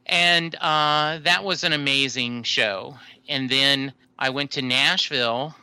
And 0.06 0.54
uh, 0.56 1.18
that 1.22 1.44
was 1.44 1.64
an 1.64 1.72
amazing 1.72 2.42
show. 2.44 2.96
And 3.28 3.48
then 3.48 3.92
I 4.18 4.30
went 4.30 4.50
to 4.52 4.62
Nashville 4.62 5.54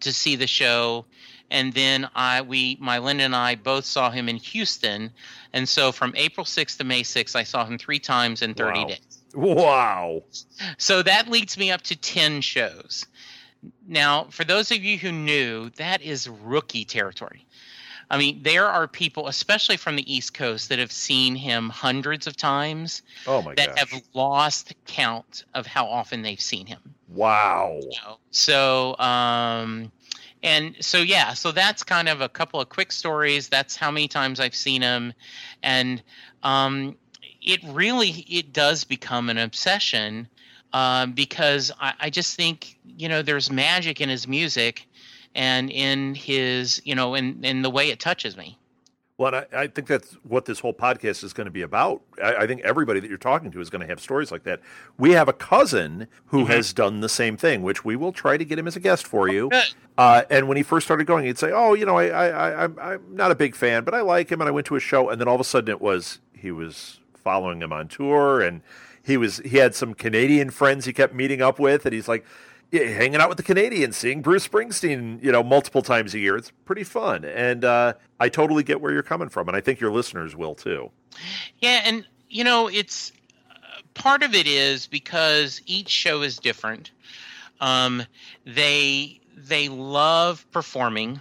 to 0.00 0.12
see 0.12 0.36
the 0.36 0.46
show 0.46 1.04
and 1.50 1.72
then 1.72 2.08
I 2.14 2.42
we 2.42 2.76
my 2.80 2.98
Linda 2.98 3.24
and 3.24 3.36
I 3.36 3.54
both 3.54 3.84
saw 3.84 4.10
him 4.10 4.28
in 4.28 4.36
Houston, 4.36 5.10
and 5.52 5.68
so 5.68 5.92
from 5.92 6.12
April 6.16 6.44
6th 6.44 6.78
to 6.78 6.84
May 6.84 7.02
6th, 7.02 7.36
I 7.36 7.44
saw 7.44 7.64
him 7.64 7.78
three 7.78 7.98
times 7.98 8.42
in 8.42 8.54
30 8.54 8.78
wow. 8.78 8.86
days. 8.86 9.18
Wow! 9.34 10.22
So 10.78 11.02
that 11.02 11.28
leads 11.28 11.58
me 11.58 11.70
up 11.70 11.82
to 11.82 11.96
10 11.96 12.40
shows. 12.40 13.06
Now, 13.86 14.24
for 14.30 14.44
those 14.44 14.70
of 14.70 14.84
you 14.84 14.98
who 14.98 15.10
knew, 15.10 15.70
that 15.70 16.02
is 16.02 16.28
rookie 16.28 16.84
territory. 16.84 17.46
I 18.10 18.18
mean, 18.18 18.42
there 18.42 18.66
are 18.66 18.86
people, 18.86 19.28
especially 19.28 19.76
from 19.76 19.96
the 19.96 20.14
East 20.14 20.34
Coast, 20.34 20.68
that 20.68 20.78
have 20.78 20.92
seen 20.92 21.34
him 21.34 21.68
hundreds 21.70 22.26
of 22.26 22.36
times. 22.36 23.02
Oh 23.26 23.42
my 23.42 23.54
That 23.54 23.76
gosh. 23.76 23.78
have 23.78 24.02
lost 24.12 24.74
count 24.86 25.44
of 25.54 25.66
how 25.66 25.86
often 25.86 26.22
they've 26.22 26.40
seen 26.40 26.66
him. 26.66 26.94
Wow. 27.08 27.78
You 27.80 27.98
know? 28.04 28.18
So, 28.30 28.96
um, 28.98 29.90
and 30.44 30.76
so 30.80 30.98
yeah 30.98 31.34
so 31.34 31.50
that's 31.50 31.82
kind 31.82 32.08
of 32.08 32.20
a 32.20 32.28
couple 32.28 32.60
of 32.60 32.68
quick 32.68 32.92
stories 32.92 33.48
that's 33.48 33.74
how 33.74 33.90
many 33.90 34.06
times 34.06 34.38
i've 34.38 34.54
seen 34.54 34.82
him 34.82 35.12
and 35.62 36.02
um, 36.44 36.94
it 37.42 37.60
really 37.64 38.10
it 38.28 38.52
does 38.52 38.84
become 38.84 39.28
an 39.30 39.38
obsession 39.38 40.28
um, 40.72 41.12
because 41.12 41.70
I, 41.80 41.94
I, 42.00 42.10
just 42.10 42.36
think 42.36 42.78
you 42.84 43.08
know 43.08 43.22
there's 43.22 43.50
magic 43.50 44.00
in 44.00 44.08
his 44.08 44.26
music 44.26 44.86
and 45.34 45.70
in 45.70 46.14
his 46.14 46.82
you 46.84 46.94
know 46.94 47.14
in 47.14 47.44
in 47.44 47.62
the 47.62 47.70
way 47.70 47.90
it 47.90 48.00
touches 48.00 48.36
me. 48.36 48.58
Well, 49.16 49.32
I, 49.32 49.46
I, 49.56 49.66
think 49.68 49.86
that's 49.86 50.14
what 50.24 50.44
this 50.44 50.58
whole 50.58 50.74
podcast 50.74 51.22
is 51.22 51.32
going 51.32 51.44
to 51.44 51.50
be 51.52 51.62
about. 51.62 52.02
I, 52.22 52.34
I, 52.34 52.46
think 52.48 52.62
everybody 52.62 52.98
that 52.98 53.08
you're 53.08 53.16
talking 53.16 53.52
to 53.52 53.60
is 53.60 53.70
going 53.70 53.80
to 53.80 53.86
have 53.86 54.00
stories 54.00 54.32
like 54.32 54.42
that. 54.42 54.60
We 54.98 55.12
have 55.12 55.28
a 55.28 55.32
cousin 55.32 56.08
who 56.26 56.38
mm-hmm. 56.38 56.50
has 56.50 56.72
done 56.72 57.00
the 57.00 57.08
same 57.08 57.36
thing, 57.36 57.62
which 57.62 57.84
we 57.84 57.94
will 57.94 58.12
try 58.12 58.36
to 58.36 58.44
get 58.44 58.58
him 58.58 58.66
as 58.66 58.74
a 58.74 58.80
guest 58.80 59.06
for 59.06 59.28
you. 59.28 59.50
Uh, 59.96 60.22
and 60.30 60.48
when 60.48 60.56
he 60.56 60.64
first 60.64 60.88
started 60.88 61.06
going, 61.06 61.24
he'd 61.24 61.38
say, 61.38 61.52
"Oh, 61.54 61.74
you 61.74 61.86
know, 61.86 61.96
I, 61.96 62.06
I, 62.06 62.64
I, 62.64 62.92
I'm 62.94 63.14
not 63.14 63.30
a 63.30 63.36
big 63.36 63.54
fan, 63.54 63.84
but 63.84 63.94
I 63.94 64.00
like 64.00 64.32
him, 64.32 64.40
and 64.40 64.48
I 64.48 64.50
went 64.50 64.66
to 64.66 64.74
a 64.74 64.80
show." 64.80 65.08
And 65.08 65.20
then 65.20 65.28
all 65.28 65.36
of 65.36 65.40
a 65.40 65.44
sudden, 65.44 65.70
it 65.70 65.80
was 65.80 66.18
he 66.32 66.50
was 66.50 66.98
following 67.14 67.62
him 67.62 67.72
on 67.72 67.86
tour, 67.86 68.40
and 68.40 68.62
he 69.00 69.16
was 69.16 69.38
he 69.38 69.58
had 69.58 69.76
some 69.76 69.94
Canadian 69.94 70.50
friends 70.50 70.86
he 70.86 70.92
kept 70.92 71.14
meeting 71.14 71.40
up 71.40 71.60
with, 71.60 71.86
and 71.86 71.94
he's 71.94 72.08
like 72.08 72.24
hanging 72.78 73.16
out 73.16 73.28
with 73.28 73.36
the 73.36 73.44
Canadians, 73.44 73.96
seeing 73.96 74.22
Bruce 74.22 74.46
Springsteen, 74.46 75.22
you 75.22 75.32
know, 75.32 75.42
multiple 75.42 75.82
times 75.82 76.14
a 76.14 76.18
year. 76.18 76.36
It's 76.36 76.50
pretty 76.64 76.84
fun, 76.84 77.24
and 77.24 77.64
uh, 77.64 77.94
I 78.20 78.28
totally 78.28 78.62
get 78.62 78.80
where 78.80 78.92
you're 78.92 79.02
coming 79.02 79.28
from, 79.28 79.48
and 79.48 79.56
I 79.56 79.60
think 79.60 79.80
your 79.80 79.92
listeners 79.92 80.36
will 80.36 80.54
too. 80.54 80.90
Yeah, 81.58 81.82
and 81.84 82.06
you 82.28 82.44
know, 82.44 82.68
it's 82.68 83.12
uh, 83.50 83.80
part 83.94 84.22
of 84.22 84.34
it 84.34 84.46
is 84.46 84.86
because 84.86 85.60
each 85.66 85.88
show 85.88 86.22
is 86.22 86.38
different. 86.38 86.90
Um, 87.60 88.02
they 88.44 89.20
they 89.36 89.68
love 89.68 90.44
performing. 90.50 91.20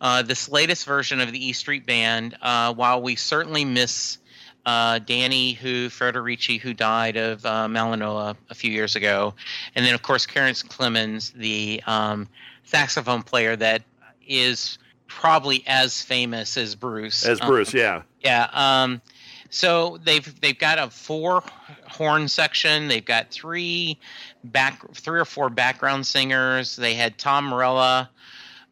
Uh, 0.00 0.22
this 0.22 0.48
latest 0.48 0.86
version 0.86 1.20
of 1.20 1.30
the 1.30 1.46
E 1.46 1.52
Street 1.52 1.84
Band, 1.84 2.34
uh, 2.40 2.72
while 2.72 3.02
we 3.02 3.16
certainly 3.16 3.66
miss 3.66 4.16
uh, 4.66 4.98
Danny, 4.98 5.52
who 5.52 5.88
Federici, 5.88 6.60
who 6.60 6.74
died 6.74 7.16
of 7.16 7.44
uh, 7.46 7.66
melanoma 7.66 8.36
a 8.48 8.54
few 8.54 8.70
years 8.70 8.96
ago, 8.96 9.34
and 9.74 9.84
then 9.84 9.94
of 9.94 10.02
course 10.02 10.26
Clarence 10.26 10.62
Clemons, 10.62 11.32
the 11.32 11.82
um, 11.86 12.28
saxophone 12.64 13.22
player 13.22 13.56
that 13.56 13.82
is 14.26 14.78
probably 15.06 15.64
as 15.66 16.02
famous 16.02 16.56
as 16.56 16.74
Bruce. 16.74 17.26
As 17.26 17.40
Bruce, 17.40 17.74
um, 17.74 17.80
yeah, 17.80 18.02
yeah. 18.20 18.48
Um, 18.52 19.02
so 19.50 19.98
they've 20.04 20.40
they've 20.40 20.58
got 20.58 20.78
a 20.78 20.88
four 20.88 21.42
horn 21.88 22.28
section. 22.28 22.88
They've 22.88 23.04
got 23.04 23.30
three 23.30 23.98
back 24.44 24.94
three 24.94 25.20
or 25.20 25.24
four 25.24 25.50
background 25.50 26.06
singers. 26.06 26.76
They 26.76 26.94
had 26.94 27.18
Tom 27.18 27.46
Morello. 27.46 28.06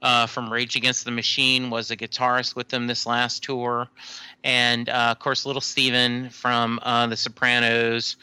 Uh, 0.00 0.26
from 0.26 0.52
Rage 0.52 0.76
Against 0.76 1.04
the 1.04 1.10
Machine 1.10 1.70
was 1.70 1.90
a 1.90 1.96
guitarist 1.96 2.54
with 2.54 2.68
them 2.68 2.86
this 2.86 3.04
last 3.04 3.42
tour, 3.42 3.88
and 4.44 4.88
uh, 4.88 5.08
of 5.10 5.18
course 5.18 5.46
Little 5.46 5.60
Steven 5.60 6.30
from 6.30 6.80
uh, 6.82 7.06
The 7.06 7.16
Sopranos, 7.16 8.16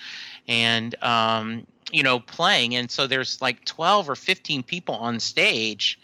and 0.48 0.96
um, 1.04 1.66
you 1.92 2.04
know 2.04 2.20
playing. 2.20 2.76
And 2.76 2.90
so 2.90 3.08
there's 3.08 3.42
like 3.42 3.66
12 3.66 4.10
or 4.10 4.16
15 4.16 4.64
people 4.64 4.96
on 4.96 5.20
stage 5.20 6.00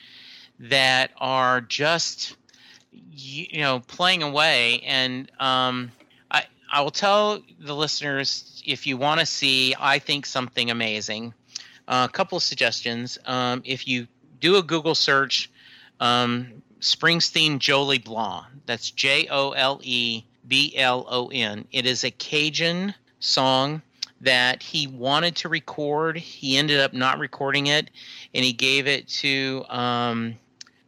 that 0.59 1.11
are 1.17 1.61
just 1.61 2.35
you 3.11 3.61
know 3.61 3.79
playing 3.79 4.23
away. 4.23 4.81
And 4.85 5.31
um, 5.39 5.91
I 6.29 6.45
I 6.71 6.81
will 6.81 6.91
tell 6.91 7.41
the 7.59 7.75
listeners 7.75 8.61
if 8.65 8.85
you 8.87 8.97
want 8.97 9.19
to 9.19 9.25
see 9.25 9.75
I 9.79 9.99
think 9.99 10.25
something 10.25 10.69
amazing. 10.71 11.33
Uh, 11.87 12.07
a 12.09 12.13
couple 12.13 12.37
of 12.37 12.43
suggestions. 12.43 13.17
Um, 13.25 13.63
if 13.65 13.87
you 13.87 14.07
do 14.39 14.55
a 14.57 14.63
Google 14.63 14.95
search, 14.95 15.49
um, 15.99 16.61
Springsteen 16.81 17.59
Jole 17.59 17.97
Blon. 17.99 18.45
That's 18.65 18.91
J 18.91 19.27
O 19.29 19.51
L 19.51 19.79
E 19.83 20.23
B 20.47 20.73
L 20.75 21.05
O 21.07 21.27
N. 21.27 21.65
It 21.71 21.85
is 21.85 22.03
a 22.03 22.11
Cajun 22.11 22.93
song 23.19 23.81
that 24.21 24.61
he 24.61 24.87
wanted 24.87 25.35
to 25.37 25.49
record. 25.49 26.17
He 26.17 26.57
ended 26.57 26.79
up 26.79 26.93
not 26.93 27.19
recording 27.19 27.67
it, 27.67 27.89
and 28.33 28.43
he 28.43 28.53
gave 28.53 28.87
it 28.87 29.07
to 29.07 29.63
um, 29.69 30.35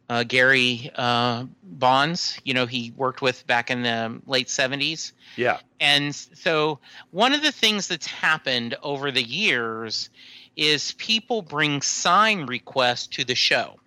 uh, 0.08 0.24
Gary 0.24 0.90
uh, 0.96 1.44
Bonds. 1.62 2.38
You 2.44 2.54
know, 2.54 2.66
he 2.66 2.92
worked 2.96 3.22
with 3.22 3.46
back 3.46 3.70
in 3.70 3.82
the 3.82 4.20
late 4.26 4.50
seventies. 4.50 5.12
Yeah. 5.36 5.58
And 5.80 6.14
so, 6.14 6.80
one 7.10 7.32
of 7.32 7.42
the 7.42 7.52
things 7.52 7.88
that's 7.88 8.06
happened 8.06 8.76
over 8.82 9.10
the 9.10 9.22
years 9.22 10.10
is 10.56 10.92
people 10.92 11.42
bring 11.42 11.82
sign 11.82 12.46
requests 12.46 13.06
to 13.08 13.24
the 13.24 13.34
show. 13.34 13.78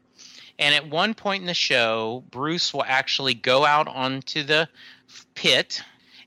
And 0.60 0.74
at 0.74 0.90
one 0.90 1.14
point 1.14 1.42
in 1.42 1.48
the 1.48 1.54
show, 1.54 2.24
Bruce 2.32 2.74
will 2.74 2.84
actually 2.84 3.34
go 3.34 3.66
out 3.66 3.88
onto 3.88 4.44
the 4.44 4.68
pit 5.36 5.82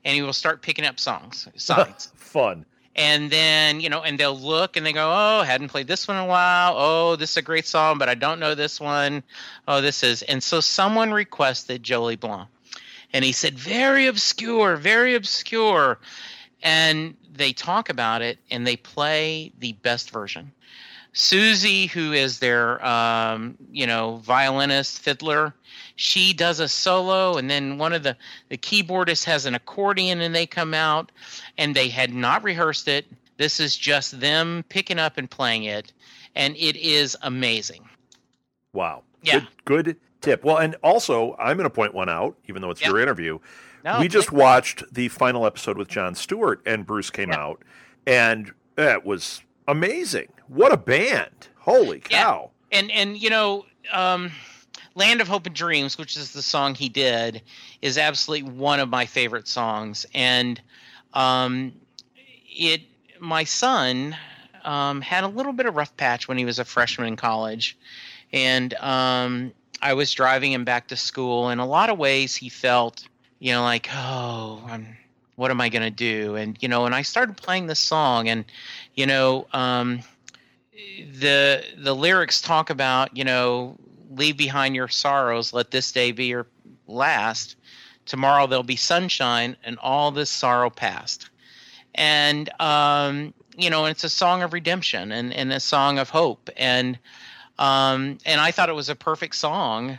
and 0.05 0.15
he 0.15 0.23
will 0.23 0.33
start 0.33 0.63
picking 0.63 0.87
up 0.87 1.01
songs, 1.01 1.49
signs. 1.57 2.13
Fun. 2.17 2.65
And 2.97 3.31
then, 3.31 3.81
you 3.81 3.89
know, 3.89 4.03
and 4.03 4.19
they'll 4.19 4.39
look 4.39 4.77
and 4.77 4.85
they 4.85 4.93
go, 4.93 5.11
Oh, 5.13 5.43
hadn't 5.43 5.69
played 5.69 5.87
this 5.87 6.07
one 6.09 6.17
in 6.17 6.25
a 6.25 6.27
while. 6.27 6.75
Oh, 6.77 7.17
this 7.17 7.31
is 7.31 7.37
a 7.37 7.43
great 7.43 7.67
song, 7.67 7.99
but 7.99 8.09
I 8.09 8.15
don't 8.15 8.41
know 8.41 8.55
this 8.55 8.81
one. 8.81 9.23
Oh, 9.67 9.81
this 9.81 10.03
is. 10.03 10.23
And 10.23 10.43
so 10.43 10.61
someone 10.61 11.13
requested 11.13 11.83
Jole 11.83 12.17
Blon. 12.17 12.47
And 13.13 13.25
he 13.25 13.33
said, 13.33 13.59
Very 13.59 14.07
obscure, 14.07 14.77
very 14.77 15.15
obscure. 15.15 15.99
And 16.63 17.17
they 17.33 17.53
talk 17.53 17.89
about 17.89 18.23
it 18.23 18.39
and 18.51 18.67
they 18.67 18.77
play 18.77 19.53
the 19.59 19.73
best 19.73 20.11
version. 20.11 20.53
Soozie, 21.15 21.91
who 21.91 22.13
is 22.13 22.39
their 22.39 22.85
um, 22.87 23.57
you 23.71 23.87
know 23.87 24.17
violinist 24.25 25.01
fiddler, 25.01 25.55
she 25.97 26.33
does 26.33 26.61
a 26.61 26.69
solo, 26.69 27.37
and 27.37 27.51
then 27.51 27.79
one 27.79 27.93
of 27.93 28.03
the 28.03 28.17
the 28.49 28.57
keyboardists 28.57 29.25
has 29.25 29.47
an 29.47 29.55
accordion, 29.55 30.21
and 30.21 30.35
they 30.35 30.47
come 30.47 30.75
out, 30.75 31.13
and 31.59 31.75
they 31.75 31.89
had 31.89 32.15
not 32.15 32.45
rehearsed 32.45 32.89
it. 32.89 33.07
This 33.37 33.59
is 33.59 33.77
just 33.77 34.21
them 34.21 34.65
picking 34.69 34.99
up 34.99 35.19
and 35.19 35.31
playing 35.31 35.65
it, 35.65 35.93
and 36.35 36.55
it 36.57 36.77
is 36.77 37.17
amazing. 37.23 37.89
Wow. 38.73 39.03
Yeah. 39.23 39.41
Good, 39.65 39.87
good 39.87 39.97
tip. 40.21 40.45
Well, 40.45 40.59
and 40.59 40.77
also 40.83 41.35
I'm 41.39 41.57
going 41.57 41.69
to 41.69 41.75
point 41.75 41.95
one 41.95 42.09
out, 42.09 42.37
even 42.49 42.63
though 42.63 42.71
it's 42.71 42.81
yep. 42.81 42.91
your 42.91 43.01
interview. 43.01 43.39
No, 43.85 43.99
we 43.99 44.09
just 44.09 44.31
watched 44.31 44.85
the 44.93 45.09
final 45.09 45.47
episode 45.47 45.79
with 45.79 45.89
Jon 45.89 46.15
Stewart, 46.15 46.61
and 46.67 46.85
Bruce 46.85 47.11
came 47.11 47.31
yep. 47.31 47.39
out, 47.39 47.63
and 48.07 48.53
it 48.77 49.05
was 49.05 49.43
amazing. 49.71 50.29
What 50.49 50.73
a 50.73 50.77
band! 50.77 51.49
Holy 51.59 52.01
cow! 52.01 52.51
Yeah. 52.71 52.79
And 52.79 52.91
and 52.91 53.17
you 53.17 53.31
know, 53.31 53.65
um, 53.93 54.33
"Land 54.95 55.21
of 55.21 55.29
Hope 55.29 55.47
and 55.47 55.55
Dreams," 55.55 55.97
which 55.97 56.17
is 56.17 56.33
the 56.33 56.43
song 56.43 56.75
he 56.75 56.89
did, 56.89 57.43
is 57.83 57.99
absolutely 57.99 58.51
one 58.51 58.81
of 58.81 58.89
my 58.89 59.07
favorite 59.07 59.49
songs. 59.49 60.07
And 60.15 60.61
um, 61.15 61.73
it, 62.49 62.83
my 63.21 63.45
son 63.45 64.17
um, 64.65 65.01
had 65.01 65.25
a 65.25 65.29
little 65.29 65.53
bit 65.53 65.67
of 65.67 65.75
rough 65.75 65.97
patch 65.97 66.29
when 66.29 66.39
he 66.39 66.45
was 66.45 66.59
a 66.59 66.65
freshman 66.65 67.09
in 67.09 67.17
college, 67.17 67.77
and 68.33 68.75
um, 68.75 69.53
I 69.83 69.95
was 69.95 70.13
driving 70.13 70.53
him 70.53 70.65
back 70.65 70.89
to 70.89 70.97
school. 70.97 71.51
In 71.51 71.59
a 71.59 71.67
lot 71.67 71.91
of 71.91 71.99
ways, 71.99 72.37
he 72.37 72.49
felt, 72.49 73.07
you 73.39 73.53
know, 73.53 73.63
like, 73.63 73.89
oh, 73.93 74.63
I'm 74.69 74.97
what 75.41 75.51
am 75.51 75.59
I 75.59 75.71
going 75.71 75.83
to 75.83 75.91
do? 75.91 76.37
And 76.37 76.59
you 76.61 76.69
know, 76.69 76.85
and 76.85 76.95
I 76.95 77.01
started 77.01 77.35
playing 77.35 77.67
this 77.67 77.81
song, 77.81 78.29
and 78.29 78.45
you 78.95 79.07
know, 79.07 79.47
um, 79.55 80.01
the 81.19 81.65
the 81.79 81.97
lyrics 81.97 82.43
talk 82.43 82.69
about 82.69 83.17
you 83.17 83.25
know, 83.25 83.75
leave 84.11 84.37
behind 84.37 84.77
your 84.77 84.89
sorrows, 84.89 85.55
let 85.55 85.71
this 85.71 85.93
day 85.93 86.13
be 86.13 86.27
your 86.27 86.47
last. 86.87 87.57
Tomorrow 88.05 88.49
there'll 88.49 88.63
be 88.63 88.77
sunshine, 88.77 89.57
and 89.65 89.79
all 89.79 90.11
this 90.11 90.29
sorrow 90.29 90.69
past. 90.69 91.31
And 91.95 92.51
um, 92.61 93.33
you 93.57 93.71
know, 93.71 93.87
and 93.87 93.93
it's 93.93 94.05
a 94.05 94.11
song 94.11 94.43
of 94.43 94.53
redemption 94.53 95.11
and, 95.11 95.33
and 95.33 95.51
a 95.55 95.61
song 95.61 95.99
of 95.99 96.11
hope. 96.11 96.51
And 96.59 96.99
um, 97.59 98.19
and 98.27 98.43
I 98.43 98.51
thought 98.51 98.69
it 98.69 98.75
was 98.75 98.91
a 98.91 98.95
perfect 98.95 99.37
song. 99.37 99.99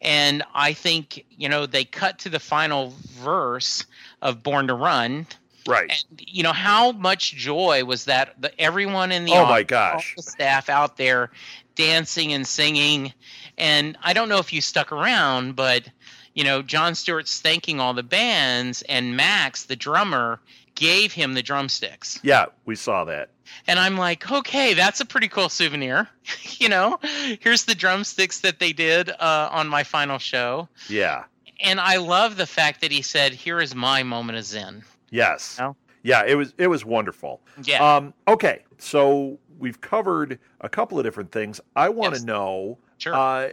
And 0.00 0.42
I 0.52 0.72
think, 0.72 1.24
you 1.30 1.48
know, 1.48 1.66
they 1.66 1.84
cut 1.84 2.18
to 2.20 2.28
the 2.28 2.40
final 2.40 2.92
verse 3.20 3.86
of 4.22 4.42
Born 4.42 4.68
to 4.68 4.74
Run. 4.74 5.26
Right. 5.66 5.90
And, 6.10 6.22
you 6.26 6.42
know 6.42 6.52
how 6.52 6.92
much 6.92 7.34
joy 7.34 7.84
was 7.84 8.06
that? 8.06 8.40
The, 8.40 8.58
everyone 8.60 9.12
in 9.12 9.24
the 9.24 9.32
oh 9.32 9.44
my 9.44 9.62
gosh, 9.62 10.14
the 10.16 10.22
staff 10.22 10.68
out 10.68 10.96
there 10.96 11.30
dancing 11.74 12.32
and 12.32 12.46
singing, 12.46 13.12
and 13.58 13.96
I 14.02 14.12
don't 14.12 14.28
know 14.28 14.38
if 14.38 14.52
you 14.52 14.60
stuck 14.60 14.90
around, 14.90 15.54
but 15.54 15.88
you 16.34 16.42
know 16.42 16.62
Jon 16.62 16.94
Stewart's 16.94 17.40
thanking 17.40 17.78
all 17.78 17.94
the 17.94 18.02
bands, 18.02 18.82
and 18.82 19.16
Max, 19.16 19.64
the 19.64 19.76
drummer, 19.76 20.40
gave 20.74 21.12
him 21.12 21.34
the 21.34 21.42
drumsticks. 21.42 22.18
Yeah, 22.22 22.46
we 22.64 22.74
saw 22.74 23.04
that. 23.04 23.30
And 23.66 23.78
I'm 23.78 23.96
like, 23.96 24.32
okay, 24.32 24.74
that's 24.74 25.00
a 25.00 25.04
pretty 25.04 25.28
cool 25.28 25.48
souvenir. 25.48 26.08
you 26.58 26.68
know, 26.68 26.98
here's 27.40 27.66
the 27.66 27.74
drumsticks 27.74 28.40
that 28.40 28.58
they 28.58 28.72
did 28.72 29.10
uh, 29.10 29.48
on 29.52 29.68
my 29.68 29.84
final 29.84 30.18
show. 30.18 30.68
Yeah 30.88 31.24
and 31.62 31.80
I 31.80 31.96
love 31.96 32.36
the 32.36 32.46
fact 32.46 32.80
that 32.80 32.92
he 32.92 33.02
said, 33.02 33.32
"Here 33.32 33.60
is 33.60 33.74
my 33.74 34.02
moment 34.02 34.38
of 34.38 34.44
zen." 34.44 34.82
Yes. 35.10 35.56
You 35.58 35.64
know? 35.64 35.76
Yeah, 36.02 36.24
it 36.26 36.34
was 36.34 36.54
it 36.58 36.66
was 36.66 36.84
wonderful. 36.84 37.40
Yeah. 37.62 37.96
Um, 37.96 38.14
okay, 38.26 38.64
so 38.78 39.38
we've 39.58 39.80
covered 39.80 40.38
a 40.60 40.68
couple 40.68 40.98
of 40.98 41.04
different 41.04 41.30
things. 41.30 41.60
I 41.76 41.88
want 41.88 42.14
to 42.14 42.20
yes. 42.20 42.26
know 42.26 42.78
sure. 42.98 43.14
uh, 43.14 43.50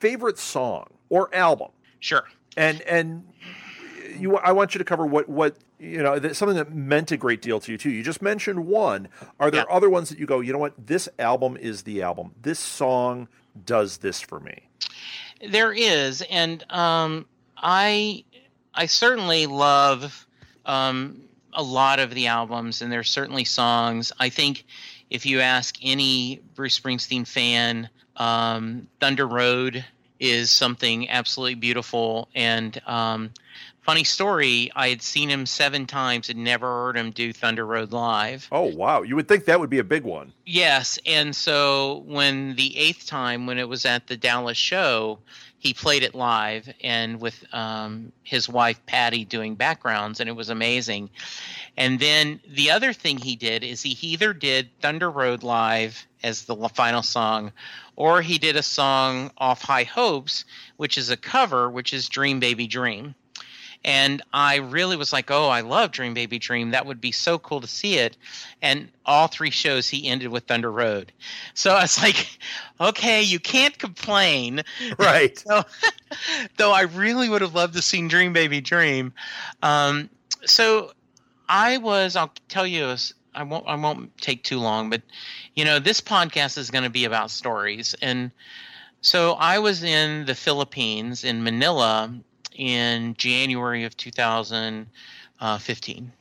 favorite 0.00 0.38
song 0.38 0.88
or 1.08 1.32
album. 1.34 1.68
Sure. 2.00 2.24
And 2.56 2.80
and 2.82 3.24
you, 4.18 4.36
I 4.36 4.52
want 4.52 4.74
you 4.74 4.78
to 4.78 4.84
cover 4.84 5.06
what 5.06 5.28
what 5.28 5.56
you 5.78 6.02
know 6.02 6.18
that 6.18 6.34
something 6.34 6.56
that 6.56 6.74
meant 6.74 7.12
a 7.12 7.16
great 7.16 7.40
deal 7.40 7.60
to 7.60 7.72
you 7.72 7.78
too. 7.78 7.90
You 7.90 8.02
just 8.02 8.20
mentioned 8.20 8.66
one. 8.66 9.08
Are 9.38 9.50
there 9.50 9.64
yeah. 9.68 9.74
other 9.74 9.88
ones 9.88 10.08
that 10.08 10.18
you 10.18 10.26
go? 10.26 10.40
You 10.40 10.52
know 10.52 10.58
what? 10.58 10.74
This 10.86 11.08
album 11.20 11.56
is 11.56 11.82
the 11.82 12.02
album. 12.02 12.32
This 12.42 12.58
song 12.58 13.28
does 13.64 13.98
this 13.98 14.20
for 14.20 14.40
me. 14.40 14.68
There 15.48 15.72
is, 15.72 16.22
and 16.30 16.64
um, 16.70 17.26
I 17.56 18.24
I 18.74 18.86
certainly 18.86 19.46
love 19.46 20.26
um, 20.66 21.22
a 21.52 21.62
lot 21.62 21.98
of 21.98 22.14
the 22.14 22.26
albums, 22.26 22.82
and 22.82 22.90
there's 22.90 23.10
certainly 23.10 23.44
songs. 23.44 24.12
I 24.18 24.28
think 24.28 24.64
if 25.10 25.26
you 25.26 25.40
ask 25.40 25.76
any 25.82 26.40
Bruce 26.54 26.78
Springsteen 26.78 27.26
fan, 27.26 27.88
um, 28.16 28.88
Thunder 29.00 29.26
Road 29.26 29.84
is 30.20 30.50
something 30.50 31.08
absolutely 31.08 31.54
beautiful. 31.54 32.28
And 32.34 32.80
um, 32.86 33.30
funny 33.88 34.04
story, 34.04 34.70
I 34.76 34.90
had 34.90 35.00
seen 35.00 35.30
him 35.30 35.46
seven 35.46 35.86
times 35.86 36.28
and 36.28 36.44
never 36.44 36.66
heard 36.66 36.94
him 36.98 37.10
do 37.10 37.32
Thunder 37.32 37.64
Road 37.64 37.90
live. 37.90 38.46
Oh 38.52 38.64
wow! 38.64 39.00
You 39.00 39.16
would 39.16 39.28
think 39.28 39.46
that 39.46 39.58
would 39.60 39.70
be 39.70 39.78
a 39.78 39.84
big 39.84 40.04
one. 40.04 40.34
Yes, 40.44 40.98
and 41.06 41.34
so 41.34 42.02
when 42.04 42.54
the 42.56 42.76
eighth 42.76 43.06
time, 43.06 43.46
when 43.46 43.56
it 43.56 43.66
was 43.66 43.86
at 43.86 44.06
the 44.06 44.18
Dallas 44.18 44.58
show, 44.58 45.20
he 45.58 45.72
played 45.72 46.02
it 46.02 46.14
live 46.14 46.68
and 46.82 47.18
with 47.18 47.42
um, 47.54 48.12
his 48.24 48.46
wife 48.46 48.78
Patty 48.84 49.24
doing 49.24 49.54
backgrounds, 49.54 50.20
and 50.20 50.28
it 50.28 50.36
was 50.36 50.50
amazing. 50.50 51.08
And 51.78 51.98
then 51.98 52.40
the 52.46 52.70
other 52.70 52.92
thing 52.92 53.16
he 53.16 53.36
did 53.36 53.64
is 53.64 53.80
he 53.80 53.96
either 54.06 54.34
did 54.34 54.68
Thunder 54.82 55.10
Road 55.10 55.42
live 55.42 56.06
as 56.22 56.44
the 56.44 56.56
final 56.74 57.02
song, 57.02 57.52
or 57.96 58.20
he 58.20 58.36
did 58.36 58.54
a 58.54 58.62
song 58.62 59.30
off 59.38 59.62
High 59.62 59.84
Hopes, 59.84 60.44
which 60.76 60.98
is 60.98 61.08
a 61.08 61.16
cover, 61.16 61.70
which 61.70 61.94
is 61.94 62.10
Dream 62.10 62.38
Baby 62.38 62.66
Dream. 62.66 63.14
And 63.84 64.22
I 64.32 64.56
really 64.56 64.96
was 64.96 65.12
like, 65.12 65.30
oh, 65.30 65.48
I 65.48 65.60
love 65.60 65.92
Dream 65.92 66.12
Baby 66.12 66.38
Dream. 66.38 66.70
That 66.70 66.86
would 66.86 67.00
be 67.00 67.12
so 67.12 67.38
cool 67.38 67.60
to 67.60 67.66
see 67.66 67.98
it. 67.98 68.16
And 68.60 68.88
all 69.06 69.28
three 69.28 69.50
shows 69.50 69.88
he 69.88 70.08
ended 70.08 70.28
with 70.28 70.44
Thunder 70.44 70.70
Road. 70.70 71.12
So 71.54 71.72
I 71.74 71.82
was 71.82 71.98
like, 72.02 72.38
okay, 72.80 73.22
you 73.22 73.38
can't 73.38 73.78
complain. 73.78 74.62
Right. 74.98 75.38
so, 75.46 75.64
though 76.56 76.72
I 76.72 76.82
really 76.82 77.28
would 77.28 77.42
have 77.42 77.54
loved 77.54 77.74
to 77.74 77.82
see 77.82 78.06
Dream 78.08 78.32
Baby 78.32 78.60
Dream. 78.60 79.12
Um, 79.62 80.10
so 80.44 80.92
I 81.48 81.78
was, 81.78 82.16
I'll 82.16 82.32
tell 82.48 82.66
you, 82.66 82.94
I 83.34 83.42
won't, 83.42 83.66
I 83.66 83.74
won't 83.74 84.16
take 84.18 84.42
too 84.44 84.58
long, 84.58 84.90
but 84.90 85.02
you 85.54 85.64
know, 85.64 85.78
this 85.78 86.00
podcast 86.00 86.58
is 86.58 86.70
going 86.70 86.84
to 86.84 86.90
be 86.90 87.04
about 87.04 87.30
stories. 87.30 87.94
And 88.02 88.30
so 89.00 89.32
I 89.34 89.58
was 89.58 89.82
in 89.82 90.26
the 90.26 90.34
Philippines 90.34 91.24
in 91.24 91.42
Manila 91.44 92.12
in 92.58 93.14
January 93.14 93.84
of 93.84 93.96
2015. 93.96 96.12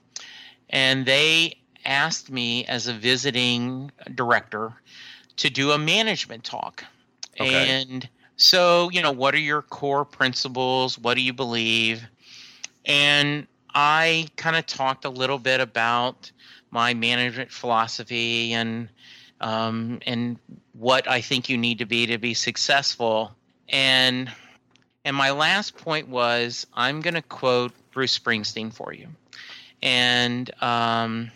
And 0.69 1.05
they 1.05 1.57
asked 1.85 2.31
me 2.31 2.65
as 2.65 2.87
a 2.87 2.93
visiting 2.93 3.91
director 4.15 4.73
to 5.37 5.49
do 5.49 5.71
a 5.71 5.77
management 5.77 6.45
talk. 6.45 6.85
Okay. 7.39 7.69
And 7.69 8.09
so, 8.37 8.89
you 8.91 9.01
know, 9.01 9.11
what 9.11 9.33
are 9.33 9.39
your 9.39 9.61
core 9.61 10.05
principles? 10.05 10.97
What 10.97 11.15
do 11.15 11.21
you 11.21 11.33
believe? 11.33 12.03
And 12.85 13.47
I 13.73 14.27
kind 14.37 14.55
of 14.55 14.65
talked 14.65 15.03
a 15.05 15.09
little 15.09 15.39
bit 15.39 15.59
about 15.59 16.31
my 16.71 16.93
management 16.93 17.51
philosophy 17.51 18.53
and 18.53 18.87
um, 19.39 19.99
and 20.07 20.39
what 20.73 21.07
I 21.07 21.21
think 21.21 21.47
you 21.47 21.57
need 21.57 21.77
to 21.79 21.85
be 21.85 22.07
to 22.07 22.17
be 22.17 22.33
successful. 22.33 23.35
And 23.69 24.31
and 25.07 25.15
my 25.15 25.31
last 25.31 25.77
point 25.77 26.09
was 26.09 26.67
I'm 26.73 26.99
going 26.99 27.13
to 27.13 27.21
quote 27.21 27.71
Bruce 27.93 28.19
Springsteen 28.19 28.73
for 28.73 28.91
you. 28.91 29.07
And 29.81 30.51
um, 30.61 31.31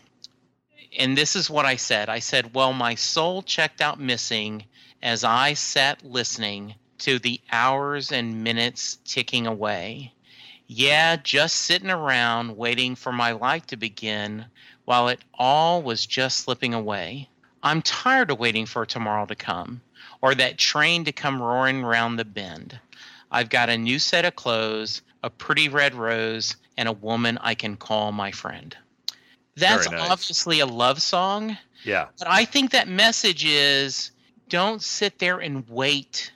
and 0.99 1.17
this 1.17 1.37
is 1.37 1.49
what 1.49 1.65
I 1.65 1.77
said. 1.77 2.09
I 2.09 2.19
said, 2.19 2.53
"Well, 2.53 2.73
my 2.73 2.95
soul 2.95 3.41
checked 3.41 3.79
out 3.79 3.97
missing 3.97 4.65
as 5.01 5.23
I 5.23 5.53
sat 5.53 6.03
listening 6.03 6.75
to 6.97 7.17
the 7.17 7.39
hours 7.49 8.11
and 8.11 8.43
minutes 8.43 8.97
ticking 9.05 9.47
away. 9.47 10.11
Yeah, 10.67 11.15
just 11.15 11.55
sitting 11.55 11.89
around 11.89 12.57
waiting 12.57 12.95
for 12.95 13.13
my 13.13 13.31
life 13.31 13.67
to 13.67 13.77
begin 13.77 14.47
while 14.83 15.07
it 15.07 15.21
all 15.33 15.81
was 15.81 16.05
just 16.05 16.39
slipping 16.39 16.73
away. 16.73 17.29
I'm 17.63 17.81
tired 17.81 18.31
of 18.31 18.39
waiting 18.39 18.65
for 18.65 18.85
tomorrow 18.85 19.25
to 19.27 19.35
come 19.35 19.79
or 20.21 20.35
that 20.35 20.57
train 20.57 21.05
to 21.05 21.13
come 21.13 21.41
roaring 21.41 21.83
round 21.83 22.19
the 22.19 22.25
bend. 22.25 22.77
I've 23.31 23.49
got 23.49 23.69
a 23.69 23.77
new 23.77 23.97
set 23.99 24.25
of 24.25 24.35
clothes, 24.35 25.01
a 25.23 25.29
pretty 25.29 25.69
red 25.69 25.95
rose, 25.95 26.55
and 26.77 26.89
a 26.89 26.93
woman 26.93 27.37
I 27.41 27.55
can 27.55 27.77
call 27.77 28.11
my 28.11 28.31
friend. 28.31 28.75
That's 29.55 29.89
nice. 29.89 30.09
obviously 30.09 30.59
a 30.59 30.65
love 30.65 31.01
song. 31.01 31.57
Yeah. 31.83 32.07
But 32.17 32.27
I 32.29 32.45
think 32.45 32.71
that 32.71 32.87
message 32.87 33.45
is 33.45 34.11
don't 34.49 34.81
sit 34.81 35.19
there 35.19 35.39
and 35.39 35.67
wait. 35.69 36.31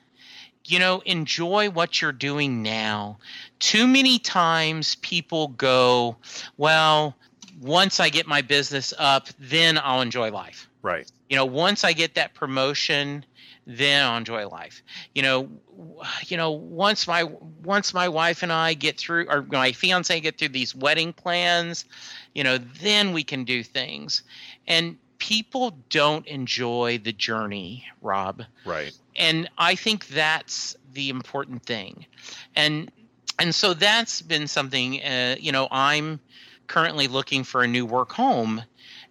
You 0.65 0.79
know, 0.79 1.01
enjoy 1.05 1.69
what 1.69 2.01
you're 2.01 2.11
doing 2.11 2.63
now. 2.63 3.19
Too 3.59 3.85
many 3.87 4.17
times 4.17 4.95
people 4.95 5.49
go, 5.49 6.17
well, 6.57 7.15
once 7.61 7.99
I 7.99 8.09
get 8.09 8.27
my 8.27 8.41
business 8.41 8.93
up, 8.97 9.27
then 9.39 9.77
I'll 9.77 10.01
enjoy 10.01 10.31
life. 10.31 10.67
Right. 10.81 11.09
You 11.29 11.35
know, 11.35 11.45
once 11.45 11.83
I 11.83 11.93
get 11.93 12.15
that 12.15 12.33
promotion, 12.33 13.25
then 13.65 14.05
I'll 14.05 14.17
enjoy 14.17 14.47
life. 14.47 14.83
You 15.13 15.23
know, 15.23 15.49
you 16.27 16.37
know, 16.37 16.51
once 16.51 17.07
my 17.07 17.23
once 17.63 17.93
my 17.93 18.09
wife 18.09 18.43
and 18.43 18.51
I 18.51 18.73
get 18.73 18.97
through, 18.97 19.27
or 19.29 19.41
my 19.41 19.71
fiance 19.71 20.19
get 20.19 20.37
through 20.37 20.49
these 20.49 20.75
wedding 20.75 21.13
plans, 21.13 21.85
you 22.33 22.43
know, 22.43 22.57
then 22.57 23.13
we 23.13 23.23
can 23.23 23.43
do 23.43 23.63
things. 23.63 24.23
And 24.67 24.97
people 25.17 25.77
don't 25.89 26.27
enjoy 26.27 26.99
the 27.03 27.13
journey, 27.13 27.85
Rob. 28.01 28.43
Right. 28.65 28.91
And 29.15 29.49
I 29.57 29.75
think 29.75 30.07
that's 30.07 30.75
the 30.93 31.09
important 31.09 31.63
thing. 31.63 32.05
And 32.55 32.91
and 33.39 33.53
so 33.53 33.73
that's 33.73 34.21
been 34.21 34.47
something. 34.47 35.01
Uh, 35.03 35.35
you 35.39 35.51
know, 35.51 35.67
I'm 35.71 36.19
currently 36.67 37.07
looking 37.07 37.43
for 37.43 37.63
a 37.63 37.67
new 37.67 37.85
work 37.85 38.11
home, 38.11 38.61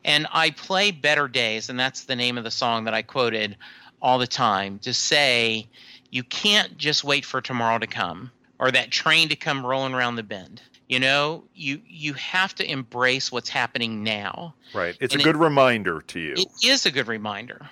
and 0.04 0.26
I 0.32 0.50
play 0.50 0.92
Better 0.92 1.28
Days, 1.28 1.68
and 1.68 1.78
that's 1.78 2.04
the 2.04 2.16
name 2.16 2.38
of 2.38 2.44
the 2.44 2.50
song 2.50 2.84
that 2.84 2.94
I 2.94 3.02
quoted 3.02 3.56
all 4.04 4.18
the 4.18 4.26
time 4.26 4.78
to 4.80 4.92
say 4.92 5.66
you 6.10 6.22
can't 6.22 6.76
just 6.76 7.02
wait 7.02 7.24
for 7.24 7.40
tomorrow 7.40 7.78
to 7.78 7.86
come 7.86 8.30
or 8.58 8.70
that 8.70 8.90
train 8.90 9.30
to 9.30 9.34
come 9.34 9.64
rolling 9.64 9.94
around 9.94 10.16
the 10.16 10.22
bend. 10.22 10.60
You 10.88 11.00
know, 11.00 11.44
you 11.54 11.80
you 11.88 12.12
have 12.12 12.54
to 12.56 12.70
embrace 12.70 13.32
what's 13.32 13.48
happening 13.48 14.04
now. 14.04 14.54
Right. 14.74 14.94
It's 15.00 15.14
and 15.14 15.22
a 15.22 15.24
good 15.24 15.36
it, 15.36 15.38
reminder 15.38 16.02
to 16.02 16.20
you. 16.20 16.34
It 16.36 16.48
is 16.62 16.84
a 16.84 16.90
good 16.90 17.08
reminder. 17.08 17.66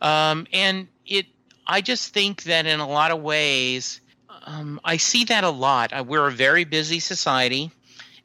Um, 0.00 0.46
and 0.50 0.88
it 1.06 1.26
I 1.66 1.82
just 1.82 2.14
think 2.14 2.44
that 2.44 2.64
in 2.64 2.80
a 2.80 2.88
lot 2.88 3.10
of 3.10 3.20
ways 3.20 4.00
um, 4.46 4.80
I 4.82 4.96
see 4.96 5.24
that 5.24 5.44
a 5.44 5.50
lot. 5.50 5.92
Uh, 5.92 6.02
we're 6.06 6.26
a 6.26 6.32
very 6.32 6.64
busy 6.64 7.00
society 7.00 7.70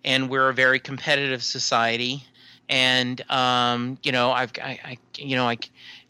and 0.06 0.30
we're 0.30 0.48
a 0.48 0.54
very 0.54 0.80
competitive 0.80 1.44
society 1.44 2.24
and 2.72 3.30
um, 3.30 3.98
you 4.02 4.14
know 4.14 4.32
I've 4.32 4.54
I, 4.62 4.80
I, 4.84 4.98
you 5.18 5.36
know 5.36 5.48
I, 5.48 5.58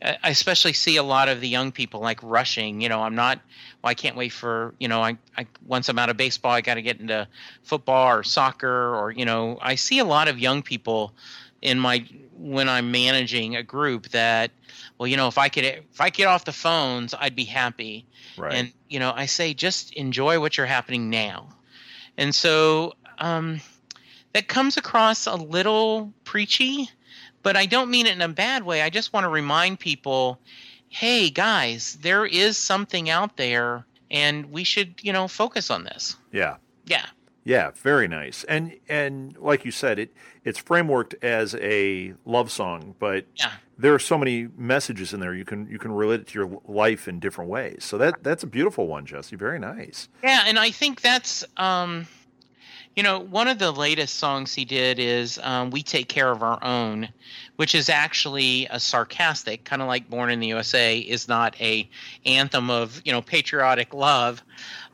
I 0.03 0.29
especially 0.29 0.73
see 0.73 0.97
a 0.97 1.03
lot 1.03 1.29
of 1.29 1.41
the 1.41 1.47
young 1.47 1.71
people 1.71 1.99
like 1.99 2.19
rushing. 2.23 2.81
You 2.81 2.89
know 2.89 3.01
I'm 3.01 3.15
not. 3.15 3.39
Well, 3.81 3.91
I 3.91 3.93
can't 3.93 4.15
wait 4.15 4.29
for 4.29 4.73
you 4.79 4.87
know 4.87 5.01
I, 5.01 5.17
I 5.37 5.45
once 5.65 5.89
I'm 5.89 5.99
out 5.99 6.09
of 6.09 6.17
baseball 6.17 6.51
I 6.51 6.61
got 6.61 6.75
to 6.75 6.81
get 6.81 6.99
into 6.99 7.27
football 7.63 8.07
or 8.07 8.23
soccer 8.23 8.95
or 8.95 9.11
you 9.11 9.25
know 9.25 9.59
I 9.61 9.75
see 9.75 9.99
a 9.99 10.05
lot 10.05 10.27
of 10.27 10.39
young 10.39 10.63
people 10.63 11.13
in 11.61 11.79
my 11.79 12.05
when 12.37 12.67
I'm 12.67 12.91
managing 12.91 13.55
a 13.55 13.63
group 13.63 14.09
that 14.09 14.51
well 14.97 15.07
you 15.07 15.17
know 15.17 15.27
if 15.27 15.37
I 15.37 15.49
could 15.49 15.65
if 15.65 16.01
I 16.01 16.09
get 16.09 16.27
off 16.27 16.45
the 16.45 16.51
phones 16.51 17.13
I'd 17.13 17.35
be 17.35 17.45
happy. 17.45 18.05
Right. 18.37 18.53
And 18.53 18.73
you 18.89 18.99
know 18.99 19.13
I 19.15 19.27
say 19.27 19.53
just 19.53 19.93
enjoy 19.93 20.39
what 20.39 20.57
you're 20.57 20.65
happening 20.65 21.09
now. 21.09 21.49
And 22.17 22.33
so 22.33 22.93
um, 23.19 23.61
that 24.33 24.47
comes 24.47 24.77
across 24.77 25.27
a 25.27 25.35
little 25.35 26.13
preachy, 26.23 26.89
but 27.43 27.57
I 27.57 27.65
don't 27.65 27.89
mean 27.89 28.05
it 28.05 28.13
in 28.13 28.21
a 28.21 28.29
bad 28.29 28.63
way. 28.63 28.81
I 28.81 28.89
just 28.89 29.13
want 29.13 29.25
to 29.25 29.29
remind 29.29 29.79
people 29.79 30.39
hey, 30.91 31.29
guys, 31.29 31.97
there 32.01 32.25
is 32.25 32.57
something 32.57 33.09
out 33.09 33.37
there, 33.37 33.85
and 34.11 34.51
we 34.51 34.63
should, 34.63 34.93
you 35.01 35.13
know, 35.13 35.27
focus 35.27 35.71
on 35.71 35.85
this. 35.85 36.17
Yeah. 36.31 36.57
Yeah. 36.85 37.05
Yeah, 37.43 37.71
very 37.71 38.07
nice. 38.07 38.43
And 38.43 38.77
and 38.87 39.35
like 39.37 39.65
you 39.65 39.71
said, 39.71 39.97
it 39.97 40.13
it's 40.43 40.61
frameworked 40.61 41.15
as 41.23 41.55
a 41.55 42.13
love 42.23 42.51
song, 42.51 42.93
but 42.99 43.25
yeah. 43.35 43.53
there 43.79 43.95
are 43.95 43.99
so 43.99 44.15
many 44.15 44.47
messages 44.55 45.11
in 45.11 45.21
there 45.21 45.33
you 45.33 45.45
can 45.45 45.65
you 45.67 45.79
can 45.79 45.91
relate 45.91 46.19
it 46.19 46.27
to 46.27 46.39
your 46.39 46.61
life 46.67 47.07
in 47.07 47.19
different 47.19 47.49
ways. 47.49 47.83
So 47.83 47.97
that 47.97 48.21
that's 48.21 48.43
a 48.43 48.47
beautiful 48.47 48.85
one, 48.85 49.07
Jesse. 49.07 49.35
Very 49.35 49.57
nice. 49.57 50.07
Yeah, 50.23 50.43
and 50.45 50.59
I 50.59 50.69
think 50.69 51.01
that's 51.01 51.43
um 51.57 52.05
you 52.95 53.03
know, 53.03 53.19
one 53.19 53.47
of 53.47 53.57
the 53.57 53.71
latest 53.71 54.15
songs 54.15 54.53
he 54.53 54.65
did 54.65 54.99
is 54.99 55.39
um, 55.41 55.71
"We 55.71 55.83
Take 55.83 56.09
Care 56.09 56.31
of 56.31 56.43
Our 56.43 56.61
Own," 56.63 57.09
which 57.55 57.73
is 57.75 57.89
actually 57.89 58.67
a 58.69 58.79
sarcastic, 58.79 59.63
kind 59.63 59.81
of 59.81 59.87
like 59.87 60.09
"Born 60.09 60.29
in 60.29 60.39
the 60.39 60.47
USA" 60.47 60.97
is 60.97 61.27
not 61.27 61.59
a 61.61 61.89
anthem 62.25 62.69
of 62.69 63.01
you 63.05 63.11
know 63.11 63.21
patriotic 63.21 63.93
love. 63.93 64.43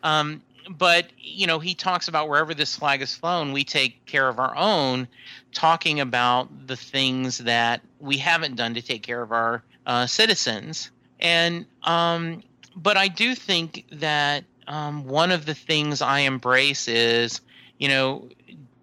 Um, 0.04 0.42
but 0.70 1.08
you 1.18 1.48
know, 1.48 1.60
he 1.60 1.74
talks 1.74 2.08
about 2.08 2.30
wherever 2.30 2.54
this 2.54 2.76
flag 2.76 3.02
is 3.02 3.16
flown, 3.16 3.52
we 3.52 3.64
take 3.64 4.06
care 4.06 4.28
of 4.28 4.40
our 4.40 4.56
own, 4.56 5.08
talking 5.54 6.00
about 6.00 6.68
the 6.68 6.76
things 6.76 7.40
that 7.40 7.82
we 8.00 8.18
haven't 8.18 8.56
done 8.56 8.74
to 8.76 8.82
take 8.82 9.04
care 9.04 9.22
of 9.22 9.32
our 9.32 9.64
uh, 9.86 10.06
citizens. 10.06 10.92
And 11.20 11.66
um, 11.84 12.44
but 12.76 12.98
I 12.98 13.08
do 13.08 13.34
think 13.34 13.86
that 13.92 14.44
um, 14.68 15.06
one 15.06 15.32
of 15.32 15.46
the 15.46 15.54
things 15.54 16.02
I 16.02 16.20
embrace 16.20 16.88
is, 16.88 17.42
you 17.78 17.88
know, 17.88 18.30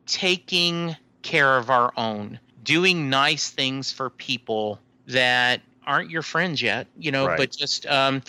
taking 0.07 0.97
care 1.23 1.57
of 1.57 1.71
our 1.71 1.93
own, 1.97 2.39
doing 2.63 3.11
nice 3.11 3.51
things 3.51 3.93
for 3.93 4.11
people 4.11 4.79
that 5.07 5.61
aren't 5.87 6.11
your 6.11 6.23
friends 6.23 6.63
yet, 6.63 6.87
you 6.99 7.11
know, 7.13 7.27
Right. 7.27 7.37
but 7.37 7.51
just 7.51 7.87
um, 7.87 8.23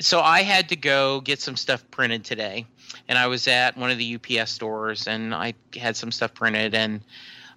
so 0.00 0.20
I 0.20 0.42
had 0.42 0.68
to 0.70 0.76
go 0.76 1.20
get 1.20 1.40
some 1.40 1.56
stuff 1.56 1.84
printed 1.90 2.24
today, 2.24 2.66
and 3.08 3.18
I 3.18 3.26
was 3.26 3.46
at 3.48 3.76
one 3.76 3.90
of 3.90 3.98
the 3.98 4.16
UPS 4.16 4.52
stores, 4.52 5.06
and 5.06 5.34
I 5.34 5.54
had 5.76 5.96
some 5.96 6.12
stuff 6.12 6.34
printed, 6.34 6.74
and 6.74 7.00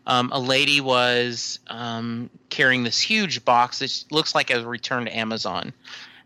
um, 0.05 0.29
a 0.33 0.39
lady 0.39 0.81
was 0.81 1.59
um, 1.67 2.29
carrying 2.49 2.83
this 2.83 2.99
huge 3.01 3.43
box 3.45 3.79
that 3.79 4.03
looks 4.11 4.33
like 4.33 4.49
a 4.51 4.65
return 4.65 5.05
to 5.05 5.15
Amazon, 5.15 5.73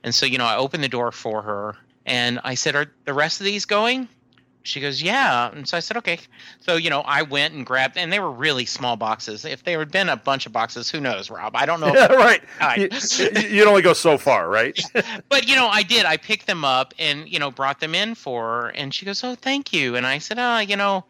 and 0.04 0.14
so 0.14 0.26
you 0.26 0.38
know 0.38 0.46
I 0.46 0.58
opened 0.58 0.84
the 0.84 0.90
door 0.90 1.12
for 1.12 1.42
her, 1.42 1.76
and 2.06 2.40
I 2.44 2.56
said, 2.56 2.76
"Are 2.76 2.92
the 3.06 3.14
rest 3.14 3.40
of 3.42 3.46
these 3.46 3.66
going?" 3.66 4.08
She 4.64 4.80
goes, 4.80 5.02
"Yeah," 5.02 5.52
and 5.52 5.68
so 5.68 5.78
I 5.78 5.80
said, 5.80 5.98
"Okay." 5.98 6.20
So 6.60 6.76
you 6.76 6.90
know 6.90 7.02
I 7.02 7.22
went 7.24 7.54
and 7.54 7.66
grabbed, 7.66 7.98
and 7.98 8.12
they 8.12 8.20
were 8.20 8.32
really 8.32 8.66
small 8.66 8.96
boxes. 8.96 9.46
If 9.46 9.64
there 9.64 9.80
had 9.80 9.92
been 9.92 10.10
a 10.10 10.18
bunch 10.18 10.46
of 10.46 10.52
boxes, 10.52 10.90
who 10.90 11.00
knows, 11.00 11.30
Rob? 11.30 11.56
I 11.56 11.66
don't 11.66 11.80
know. 11.80 11.92
Yeah, 12.02 12.14
right. 12.14 12.42
You, 12.78 12.88
you'd 13.50 13.68
only 13.68 13.82
go 13.82 13.94
so 13.94 14.18
far, 14.18 14.50
right? 14.50 14.80
but 15.30 15.48
you 15.48 15.56
know 15.56 15.68
i 15.68 15.84
did 15.84 16.06
i 16.06 16.18
picked 16.18 16.48
them 16.48 16.64
up 16.64 16.94
and 17.00 17.28
you 17.28 17.40
know 17.40 17.52
brought 17.52 17.80
them 17.80 17.96
in 17.96 18.16
for 18.16 18.44
her 18.44 18.70
and 18.70 18.94
she 18.94 19.06
goes 19.06 19.24
oh 19.24 19.36
thank 19.36 19.74
you 19.74 19.96
and 19.96 20.06
i 20.06 20.18
said 20.18 20.38
oh 20.40 20.60
you 20.60 20.76
know 20.76 21.04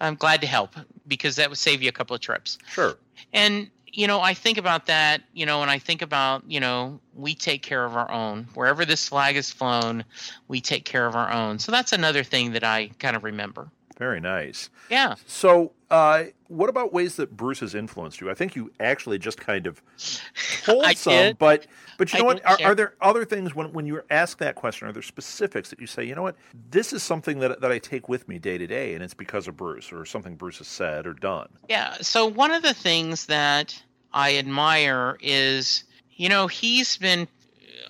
i'm 0.00 0.14
glad 0.14 0.40
to 0.40 0.46
help 0.46 0.74
because 1.06 1.36
that 1.36 1.48
would 1.48 1.58
save 1.58 1.82
you 1.82 1.88
a 1.88 1.92
couple 1.92 2.14
of 2.14 2.20
trips 2.20 2.58
sure. 2.68 2.96
and 3.32 3.70
you 3.96 4.06
know 4.06 4.20
i 4.20 4.34
think 4.34 4.58
about 4.58 4.86
that 4.86 5.22
you 5.32 5.46
know 5.46 5.62
and 5.62 5.70
i 5.70 5.78
think 5.78 6.02
about 6.02 6.42
you 6.48 6.60
know 6.60 7.00
we 7.14 7.34
take 7.34 7.62
care 7.62 7.84
of 7.84 7.96
our 7.96 8.10
own 8.10 8.46
wherever 8.54 8.84
this 8.84 9.08
flag 9.08 9.36
is 9.36 9.50
flown 9.50 10.04
we 10.48 10.60
take 10.60 10.84
care 10.84 11.06
of 11.06 11.14
our 11.14 11.30
own 11.32 11.58
so 11.58 11.70
that's 11.72 11.92
another 11.92 12.22
thing 12.24 12.52
that 12.52 12.64
i 12.64 12.88
kind 12.98 13.16
of 13.16 13.24
remember 13.24 13.70
Very 13.98 14.20
nice. 14.20 14.70
yeah 14.90 15.14
So, 15.26 15.72
uh, 15.90 16.24
what 16.48 16.68
about 16.68 16.92
ways 16.92 17.14
that 17.16 17.36
Bruce 17.36 17.60
has 17.60 17.74
influenced 17.76 18.20
you? 18.20 18.28
I 18.28 18.34
think 18.34 18.56
you 18.56 18.72
actually 18.80 19.18
just 19.18 19.38
kind 19.40 19.68
of 19.68 19.80
told 20.64 20.84
some, 20.96 21.12
did. 21.12 21.38
but 21.38 21.66
but 21.98 22.12
you 22.12 22.18
I 22.18 22.22
know 22.22 22.26
what? 22.26 22.44
Are, 22.44 22.58
are 22.64 22.74
there 22.74 22.94
other 23.00 23.24
things 23.24 23.54
when 23.54 23.72
when 23.72 23.86
you 23.86 24.02
ask 24.10 24.38
that 24.38 24.56
question? 24.56 24.88
Are 24.88 24.92
there 24.92 25.02
specifics 25.02 25.70
that 25.70 25.78
you 25.80 25.86
say, 25.86 26.04
you 26.04 26.16
know 26.16 26.22
what, 26.22 26.34
this 26.70 26.92
is 26.92 27.04
something 27.04 27.38
that 27.38 27.60
that 27.60 27.70
I 27.70 27.78
take 27.78 28.08
with 28.08 28.26
me 28.26 28.40
day 28.40 28.58
to 28.58 28.66
day, 28.66 28.94
and 28.94 29.04
it's 29.04 29.14
because 29.14 29.46
of 29.46 29.56
Bruce 29.56 29.92
or 29.92 30.04
something 30.04 30.34
Bruce 30.34 30.58
has 30.58 30.66
said 30.66 31.06
or 31.06 31.12
done? 31.12 31.48
Yeah. 31.68 31.94
So 32.00 32.26
one 32.26 32.50
of 32.50 32.62
the 32.62 32.74
things 32.74 33.26
that 33.26 33.80
I 34.14 34.36
admire 34.36 35.18
is, 35.20 35.84
you 36.16 36.28
know, 36.28 36.46
he's 36.46 36.96
been. 36.96 37.28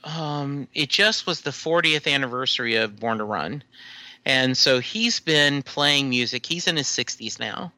Um, 0.03 0.69
it 0.75 0.91
just 0.91 1.27
was 1.27 1.43
the 1.43 1.51
40th 1.51 2.13
anniversary 2.13 2.75
of 2.77 2.99
Born 2.99 3.19
to 3.19 3.25
Run, 3.25 3.63
and 4.25 4.57
so 4.57 4.81
he's 4.81 5.21
been 5.21 5.63
playing 5.63 6.09
music. 6.09 6.45
He's 6.45 6.67
in 6.67 6.77
his 6.77 6.89
60s 6.89 7.39
now, 7.39 7.73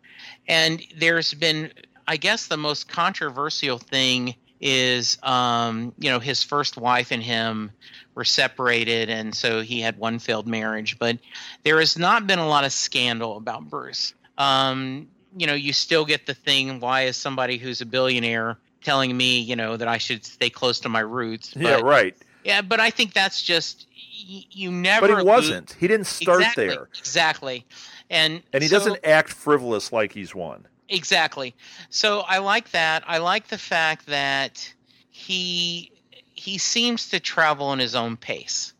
and 0.48 0.82
there's 0.96 1.34
been, 1.34 1.72
I 2.08 2.16
guess, 2.16 2.46
the 2.46 2.56
most 2.56 2.88
controversial 2.88 3.78
thing 3.78 4.34
is, 4.60 5.18
um, 5.22 5.92
you 5.98 6.10
know, 6.10 6.18
his 6.18 6.42
first 6.42 6.76
wife 6.76 7.10
and 7.12 7.22
him 7.22 7.70
were 8.14 8.24
separated, 8.24 9.10
and 9.10 9.34
so 9.34 9.60
he 9.60 9.80
had 9.80 9.98
one 9.98 10.18
failed 10.18 10.46
marriage. 10.46 10.98
But 10.98 11.18
there 11.64 11.78
has 11.78 11.98
not 11.98 12.26
been 12.26 12.38
a 12.38 12.48
lot 12.48 12.64
of 12.64 12.72
scandal 12.72 13.36
about 13.36 13.68
Bruce. 13.68 14.14
Um, 14.38 15.08
you 15.36 15.46
know, 15.46 15.54
you 15.54 15.72
still 15.72 16.04
get 16.04 16.26
the 16.26 16.34
thing. 16.34 16.80
Why 16.80 17.02
is 17.02 17.16
somebody 17.16 17.58
who's 17.58 17.80
a 17.80 17.86
billionaire 17.86 18.56
telling 18.82 19.16
me, 19.16 19.40
you 19.40 19.56
know, 19.56 19.76
that 19.76 19.88
I 19.88 19.98
should 19.98 20.24
stay 20.24 20.48
close 20.50 20.80
to 20.80 20.88
my 20.88 21.00
roots? 21.00 21.54
yeah, 21.56 21.76
But- 21.76 21.84
right. 21.84 22.16
Yeah, 22.44 22.62
but 22.62 22.78
I 22.78 22.90
think 22.90 23.12
that's 23.12 23.42
just 23.42 23.86
y- 24.28 24.44
you 24.52 24.70
never. 24.70 25.08
But 25.08 25.18
he 25.18 25.24
wasn't. 25.24 25.76
He 25.80 25.88
didn't 25.88 26.06
start 26.06 26.42
exactly, 26.42 26.68
there, 26.68 26.88
Exactly, 26.96 27.66
and 28.08 28.40
and 28.52 28.62
he 28.62 28.68
so- 28.68 28.78
doesn't 28.78 29.00
act 29.04 29.30
frivolous 29.32 29.92
like 29.92 30.12
he's 30.12 30.32
one. 30.32 30.64
Exactly. 30.88 31.56
So 31.90 32.20
I 32.20 32.38
like 32.38 32.70
that. 32.70 33.02
I 33.04 33.18
like 33.18 33.48
the 33.48 33.58
fact 33.58 34.06
that 34.06 34.72
he 35.10 35.90
he 36.34 36.56
seems 36.58 37.08
to 37.08 37.18
travel 37.18 37.72
in 37.72 37.80
his 37.80 37.96
own 37.96 38.16
pace, 38.16 38.72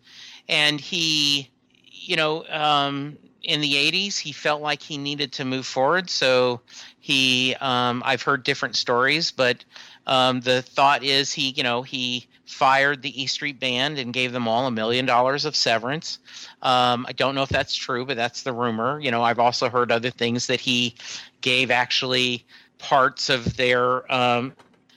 and 0.49 0.81
he, 0.81 1.51
you 1.90 2.14
know, 2.14 2.45
um, 2.49 3.19
in 3.47 3.61
the 3.61 3.75
'80s 3.75 4.19
he 4.19 4.33
felt 4.33 4.61
like 4.61 4.83
he 4.83 4.99
needed 4.99 5.33
to 5.33 5.45
move 5.45 5.67
forward. 5.67 6.11
So 6.11 6.61
he, 7.01 7.55
um, 7.61 8.03
I've 8.05 8.23
heard 8.23 8.43
different 8.43 8.77
stories, 8.77 9.31
but 9.31 9.65
um, 10.07 10.41
the 10.41 10.63
thought 10.63 11.03
is 11.03 11.33
he, 11.33 11.51
you 11.51 11.63
know, 11.63 11.83
he 11.83 12.27
fired 12.47 13.03
the 13.03 13.23
E 13.23 13.27
Street 13.27 13.59
Band 13.59 13.99
and 13.99 14.13
gave 14.13 14.33
them 14.33 14.47
all 14.49 14.67
a 14.67 14.71
million 14.71 15.07
dollars 15.07 15.45
of 15.45 15.57
severance. 15.57 16.19
Um, 16.63 17.07
I 17.09 17.13
don't 17.13 17.35
know 17.35 17.43
if 17.43 17.49
that's 17.49 17.75
true, 17.75 18.05
but 18.05 18.17
that's 18.17 18.43
the 18.43 18.53
rumor. 18.53 19.01
You 19.01 19.11
know, 19.11 19.23
I've 19.23 19.39
also 19.39 19.69
heard 19.69 19.91
other 19.91 20.11
things 20.11 20.47
that 20.47 20.61
he 20.61 20.95
gave 21.41 21.71
actually 21.71 22.45
parts 22.79 23.31
of 23.31 23.57
their 23.57 24.11
um, 24.13 24.53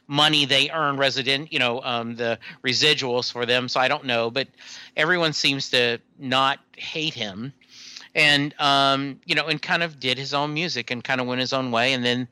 money 0.07 0.45
they 0.45 0.69
earn 0.71 0.97
resident, 0.97 1.53
you 1.53 1.59
know, 1.59 1.81
um, 1.83 2.15
the 2.15 2.37
residuals 2.63 3.31
for 3.31 3.45
them. 3.45 3.69
So 3.69 3.79
I 3.79 3.87
don't 3.87 4.05
know, 4.05 4.29
but 4.29 4.47
everyone 4.97 5.33
seems 5.33 5.69
to 5.69 5.99
not 6.17 6.59
hate 6.75 7.13
him. 7.13 7.53
And 8.15 8.59
um, 8.59 9.19
you 9.25 9.35
know, 9.35 9.47
and 9.47 9.61
kind 9.61 9.83
of 9.83 9.99
did 9.99 10.17
his 10.17 10.33
own 10.33 10.53
music 10.53 10.91
and 10.91 11.03
kind 11.03 11.21
of 11.21 11.27
went 11.27 11.41
his 11.41 11.53
own 11.53 11.71
way, 11.71 11.93
and 11.93 12.03
then 12.03 12.27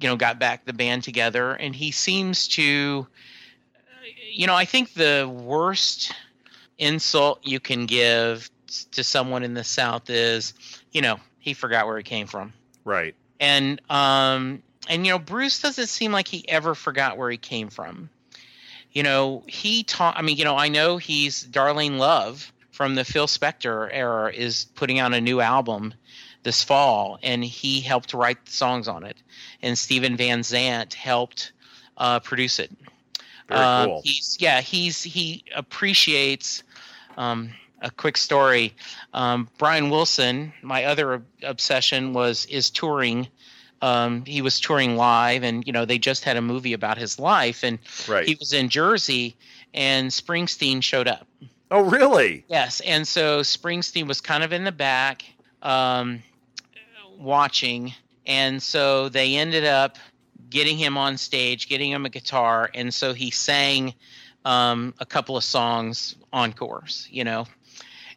you 0.00 0.08
know 0.08 0.16
got 0.16 0.38
back 0.38 0.64
the 0.64 0.72
band 0.72 1.02
together. 1.02 1.52
And 1.52 1.74
he 1.74 1.90
seems 1.90 2.48
to, 2.48 3.06
you 4.30 4.46
know, 4.46 4.54
I 4.54 4.64
think 4.64 4.94
the 4.94 5.30
worst 5.32 6.12
insult 6.78 7.46
you 7.46 7.60
can 7.60 7.86
give 7.86 8.50
to 8.92 9.04
someone 9.04 9.42
in 9.42 9.54
the 9.54 9.64
South 9.64 10.08
is, 10.08 10.54
you 10.92 11.02
know, 11.02 11.18
he 11.38 11.52
forgot 11.52 11.86
where 11.86 11.98
he 11.98 12.02
came 12.02 12.26
from 12.26 12.52
Right. 12.84 13.14
and 13.38 13.80
um 13.90 14.62
and 14.88 15.06
you 15.06 15.12
know 15.12 15.18
bruce 15.18 15.60
doesn't 15.60 15.88
seem 15.88 16.12
like 16.12 16.26
he 16.26 16.48
ever 16.48 16.74
forgot 16.74 17.16
where 17.18 17.30
he 17.30 17.36
came 17.36 17.68
from 17.68 18.08
you 18.92 19.02
know 19.02 19.42
he 19.46 19.82
taught 19.82 20.16
i 20.16 20.22
mean 20.22 20.36
you 20.36 20.44
know 20.44 20.56
i 20.56 20.68
know 20.68 20.96
he's 20.96 21.44
darlene 21.46 21.98
love 21.98 22.52
from 22.82 22.96
the 22.96 23.04
phil 23.04 23.26
spector 23.28 23.88
era 23.92 24.32
is 24.32 24.66
putting 24.74 24.98
out 24.98 25.14
a 25.14 25.20
new 25.20 25.40
album 25.40 25.94
this 26.42 26.64
fall 26.64 27.18
and 27.22 27.44
he 27.44 27.80
helped 27.80 28.12
write 28.12 28.44
the 28.44 28.50
songs 28.50 28.88
on 28.88 29.04
it 29.04 29.16
and 29.62 29.78
Steven 29.78 30.16
Van 30.16 30.42
Zandt 30.42 30.94
helped 30.94 31.52
uh, 31.96 32.18
produce 32.20 32.58
it 32.58 32.70
Very 33.48 33.60
um, 33.60 33.86
cool. 33.88 34.00
He's 34.04 34.36
yeah, 34.40 34.60
he's 34.60 35.02
he 35.02 35.44
appreciates. 35.54 36.62
Um, 37.16 37.50
a 37.82 37.90
quick 37.90 38.16
story. 38.16 38.74
Um, 39.12 39.48
Brian 39.58 39.90
Wilson, 39.90 40.52
my 40.62 40.84
other 40.84 41.14
ob- 41.14 41.24
obsession 41.42 42.12
was 42.14 42.46
is 42.46 42.70
touring. 42.70 43.28
Um, 43.82 44.24
he 44.24 44.40
was 44.40 44.60
touring 44.60 44.96
live, 44.96 45.42
and 45.42 45.66
you 45.66 45.72
know 45.72 45.84
they 45.84 45.98
just 45.98 46.24
had 46.24 46.36
a 46.36 46.40
movie 46.42 46.72
about 46.72 46.96
his 46.96 47.18
life, 47.18 47.62
and 47.64 47.78
Right. 48.08 48.24
he 48.26 48.36
was 48.36 48.52
in 48.52 48.68
Jersey, 48.68 49.34
and 49.74 50.10
Springsteen 50.10 50.82
showed 50.82 51.08
up. 51.08 51.26
Oh, 51.72 51.80
really? 51.80 52.44
Yes, 52.48 52.80
and 52.80 53.06
so 53.06 53.40
Springsteen 53.40 54.06
was 54.06 54.20
kind 54.20 54.44
of 54.44 54.52
in 54.52 54.64
the 54.64 54.72
back, 54.72 55.24
um, 55.62 56.22
watching, 57.18 57.94
and 58.26 58.62
so 58.62 59.08
they 59.08 59.36
ended 59.36 59.64
up 59.64 59.98
getting 60.50 60.76
him 60.76 60.96
on 60.96 61.16
stage, 61.16 61.68
getting 61.68 61.90
him 61.90 62.04
a 62.04 62.10
guitar, 62.10 62.70
and 62.74 62.92
so 62.92 63.14
he 63.14 63.30
sang 63.30 63.94
um, 64.44 64.94
a 65.00 65.06
couple 65.06 65.36
of 65.36 65.42
songs 65.42 66.14
encores, 66.32 67.08
you 67.10 67.24
know. 67.24 67.46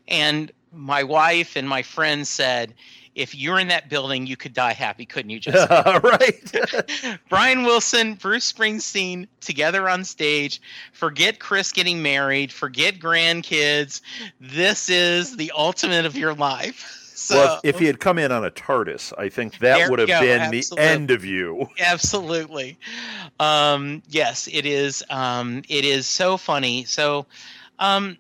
And 0.08 0.52
my 0.72 1.04
wife 1.04 1.56
and 1.56 1.68
my 1.68 1.82
friends 1.82 2.30
said, 2.30 2.74
"If 3.16 3.34
you're 3.34 3.60
in 3.60 3.70
that 3.70 3.90
building, 3.90 4.28
you 4.28 4.38
could 4.38 4.54
die 4.54 4.74
happy, 4.74 5.06
couldn't 5.06 5.32
you?" 5.32 5.40
Just 5.40 5.70
right. 6.04 7.20
Brian 7.30 7.64
Wilson, 7.64 8.16
Bruce 8.16 8.52
Springsteen 8.52 9.28
together 9.42 9.90
on 9.90 10.04
stage. 10.04 10.62
Forget 10.94 11.40
Chris 11.40 11.72
getting 11.72 12.02
married. 12.02 12.52
Forget 12.52 13.00
grandkids. 13.00 14.02
This 14.40 14.90
is 14.90 15.38
the 15.38 15.52
ultimate 15.56 16.06
of 16.06 16.16
your 16.16 16.34
life. 16.34 17.02
So, 17.18 17.38
well, 17.38 17.62
if, 17.64 17.76
if 17.76 17.80
he 17.80 17.86
had 17.86 18.00
come 18.00 18.20
in 18.20 18.32
on 18.32 18.46
a 18.46 18.52
TARDIS, 18.52 19.12
I 19.18 19.30
think 19.30 19.58
that 19.60 19.90
would 19.90 19.98
have 20.00 20.08
go, 20.08 20.20
been 20.20 20.42
absolutely. 20.42 20.76
the 20.76 20.92
end 20.92 21.12
of 21.12 21.26
you. 21.26 21.70
absolutely, 21.80 22.78
um, 23.40 24.04
yes, 24.10 24.48
it 24.52 24.66
is. 24.66 25.04
Um, 25.10 25.64
it 25.70 25.86
is 25.86 26.06
so 26.06 26.36
funny. 26.38 26.84
So, 26.84 27.26
um, 27.80 28.18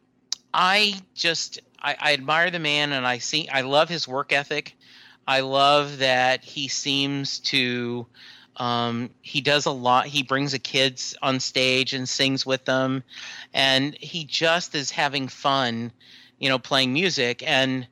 I 0.55 0.95
just 1.13 1.59
I, 1.79 1.95
I 1.99 2.13
admire 2.13 2.49
the 2.49 2.59
man, 2.59 2.93
and 2.93 3.05
I 3.05 3.19
see 3.19 3.47
I 3.49 3.61
love 3.61 3.89
his 3.89 4.07
work 4.07 4.33
ethic. 4.33 4.74
I 5.27 5.39
love 5.41 5.99
that 5.99 6.43
he 6.43 6.67
seems 6.67 7.39
to 7.39 8.05
um, 8.57 9.09
he 9.21 9.41
does 9.41 9.65
a 9.65 9.71
lot. 9.71 10.05
He 10.07 10.23
brings 10.23 10.53
the 10.53 10.59
kids 10.59 11.15
on 11.21 11.39
stage 11.39 11.93
and 11.93 12.07
sings 12.07 12.45
with 12.45 12.65
them, 12.65 13.03
and 13.53 13.97
he 13.99 14.23
just 14.23 14.75
is 14.75 14.91
having 14.91 15.27
fun, 15.27 15.91
you 16.39 16.49
know, 16.49 16.59
playing 16.59 16.93
music. 16.93 17.43
And 17.45 17.87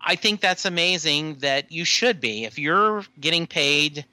I 0.00 0.16
think 0.16 0.40
that's 0.40 0.64
amazing. 0.64 1.36
That 1.36 1.72
you 1.72 1.84
should 1.84 2.20
be 2.20 2.44
if 2.44 2.58
you're 2.58 3.04
getting 3.20 3.46
paid 3.46 4.04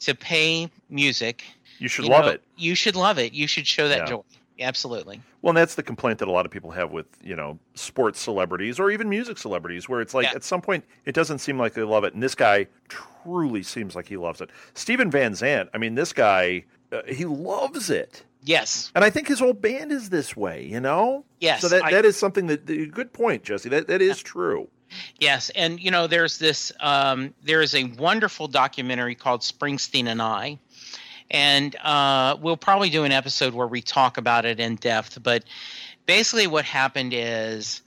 to 0.00 0.14
pay 0.14 0.70
music. 0.90 1.44
You 1.78 1.88
should 1.88 2.06
you 2.06 2.10
love 2.10 2.24
know, 2.24 2.32
it. 2.32 2.42
You 2.56 2.74
should 2.74 2.96
love 2.96 3.18
it. 3.18 3.32
You 3.32 3.46
should 3.46 3.66
show 3.66 3.88
that 3.88 3.98
Yeah. 3.98 4.06
joy. 4.06 4.22
Absolutely. 4.58 5.20
Well, 5.42 5.50
and 5.50 5.56
that's 5.58 5.74
the 5.74 5.82
complaint 5.82 6.18
that 6.20 6.28
a 6.28 6.32
lot 6.32 6.46
of 6.46 6.52
people 6.52 6.70
have 6.70 6.90
with 6.90 7.06
you 7.22 7.36
know 7.36 7.58
sports 7.74 8.20
celebrities 8.20 8.78
or 8.80 8.90
even 8.90 9.08
music 9.08 9.38
celebrities, 9.38 9.88
where 9.88 10.00
it's 10.00 10.14
like 10.14 10.24
Yeah. 10.24 10.32
at 10.36 10.44
some 10.44 10.60
point 10.62 10.84
it 11.04 11.14
doesn't 11.14 11.38
seem 11.38 11.58
like 11.58 11.74
they 11.74 11.82
love 11.82 12.04
it, 12.04 12.14
and 12.14 12.22
this 12.22 12.34
guy 12.34 12.66
truly 12.88 13.62
seems 13.62 13.94
like 13.94 14.08
he 14.08 14.16
loves 14.16 14.40
it. 14.40 14.50
Steven 14.74 15.10
Van 15.10 15.34
Zandt, 15.34 15.68
I 15.74 15.78
mean, 15.78 15.94
this 15.94 16.12
guy 16.12 16.64
uh, 16.92 17.02
he 17.08 17.24
loves 17.24 17.90
it. 17.90 18.24
Yes. 18.42 18.92
And 18.94 19.04
I 19.04 19.10
think 19.10 19.26
his 19.26 19.40
whole 19.40 19.52
band 19.54 19.90
is 19.90 20.08
this 20.10 20.36
way, 20.36 20.64
you 20.64 20.78
know. 20.78 21.24
Yes, 21.40 21.60
So 21.60 21.68
that 21.68 21.82
I- 21.82 21.90
that 21.90 22.04
is 22.04 22.16
something 22.16 22.46
that 22.46 22.64
good 22.92 23.12
point, 23.12 23.42
Jesse. 23.42 23.68
That 23.68 23.88
that 23.88 24.00
is 24.00 24.22
true. 24.22 24.68
Yes, 25.18 25.50
and 25.56 25.80
you 25.80 25.90
know, 25.90 26.06
there's 26.06 26.38
this. 26.38 26.70
Um, 26.78 27.34
there 27.42 27.60
is 27.60 27.74
a 27.74 27.84
wonderful 27.98 28.46
documentary 28.46 29.16
called 29.16 29.40
Springsteen 29.40 30.06
and 30.06 30.22
I, 30.22 30.60
and 31.30 31.74
uh, 31.76 32.36
we'll 32.40 32.56
probably 32.56 32.90
do 32.90 33.04
an 33.04 33.12
episode 33.12 33.54
where 33.54 33.66
we 33.66 33.82
talk 33.82 34.18
about 34.18 34.44
it 34.44 34.60
in 34.60 34.76
depth. 34.76 35.22
But 35.22 35.44
basically, 36.06 36.46
what 36.46 36.64
happened 36.64 37.12
is 37.14 37.82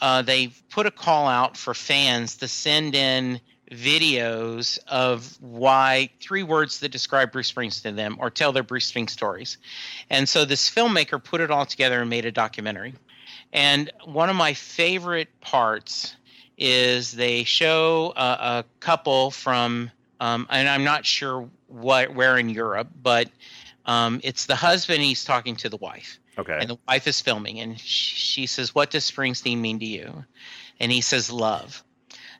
uh, 0.00 0.22
they 0.22 0.48
put 0.70 0.86
a 0.86 0.90
call 0.90 1.26
out 1.26 1.56
for 1.56 1.74
fans 1.74 2.36
to 2.36 2.48
send 2.48 2.94
in 2.94 3.40
videos 3.70 4.78
of 4.88 5.36
why 5.40 6.10
three 6.20 6.42
words 6.42 6.80
that 6.80 6.90
describe 6.90 7.32
Bruce 7.32 7.50
Springsteen 7.50 7.82
to 7.82 7.92
them 7.92 8.16
or 8.20 8.30
tell 8.30 8.52
their 8.52 8.62
Bruce 8.62 8.90
Springsteen 8.90 9.10
stories. 9.10 9.58
And 10.10 10.28
so 10.28 10.44
this 10.44 10.68
filmmaker 10.70 11.22
put 11.22 11.40
it 11.40 11.50
all 11.50 11.66
together 11.66 12.00
and 12.00 12.10
made 12.10 12.26
a 12.26 12.32
documentary. 12.32 12.94
And 13.52 13.90
one 14.04 14.30
of 14.30 14.36
my 14.36 14.54
favorite 14.54 15.28
parts 15.40 16.16
is 16.58 17.12
they 17.12 17.44
show 17.44 18.12
a, 18.16 18.20
a 18.20 18.64
couple 18.80 19.30
from, 19.30 19.90
um, 20.20 20.46
and 20.50 20.68
I'm 20.68 20.84
not 20.84 21.06
sure 21.06 21.48
what 21.74 22.14
where 22.14 22.38
in 22.38 22.48
Europe, 22.48 22.88
but 23.02 23.28
um, 23.86 24.20
it's 24.24 24.46
the 24.46 24.56
husband. 24.56 25.02
He's 25.02 25.24
talking 25.24 25.56
to 25.56 25.68
the 25.68 25.76
wife, 25.76 26.18
Okay. 26.38 26.56
and 26.60 26.70
the 26.70 26.78
wife 26.88 27.06
is 27.06 27.20
filming, 27.20 27.60
and 27.60 27.78
she, 27.78 28.16
she 28.16 28.46
says, 28.46 28.74
"What 28.74 28.90
does 28.90 29.10
Springsteen 29.10 29.58
mean 29.58 29.78
to 29.80 29.86
you?" 29.86 30.24
And 30.80 30.90
he 30.90 31.00
says, 31.00 31.30
"Love, 31.30 31.82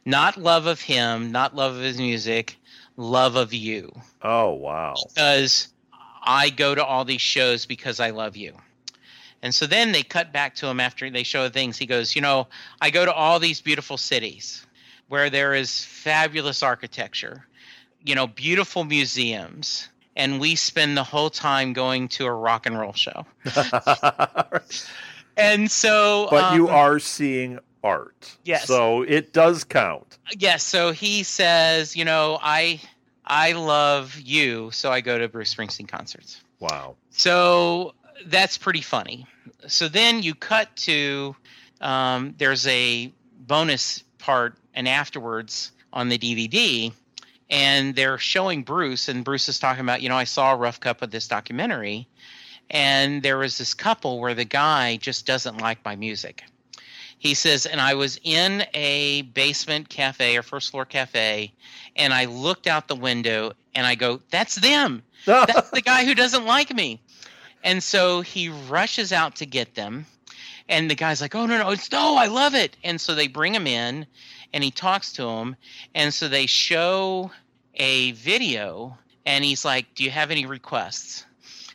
not 0.04 0.36
love 0.36 0.66
of 0.66 0.80
him, 0.80 1.32
not 1.32 1.54
love 1.54 1.76
of 1.76 1.82
his 1.82 1.98
music, 1.98 2.56
love 2.96 3.36
of 3.36 3.52
you." 3.52 3.92
oh 4.22 4.52
wow. 4.52 4.94
because 5.08 5.68
I 6.22 6.50
go 6.50 6.74
to 6.74 6.84
all 6.84 7.04
these 7.04 7.20
shows 7.20 7.66
because 7.66 8.00
I 8.00 8.10
love 8.10 8.36
you. 8.36 8.56
And 9.42 9.54
so 9.54 9.66
then 9.66 9.92
they 9.92 10.02
cut 10.02 10.32
back 10.32 10.54
to 10.56 10.66
him 10.68 10.80
after 10.80 11.10
they 11.10 11.22
show 11.22 11.50
things. 11.50 11.76
He 11.76 11.84
goes, 11.84 12.16
You 12.16 12.22
know, 12.22 12.48
I 12.80 12.88
go 12.88 13.04
to 13.04 13.12
all 13.12 13.38
these 13.38 13.60
beautiful 13.60 13.98
cities 13.98 14.64
where 15.08 15.28
there 15.28 15.52
is 15.52 15.84
fabulous 15.84 16.62
architecture, 16.62 17.46
you 18.04 18.14
know, 18.14 18.26
beautiful 18.26 18.84
museums. 18.84 19.88
And 20.16 20.38
we 20.38 20.54
spend 20.54 20.96
the 20.96 21.02
whole 21.02 21.28
time 21.28 21.72
going 21.72 22.06
to 22.08 22.26
a 22.26 22.32
rock 22.32 22.66
and 22.66 22.78
roll 22.78 22.92
show. 22.92 23.26
And 25.36 25.70
so. 25.70 26.28
but 26.30 26.54
you 26.54 26.68
um, 26.68 26.74
are 26.74 26.98
seeing 26.98 27.58
art. 27.82 28.36
Yes. 28.44 28.66
So 28.66 29.02
it 29.02 29.32
does 29.32 29.64
count. 29.64 30.18
Yes. 30.38 30.62
So 30.62 30.92
he 30.92 31.22
says, 31.22 31.96
You 31.96 32.04
know, 32.04 32.38
I. 32.42 32.80
I 33.26 33.52
love 33.52 34.20
you, 34.20 34.70
so 34.70 34.92
I 34.92 35.00
go 35.00 35.16
to 35.16 35.30
Bruce 35.30 35.54
Springsteen 35.54 35.88
concerts. 35.88 36.42
Wow. 36.60 36.96
So 37.08 37.94
that's 38.26 38.58
pretty 38.58 38.82
funny. 38.82 39.26
So 39.66 39.88
then 39.88 40.22
you 40.22 40.34
cut 40.34 40.76
to 40.76 41.34
um, 41.80 42.34
there's 42.36 42.66
a 42.66 43.10
bonus 43.38 44.04
part 44.18 44.56
and 44.74 44.86
afterwards 44.86 45.72
on 45.94 46.10
the 46.10 46.18
DVD, 46.18 46.92
and 47.50 47.94
they're 47.94 48.18
showing 48.18 48.62
Bruce, 48.62 49.08
and 49.08 49.24
Bruce 49.24 49.48
is 49.48 49.58
talking 49.58 49.82
about, 49.82 50.02
you 50.02 50.08
know, 50.08 50.16
I 50.16 50.24
saw 50.24 50.52
a 50.52 50.56
rough 50.56 50.80
cut 50.80 51.02
of 51.02 51.10
this 51.10 51.28
documentary, 51.28 52.08
and 52.70 53.22
there 53.22 53.38
was 53.38 53.58
this 53.58 53.74
couple 53.74 54.20
where 54.20 54.34
the 54.34 54.44
guy 54.44 54.96
just 54.96 55.26
doesn't 55.26 55.58
like 55.58 55.84
my 55.84 55.96
music. 55.96 56.44
He 57.18 57.34
says, 57.34 57.64
and 57.64 57.80
I 57.80 57.94
was 57.94 58.20
in 58.22 58.64
a 58.74 59.22
basement 59.22 59.88
cafe 59.88 60.36
or 60.36 60.42
first 60.42 60.70
floor 60.70 60.84
cafe, 60.84 61.52
and 61.96 62.12
I 62.12 62.26
looked 62.26 62.66
out 62.66 62.88
the 62.88 62.96
window 62.96 63.52
and 63.74 63.86
I 63.86 63.94
go, 63.94 64.20
that's 64.30 64.56
them 64.56 65.02
that's 65.24 65.70
the 65.70 65.80
guy 65.80 66.04
who 66.04 66.14
doesn't 66.14 66.44
like 66.44 66.74
me. 66.74 67.00
And 67.62 67.82
so 67.82 68.20
he 68.20 68.50
rushes 68.50 69.12
out 69.12 69.36
to 69.36 69.46
get 69.46 69.74
them. 69.74 70.06
And 70.68 70.90
the 70.90 70.94
guy's 70.94 71.20
like, 71.20 71.34
oh, 71.34 71.46
no, 71.46 71.58
no, 71.58 71.70
it's 71.70 71.90
no, 71.92 72.16
I 72.16 72.26
love 72.26 72.54
it. 72.54 72.76
And 72.82 73.00
so 73.00 73.14
they 73.14 73.28
bring 73.28 73.54
him 73.54 73.66
in 73.66 74.06
and 74.52 74.64
he 74.64 74.70
talks 74.70 75.12
to 75.14 75.28
him. 75.28 75.56
And 75.94 76.12
so 76.12 76.28
they 76.28 76.46
show 76.46 77.30
a 77.74 78.12
video 78.12 78.96
and 79.26 79.44
he's 79.44 79.64
like, 79.64 79.94
do 79.94 80.04
you 80.04 80.10
have 80.10 80.30
any 80.30 80.46
requests? 80.46 81.26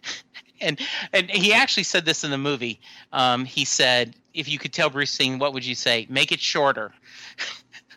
and 0.61 0.79
and 1.13 1.29
he 1.29 1.53
actually 1.53 1.83
said 1.83 2.05
this 2.05 2.23
in 2.23 2.31
the 2.31 2.37
movie. 2.37 2.79
Um, 3.13 3.45
he 3.45 3.65
said, 3.65 4.15
if 4.33 4.47
you 4.47 4.57
could 4.57 4.73
tell 4.73 4.89
Bruce 4.89 5.15
Springsteen, 5.15 5.39
what 5.39 5.53
would 5.53 5.65
you 5.65 5.75
say? 5.75 6.07
Make 6.09 6.31
it 6.31 6.39
shorter. 6.39 6.93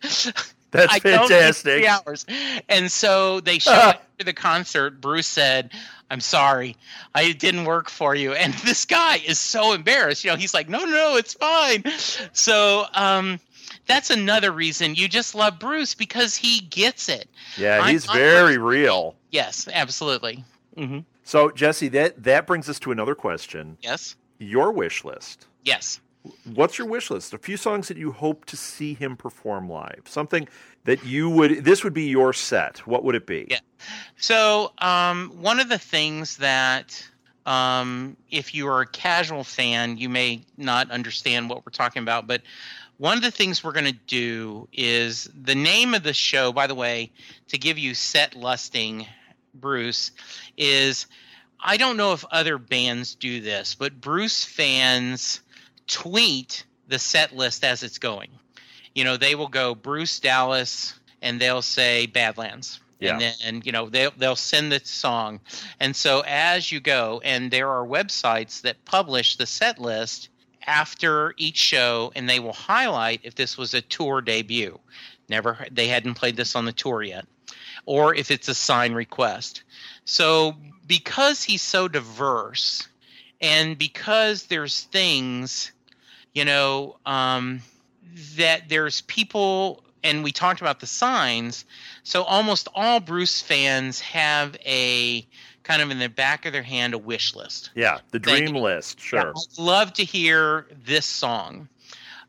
That's 0.73 0.93
I 0.95 0.99
fantastic. 0.99 1.75
three 1.75 1.87
hours. 1.87 2.27
And 2.69 2.91
so 2.91 3.41
they 3.41 3.59
showed 3.61 3.73
after 3.75 4.25
the 4.25 4.33
concert. 4.33 5.01
Bruce 5.01 5.27
said, 5.27 5.71
"I'm 6.11 6.21
sorry, 6.21 6.77
I 7.15 7.33
didn't 7.33 7.65
work 7.65 7.89
for 7.89 8.15
you." 8.15 8.33
And 8.33 8.53
this 8.65 8.85
guy 8.85 9.19
is 9.25 9.39
so 9.39 9.73
embarrassed. 9.75 10.25
You 10.25 10.31
know, 10.33 10.37
he's 10.37 10.55
like, 10.55 10.69
"No, 10.69 10.79
no, 10.81 10.91
no, 10.91 11.17
it's 11.17 11.35
fine." 11.35 11.85
So 12.33 12.87
um, 12.95 13.39
that's 13.87 14.11
another 14.11 14.51
reason 14.51 14.95
you 14.95 15.09
just 15.09 15.35
love 15.35 15.59
Bruce 15.59 15.95
because 15.95 16.35
he 16.37 16.61
gets 16.61 17.09
it. 17.09 17.29
Yeah, 17.57 17.81
I'm 17.83 17.93
he's 17.93 18.07
not 18.07 18.17
very 18.17 18.57
Bruce 18.57 18.73
real. 18.73 19.15
Yes, 19.31 19.69
absolutely. 19.73 20.45
hmm 20.77 21.01
So 21.25 21.51
Jesse, 21.51 21.89
that 21.89 22.23
that 22.25 22.47
brings 22.47 22.69
us 22.69 22.79
to 22.81 22.93
another 22.93 23.15
question. 23.15 23.77
Yes, 23.83 24.17
Your 24.39 24.73
wish 24.73 25.05
list. 25.05 25.47
yes. 25.65 26.01
What's 26.45 26.79
your 26.79 26.87
wish 26.87 27.11
list? 27.11 27.33
A 27.35 27.39
few 27.39 27.57
songs 27.57 27.89
that 27.89 27.97
you 27.97 28.13
hope 28.13 28.45
to 28.47 28.57
see 28.57 28.95
him 28.95 29.17
perform 29.17 29.69
live. 29.69 30.03
Something 30.07 30.49
that 30.85 31.05
you 31.05 31.29
would. 31.29 31.65
This 31.65 31.83
would 31.83 31.95
be 31.95 32.05
your 32.05 32.33
set. 32.33 32.87
What 32.87 33.05
would 33.05 33.15
it 33.15 33.27
be? 33.27 33.47
Yeah. 33.51 33.59
So, 34.17 34.73
um, 34.79 35.33
one 35.41 35.59
of 35.59 35.69
the 35.69 35.79
things 35.79 36.37
that, 36.37 37.05
um, 37.45 38.17
if 38.31 38.55
you 38.55 38.69
are 38.69 38.83
a 38.83 38.87
casual 38.87 39.43
fan, 39.43 39.97
you 39.97 40.09
may 40.09 40.43
not 40.57 40.91
understand 40.91 41.51
what 41.51 41.67
we're 41.67 41.73
talking 41.73 42.03
about, 42.03 42.29
but 42.29 42.43
one 42.99 43.17
of 43.17 43.23
the 43.25 43.33
things 43.33 43.65
we're 43.65 43.73
going 43.73 43.85
to 43.85 43.99
do 44.07 44.69
is 44.73 45.29
the 45.35 45.57
name 45.57 45.93
of 45.93 46.05
the 46.05 46.13
show, 46.13 46.53
by 46.53 46.69
the 46.69 46.75
way, 46.75 47.11
to 47.49 47.59
give 47.59 47.77
you 47.77 47.95
set 47.95 48.37
lusting, 48.37 49.07
Bruce, 49.55 50.13
is 50.57 51.07
I 51.59 51.77
don't 51.77 51.97
know 51.97 52.13
if 52.13 52.25
other 52.31 52.59
bands 52.59 53.17
do 53.17 53.41
this, 53.41 53.75
but 53.75 54.01
Bruce 54.01 54.45
fans 54.45 55.41
tweet 55.93 56.65
the 56.89 56.99
set 56.99 57.37
list 57.37 57.65
as 57.65 57.83
it's 57.83 57.99
going. 57.99 58.31
You 58.95 59.05
know, 59.05 59.17
they 59.17 59.35
will 59.35 59.49
go 59.49 59.75
Bruce 59.75 60.19
Dallas 60.19 60.99
and 61.21 61.41
they'll 61.41 61.63
say 61.63 62.07
Badlands. 62.07 62.81
Yeah. 62.99 63.19
And 63.19 63.21
then, 63.21 63.63
you 63.65 63.73
know, 63.73 63.89
they'll, 63.89 64.13
they'll 64.17 64.37
send 64.37 64.73
the 64.73 64.81
song. 64.85 65.41
And 65.81 65.95
so 65.95 66.23
as 66.27 66.73
you 66.73 66.81
go, 66.81 67.21
and 67.25 67.51
there 67.51 67.69
are 67.69 67.87
websites 67.87 68.63
that 68.63 68.85
publish 68.85 69.37
the 69.37 69.47
set 69.47 69.79
list 69.79 70.29
after 70.67 71.35
each 71.37 71.57
show, 71.57 72.13
and 72.15 72.29
they 72.29 72.41
will 72.41 72.53
highlight 72.53 73.21
if 73.25 73.35
this 73.35 73.59
was 73.59 73.75
a 73.75 73.81
tour 73.81 74.21
debut. 74.21 74.79
Never, 75.29 75.67
they 75.71 75.89
hadn't 75.89 76.15
played 76.15 76.37
this 76.37 76.55
on 76.55 76.65
the 76.65 76.73
tour 76.73 77.03
yet, 77.03 77.27
or 77.87 78.15
if 78.15 78.31
it's 78.31 78.49
a 78.49 78.55
sign 78.55 78.93
request. 78.93 79.65
So 80.05 80.57
because 80.87 81.43
he's 81.43 81.63
so 81.63 81.89
diverse, 81.89 82.87
and 83.41 83.77
because 83.77 84.45
there's 84.45 84.83
things, 84.83 85.73
you 86.33 86.45
know, 86.45 86.97
um, 87.07 87.61
that 88.37 88.69
there's 88.69 89.03
people, 89.03 89.83
and 90.03 90.25
we 90.25 90.33
talked 90.33 90.61
about 90.61 90.81
the 90.81 90.87
signs. 90.87 91.65
So 92.03 92.23
almost 92.23 92.69
all 92.75 93.01
Bruce 93.01 93.41
fans 93.41 94.01
have 94.01 94.57
a 94.65 95.27
kind 95.63 95.83
of 95.83 95.91
in 95.91 95.99
the 95.99 96.09
back 96.09 96.45
of 96.45 96.53
their 96.53 96.63
hand 96.63 96.95
a 96.95 96.99
wish 96.99 97.35
list. 97.35 97.71
Yeah, 97.75 97.99
the 98.11 98.19
dream 98.19 98.57
you. 98.57 98.63
list. 98.63 99.01
Sure. 99.01 99.21
Yeah, 99.21 99.29
I'd 99.31 99.63
love 99.63 99.93
to 99.95 100.05
hear 100.05 100.67
this 100.85 101.07
song. 101.07 101.69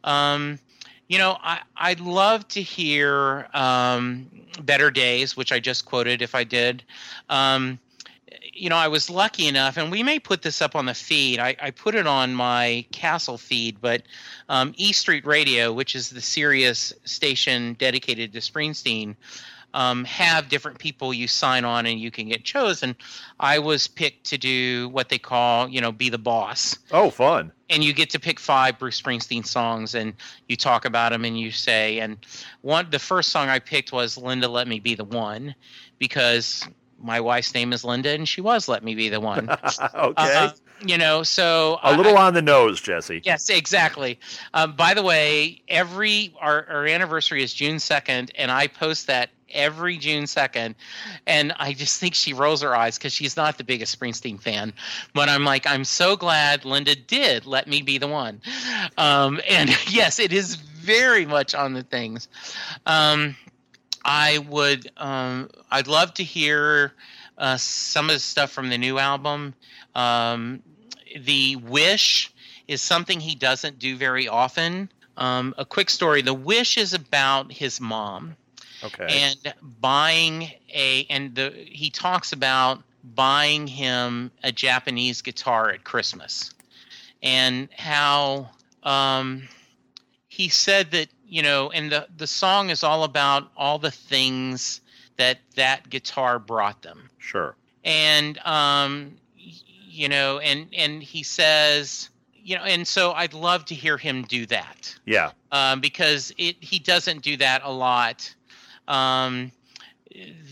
Um, 0.04 0.60
you 1.08 1.18
know, 1.18 1.38
I, 1.42 1.62
I'd 1.78 2.00
love 2.00 2.48
to 2.50 2.62
hear 2.62 3.48
um, 3.54 4.30
Better 4.62 4.92
Days, 4.92 5.36
which 5.36 5.52
I 5.52 5.60
just 5.60 5.86
quoted 5.86 6.22
if 6.22 6.36
I 6.36 6.44
did. 6.44 6.84
Um, 7.30 7.80
you 8.54 8.70
know, 8.70 8.76
I 8.76 8.88
was 8.88 9.10
lucky 9.10 9.48
enough, 9.48 9.78
and 9.78 9.92
we 9.92 10.04
may 10.04 10.20
put 10.20 10.42
this 10.42 10.62
up 10.62 10.76
on 10.76 10.86
the 10.86 10.94
feed. 10.94 11.40
I, 11.40 11.56
I 11.62 11.72
put 11.72 11.96
it 11.96 12.08
on 12.08 12.34
my 12.34 12.86
Castle 12.92 13.38
feed, 13.38 13.82
but 13.82 14.04
um, 14.50 14.74
E 14.78 14.94
Street 14.94 15.26
Radio, 15.26 15.74
which 15.74 15.96
is 15.96 16.10
the 16.10 16.22
Sirius 16.22 16.94
station 17.04 17.74
dedicated 17.80 18.32
to 18.34 18.40
Springsteen, 18.40 19.16
um, 19.74 20.06
have 20.06 20.50
different 20.50 20.78
people 20.78 21.14
you 21.16 21.28
sign 21.28 21.66
on 21.66 21.88
and 21.88 22.00
you 22.00 22.12
can 22.12 22.28
get 22.28 22.44
chosen. 22.44 22.96
I 23.40 23.58
was 23.58 23.88
picked 23.88 24.26
to 24.28 24.38
do 24.38 24.88
what 24.90 25.10
they 25.10 25.18
call, 25.18 25.68
you 25.68 25.82
know, 25.82 25.92
be 25.92 26.10
the 26.10 26.20
boss 26.20 26.78
Oh, 26.92 27.10
fun. 27.10 27.52
and 27.72 27.84
you 27.84 27.92
get 27.92 28.12
to 28.12 28.20
pick 28.20 28.40
five 28.40 28.78
Bruce 28.78 29.02
Springsteen 29.02 29.44
songs 29.44 29.96
and 29.96 30.14
you 30.48 30.56
talk 30.56 30.86
about 30.86 31.12
them 31.12 31.26
and 31.26 31.40
you 31.40 31.50
say 31.50 31.98
and 32.02 32.18
one 32.62 32.88
the 32.92 33.00
first 33.00 33.30
song 33.30 33.50
I 33.50 33.58
picked 33.58 33.92
was 33.92 34.16
Linda 34.16 34.48
Let 34.48 34.68
Me 34.68 34.80
Be 34.80 34.94
the 34.94 35.06
One 35.06 35.56
because 35.98 36.68
my 37.00 37.20
wife's 37.20 37.54
name 37.54 37.74
is 37.74 37.84
Linda, 37.84 38.10
and 38.10 38.28
she 38.28 38.42
was 38.42 38.68
"Let 38.68 38.84
Me 38.84 38.96
Be 38.96 39.10
the 39.10 39.20
One." 39.20 39.50
okay. 39.96 40.14
Uh, 40.18 40.52
you 40.86 40.98
know, 40.98 41.24
so 41.24 41.80
a 41.84 41.96
little 41.96 42.18
I, 42.18 42.28
on 42.28 42.34
the 42.34 42.42
nose, 42.42 42.82
Jesse. 42.82 43.22
Yes, 43.24 43.50
exactly. 43.50 44.20
Um, 44.54 44.76
by 44.76 44.94
the 44.94 45.04
way, 45.04 45.62
every 45.68 46.34
our, 46.40 46.66
our 46.68 46.86
anniversary 46.86 47.44
is 47.44 47.54
June 47.54 47.80
second, 47.80 48.32
and 48.36 48.52
I 48.52 48.68
post 48.68 49.08
that 49.08 49.30
every 49.54 49.98
June 49.98 50.24
2nd. 50.24 50.76
And 51.28 51.54
I 51.58 51.74
just 51.74 52.00
think 52.00 52.16
she 52.16 52.34
rolls 52.34 52.62
her 52.62 52.76
eyes 52.76 52.98
because 52.98 53.14
she's 53.14 53.38
not 53.38 53.58
the 53.58 53.64
biggest 53.64 53.98
Springsteen 53.98 54.42
fan. 54.42 54.74
But 55.14 55.30
I'm 55.30 55.46
like, 55.46 55.66
I'm 55.68 55.86
so 55.86 56.16
glad 56.16 56.66
Linda 56.66 56.96
did 56.96 57.46
let 57.46 57.68
me 57.68 57.82
be 57.82 57.98
the 57.98 58.08
one. 58.08 58.42
Um, 58.98 59.40
and 59.50 59.70
yes, 59.90 60.20
it 60.20 60.34
is 60.34 60.56
very 60.56 61.26
much 61.26 61.56
on 61.56 61.74
the 61.74 61.84
things. 61.84 62.28
Um, 62.86 63.36
I 64.06 64.40
would, 64.40 64.92
um, 64.98 65.50
I'd 65.72 65.88
love 65.88 66.14
to 66.16 66.24
hear 66.24 66.94
uh, 67.38 67.58
some 67.58 68.10
of 68.10 68.16
the 68.16 68.20
stuff 68.20 68.52
from 68.52 68.70
the 68.70 68.78
new 68.78 69.00
album. 69.00 69.54
Um, 69.96 70.62
the 71.18 71.56
Wish 71.58 72.32
is 72.68 72.82
something 72.82 73.20
he 73.20 73.36
doesn't 73.36 73.80
do 73.80 73.96
very 73.98 74.28
often. 74.28 74.90
Um, 75.18 75.54
a 75.58 75.66
quick 75.66 75.90
story: 75.90 76.22
The 76.22 76.34
Wish 76.34 76.78
is 76.78 76.94
about 76.94 77.52
his 77.52 77.80
mom. 77.80 78.36
Okay. 78.84 79.08
And 79.10 79.54
buying 79.80 80.52
a 80.74 81.06
and 81.10 81.36
the 81.36 81.52
he 81.52 81.90
talks 81.90 82.34
about 82.34 82.84
buying 83.04 83.68
him 83.68 84.32
a 84.44 84.52
Japanese 84.52 85.22
guitar 85.22 85.70
at 85.70 85.84
Christmas, 85.84 86.52
and 87.22 87.70
how 87.78 88.50
um, 88.82 89.48
he 90.28 90.50
said 90.50 90.92
that 90.92 91.08
you 91.28 91.42
know, 91.42 91.72
and 91.72 91.92
the 91.92 92.08
the 92.18 92.28
song 92.28 92.70
is 92.70 92.84
all 92.84 93.04
about 93.04 93.52
all 93.56 93.80
the 93.80 93.92
things 93.92 94.82
that 95.18 95.40
that 95.56 95.90
guitar 95.90 96.40
brought 96.40 96.82
them. 96.82 97.10
Sure. 97.18 97.56
And 97.84 98.38
um, 98.40 99.18
you 99.36 100.10
know, 100.10 100.40
and 100.40 100.68
and 100.74 101.04
he 101.04 101.24
says 101.24 102.10
you 102.44 102.58
know, 102.58 102.64
and 102.64 102.86
so 102.86 103.14
I'd 103.14 103.34
love 103.34 103.66
to 103.66 103.76
hear 103.76 103.98
him 103.98 104.24
do 104.24 104.46
that. 104.48 104.94
Yeah. 105.06 105.32
Um, 105.52 105.80
because 105.80 106.34
it 106.38 106.58
he 106.60 106.80
doesn't 106.80 107.22
do 107.22 107.38
that 107.38 107.62
a 107.64 107.72
lot. 107.72 108.34
Um, 108.88 109.52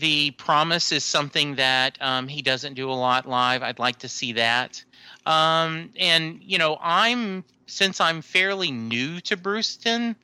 the 0.00 0.32
promise 0.32 0.90
is 0.90 1.04
something 1.04 1.56
that 1.56 1.98
um, 2.00 2.26
he 2.26 2.42
doesn't 2.42 2.74
do 2.74 2.90
a 2.90 2.94
lot 2.94 3.28
live. 3.28 3.62
I'd 3.62 3.78
like 3.78 3.98
to 4.00 4.08
see 4.08 4.32
that. 4.32 4.82
Um, 5.26 5.90
and 5.98 6.40
you 6.42 6.58
know, 6.58 6.78
I'm 6.80 7.44
since 7.66 8.00
I'm 8.00 8.22
fairly 8.22 8.70
new 8.70 9.20
to 9.20 9.36
Bruceton, 9.36 10.16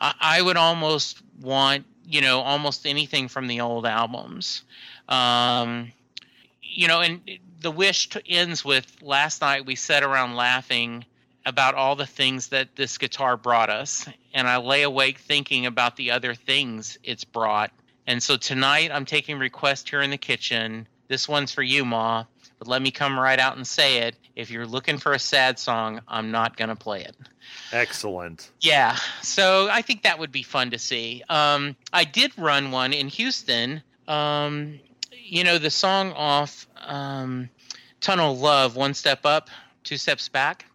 I, 0.00 0.14
I 0.20 0.42
would 0.42 0.56
almost 0.56 1.22
want 1.40 1.84
you 2.06 2.20
know 2.20 2.40
almost 2.40 2.86
anything 2.86 3.28
from 3.28 3.46
the 3.46 3.60
old 3.60 3.86
albums. 3.86 4.62
Um, 5.08 5.92
you 6.62 6.88
know, 6.88 7.00
and 7.00 7.20
the 7.60 7.70
wish 7.70 8.08
ends 8.26 8.64
with 8.64 8.96
last 9.02 9.40
night 9.40 9.66
we 9.66 9.74
sat 9.74 10.02
around 10.02 10.34
laughing 10.34 11.04
about 11.46 11.74
all 11.74 11.94
the 11.94 12.06
things 12.06 12.48
that 12.48 12.74
this 12.74 12.98
guitar 12.98 13.36
brought 13.36 13.70
us, 13.70 14.08
and 14.32 14.48
I 14.48 14.56
lay 14.56 14.82
awake 14.82 15.18
thinking 15.18 15.66
about 15.66 15.96
the 15.96 16.10
other 16.10 16.34
things 16.34 16.98
it's 17.04 17.24
brought. 17.24 17.70
And 18.06 18.22
so 18.22 18.36
tonight 18.36 18.90
I'm 18.92 19.04
taking 19.04 19.38
request 19.38 19.88
here 19.88 20.02
in 20.02 20.10
the 20.10 20.18
kitchen. 20.18 20.86
This 21.08 21.28
one's 21.28 21.52
for 21.52 21.62
you, 21.62 21.84
Ma. 21.84 22.24
But 22.64 22.70
let 22.70 22.82
me 22.82 22.90
come 22.90 23.18
right 23.18 23.38
out 23.38 23.56
and 23.56 23.66
say 23.66 23.98
it. 23.98 24.16
If 24.36 24.50
you're 24.50 24.66
looking 24.66 24.98
for 24.98 25.12
a 25.12 25.18
sad 25.18 25.58
song, 25.58 26.00
I'm 26.08 26.30
not 26.30 26.56
going 26.56 26.70
to 26.70 26.76
play 26.76 27.02
it. 27.02 27.14
Excellent. 27.72 28.50
Yeah. 28.60 28.96
So 29.22 29.68
I 29.70 29.82
think 29.82 30.02
that 30.02 30.18
would 30.18 30.32
be 30.32 30.42
fun 30.42 30.70
to 30.70 30.78
see. 30.78 31.22
Um, 31.28 31.76
I 31.92 32.04
did 32.04 32.36
run 32.38 32.70
one 32.70 32.92
in 32.92 33.08
Houston. 33.08 33.82
Um, 34.08 34.80
you 35.12 35.44
know, 35.44 35.58
the 35.58 35.70
song 35.70 36.12
off 36.12 36.66
um, 36.86 37.48
Tunnel 38.00 38.36
Love, 38.36 38.76
One 38.76 38.94
Step 38.94 39.24
Up, 39.24 39.50
Two 39.82 39.96
Steps 39.96 40.28
Back 40.28 40.66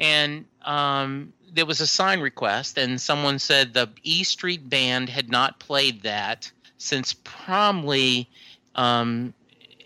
and 0.00 0.46
um, 0.62 1.32
there 1.52 1.66
was 1.66 1.80
a 1.80 1.86
sign 1.86 2.20
request, 2.20 2.78
and 2.78 3.00
someone 3.00 3.38
said 3.38 3.74
the 3.74 3.88
E 4.02 4.24
Street 4.24 4.68
Band 4.68 5.08
had 5.10 5.30
not 5.30 5.60
played 5.60 6.02
that 6.02 6.50
since 6.78 7.14
probably 7.22 8.28
um, 8.74 9.34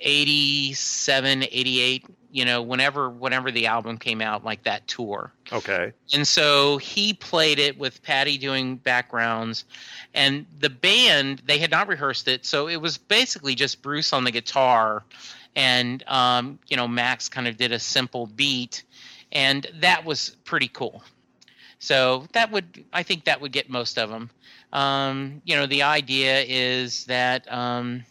87, 0.05 1.45
88, 1.51 2.07
you 2.31 2.45
know, 2.45 2.63
whenever 2.63 3.11
whenever 3.11 3.51
the 3.51 3.67
album 3.67 3.99
came 3.99 4.21
out, 4.21 4.45
like 4.45 4.63
that 4.65 4.87
tour. 4.87 5.33
Okay. 5.53 5.93
And 6.13 6.27
so 6.27 6.79
he 6.79 7.13
played 7.13 7.59
it 7.59 7.79
with 7.79 8.03
Patti 8.03 8.39
doing 8.39 8.77
backgrounds, 8.77 9.65
and 10.15 10.47
the 10.61 10.71
band 10.71 11.43
they 11.47 11.59
had 11.59 11.73
not 11.73 11.89
rehearsed 11.89 12.29
it, 12.29 12.47
so 12.47 12.69
it 12.69 12.77
was 12.77 12.99
basically 12.99 13.57
just 13.57 13.83
Bruce 13.83 14.13
on 14.13 14.23
the 14.25 14.31
guitar, 14.31 15.03
and 15.57 16.05
um, 16.07 16.61
you 16.69 16.77
know 16.77 16.87
Max 16.87 17.29
kind 17.29 17.49
of 17.49 17.57
did 17.57 17.73
a 17.73 17.79
simple 17.81 18.27
beat 18.27 18.85
and 19.35 19.67
that 19.81 20.05
was 20.05 20.37
pretty 20.45 20.69
cool. 20.69 21.03
So 21.79 22.27
that 22.33 22.51
would, 22.51 22.85
I 22.93 23.03
think, 23.03 23.25
that 23.25 23.41
would 23.41 23.53
get 23.53 23.69
most 23.69 23.99
of 23.99 24.09
them. 24.09 24.31
Um, 24.73 25.43
you 25.45 25.57
know, 25.57 25.67
the 25.67 25.83
idea 25.83 26.45
is 26.47 27.05
that, 27.07 27.51
um, 27.53 28.05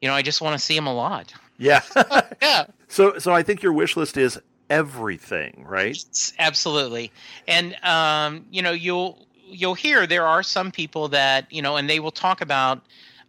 you 0.00 0.08
know, 0.08 0.14
I 0.14 0.22
just 0.22 0.40
want 0.40 0.58
to 0.58 0.64
see 0.64 0.74
them 0.74 0.86
a 0.86 0.94
lot. 0.94 1.32
Yeah. 1.58 1.82
yeah. 2.42 2.66
So, 2.88 3.18
so 3.18 3.32
I 3.32 3.42
think 3.42 3.62
your 3.62 3.72
wish 3.72 3.96
list 3.96 4.16
is 4.16 4.38
everything, 4.70 5.64
right? 5.66 5.96
Absolutely. 6.38 7.12
And 7.46 7.74
um, 7.84 8.46
you 8.50 8.62
know, 8.62 8.72
you'll 8.72 9.26
you'll 9.48 9.74
hear 9.74 10.06
there 10.06 10.26
are 10.26 10.42
some 10.42 10.70
people 10.70 11.08
that 11.08 11.50
you 11.52 11.62
know, 11.62 11.76
and 11.76 11.88
they 11.88 12.00
will 12.00 12.10
talk 12.10 12.40
about 12.40 12.82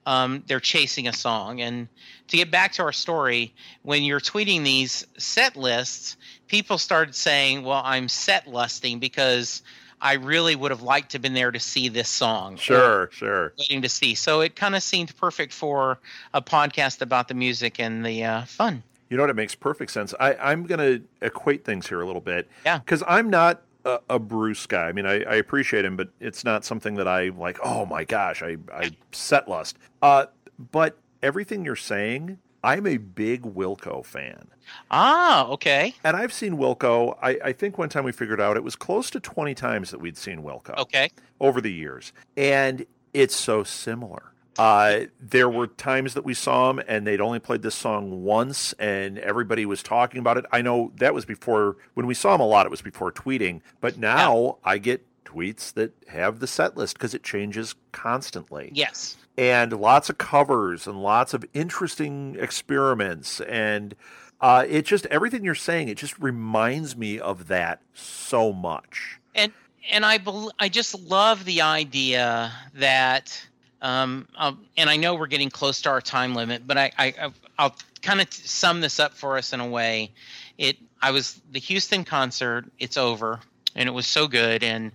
um, 0.06 0.44
they're 0.48 0.60
chasing 0.60 1.08
a 1.08 1.14
song. 1.14 1.62
And 1.62 1.88
to 2.30 2.38
get 2.38 2.52
back 2.52 2.74
to 2.74 2.84
our 2.84 2.94
story, 2.94 3.54
when 3.84 4.04
you're 4.04 4.20
tweeting 4.20 4.64
these 4.64 5.06
set 5.18 5.56
lists, 5.56 6.18
people 6.48 6.78
started 6.78 7.16
saying, 7.16 7.64
"Well, 7.64 7.82
I'm 7.84 8.10
set 8.10 8.48
lusting 8.48 9.00
because." 9.00 9.62
I 10.02 10.14
really 10.14 10.56
would 10.56 10.72
have 10.72 10.82
liked 10.82 11.12
to 11.12 11.16
have 11.16 11.22
been 11.22 11.34
there 11.34 11.52
to 11.52 11.60
see 11.60 11.90
this 11.90 12.10
song. 12.10 12.58
Sure, 12.58 13.10
sure. 13.12 13.54
Waiting 13.58 13.82
to 13.82 13.90
see. 13.90 14.16
So 14.16 14.42
it 14.42 14.56
kind 14.56 14.76
of 14.76 14.84
seemed 14.84 15.16
perfect 15.18 15.54
for 15.54 15.98
a 16.34 16.42
podcast 16.42 17.02
about 17.02 17.28
the 17.28 17.34
music 17.34 17.80
and 17.80 18.06
the 18.06 18.24
uh, 18.24 18.46
fun. 18.46 18.84
You 19.10 19.18
know 19.18 19.24
what? 19.24 19.30
It 19.30 19.36
makes 19.36 19.56
perfect 19.56 19.92
sense. 19.92 20.14
I, 20.20 20.36
I'm 20.36 20.66
going 20.66 20.80
to 20.80 21.04
equate 21.26 21.64
things 21.64 21.88
here 21.88 22.02
a 22.02 22.06
little 22.06 22.22
bit. 22.22 22.48
Yeah. 22.66 22.80
Because 22.80 23.04
I'm 23.08 23.30
not 23.30 23.62
a, 23.86 24.00
a, 24.10 24.20
Bruce 24.20 24.66
guy. 24.66 24.88
I 24.88 24.92
mean, 24.92 25.06
I, 25.06 25.24
I, 25.24 25.36
appreciate 25.36 25.86
him, 25.86 25.96
but 25.96 26.10
it's 26.20 26.44
not 26.44 26.66
something 26.66 26.96
that 26.96 27.08
I 27.08 27.30
like. 27.30 27.58
Oh 27.64 27.86
my 27.86 28.04
gosh, 28.04 28.44
I, 28.44 28.58
I 28.72 28.92
set 29.14 29.48
lust. 29.48 29.78
Uh, 30.02 30.26
but 30.72 30.98
everything 31.24 31.64
you're 31.64 31.76
saying 31.76 32.38
I'm 32.68 32.86
a 32.86 32.98
big 32.98 33.44
Wilco 33.44 34.06
fan. 34.06 34.50
Ah, 34.92 35.48
okay. 35.48 35.96
And 36.04 36.18
I've 36.18 36.34
seen 36.34 36.58
Wilco. 36.58 37.18
I, 37.22 37.40
I, 37.42 37.54
think 37.54 37.78
one 37.78 37.88
time 37.88 38.04
we 38.04 38.12
figured 38.12 38.42
out 38.42 38.58
it 38.58 38.64
was 38.64 38.76
close 38.76 39.10
to 39.12 39.22
20 39.22 39.56
times 39.56 39.92
that 39.92 40.02
we'd 40.02 40.18
seen 40.18 40.42
Wilco. 40.44 40.78
Okay. 40.78 41.10
Over 41.40 41.62
the 41.62 41.72
years. 41.72 42.12
And 42.36 42.86
it's 43.14 43.38
so 43.38 43.64
similar. 43.64 44.34
Uh, 44.60 45.06
there 45.22 45.50
were 45.50 45.68
times 45.68 46.14
that 46.16 46.26
we 46.26 46.34
saw 46.34 46.68
them 46.68 46.84
and 46.90 47.08
they'd 47.08 47.22
only 47.22 47.40
played 47.40 47.62
this 47.62 47.76
song 47.76 48.26
once 48.26 48.74
and 48.74 49.18
everybody 49.20 49.66
was 49.66 49.82
talking 49.82 50.20
about 50.20 50.36
it. 50.36 50.44
I 50.52 50.62
know 50.62 50.92
that 50.98 51.14
was 51.14 51.24
before, 51.24 51.78
when 51.94 52.06
we 52.06 52.16
saw 52.16 52.34
them 52.34 52.42
a 52.42 52.48
lot, 52.48 52.66
it 52.66 52.70
was 52.70 52.82
before 52.82 53.14
tweeting. 53.14 53.62
But 53.80 53.98
now 53.98 54.44
yeah. 54.44 54.52
I 54.66 54.78
get 54.80 55.06
tweets 55.28 55.74
that 55.74 55.92
have 56.08 56.40
the 56.40 56.48
set 56.48 56.78
list 56.78 56.96
because 56.96 57.14
it 57.14 57.24
changes 57.24 57.76
constantly. 57.92 58.72
Yes. 58.74 59.18
And 59.38 59.74
lots 59.74 60.10
of 60.10 60.18
covers 60.18 60.88
and 60.88 61.02
lots 61.02 61.34
of 61.34 61.46
interesting 61.54 62.38
experiments. 62.40 63.42
And 63.42 63.96
uh, 64.42 64.66
it 64.68 64.86
just 64.86 65.06
everything 65.08 65.44
you're 65.44 65.56
saying 65.56 65.90
it 65.90 65.98
just 65.98 66.18
reminds 66.20 66.96
me 66.96 67.20
of 67.20 67.48
that 67.48 67.82
so 67.94 68.54
much. 68.54 69.20
And 69.36 69.52
and 69.90 70.06
i 70.06 70.18
bel- 70.18 70.52
i 70.60 70.70
just 70.70 71.00
love 71.02 71.46
the 71.46 71.62
idea 71.62 72.52
that 72.76 73.48
um, 73.82 74.28
um, 74.36 74.66
and 74.76 74.90
i 74.90 74.96
know 74.96 75.16
we're 75.16 75.28
getting 75.28 75.50
close 75.50 75.82
to 75.82 75.90
our 75.90 76.02
time 76.02 76.36
limit 76.36 76.66
but 76.66 76.78
i, 76.78 76.92
I 76.98 77.32
i'll 77.58 77.76
kind 78.02 78.22
of 78.22 78.32
sum 78.34 78.82
this 78.82 79.00
up 79.00 79.14
for 79.14 79.38
us 79.38 79.54
in 79.54 79.60
a 79.60 79.68
way. 79.68 80.12
It 80.58 80.78
i 81.02 81.12
was 81.12 81.40
the 81.52 81.60
houston 81.60 82.04
concert 82.04 82.66
it's 82.80 82.98
over 82.98 83.40
and 83.78 83.88
it 83.88 83.94
was 83.94 84.08
so 84.08 84.28
good 84.28 84.64
and 84.64 84.92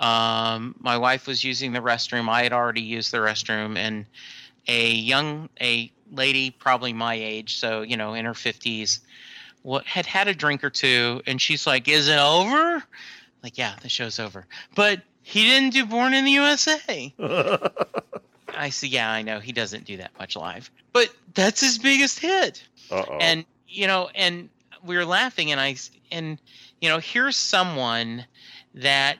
um, 0.00 0.74
my 0.80 0.98
wife 0.98 1.26
was 1.26 1.44
using 1.44 1.72
the 1.72 1.80
restroom. 1.80 2.28
I 2.28 2.42
had 2.42 2.52
already 2.52 2.82
used 2.82 3.12
the 3.12 3.18
restroom, 3.18 3.76
and 3.76 4.06
a 4.66 4.90
young 4.90 5.48
a 5.60 5.90
lady, 6.10 6.50
probably 6.50 6.92
my 6.92 7.14
age, 7.14 7.58
so 7.58 7.82
you 7.82 7.96
know, 7.96 8.14
in 8.14 8.24
her 8.24 8.34
fifties, 8.34 9.00
what 9.62 9.86
had 9.86 10.06
had 10.06 10.28
a 10.28 10.34
drink 10.34 10.64
or 10.64 10.70
two, 10.70 11.22
and 11.26 11.40
she's 11.40 11.66
like, 11.66 11.88
"Is 11.88 12.08
it 12.08 12.18
over?" 12.18 12.82
Like, 13.42 13.56
yeah, 13.56 13.76
the 13.82 13.88
show's 13.88 14.18
over. 14.18 14.46
But 14.74 15.02
he 15.22 15.42
didn't 15.42 15.74
do 15.74 15.86
Born 15.86 16.14
in 16.14 16.24
the 16.24 16.30
USA. 16.32 17.14
I 18.48 18.70
see. 18.70 18.88
Yeah, 18.88 19.10
I 19.10 19.22
know 19.22 19.38
he 19.38 19.52
doesn't 19.52 19.84
do 19.84 19.98
that 19.98 20.12
much 20.18 20.34
live, 20.34 20.70
but 20.92 21.08
that's 21.34 21.60
his 21.60 21.78
biggest 21.78 22.18
hit. 22.18 22.66
Uh-oh. 22.90 23.18
And 23.20 23.44
you 23.68 23.86
know, 23.86 24.10
and 24.14 24.48
we 24.84 24.96
were 24.96 25.04
laughing, 25.04 25.50
and 25.52 25.60
I 25.60 25.76
and 26.10 26.38
you 26.80 26.88
know, 26.88 26.98
here's 26.98 27.36
someone 27.36 28.24
that 28.74 29.18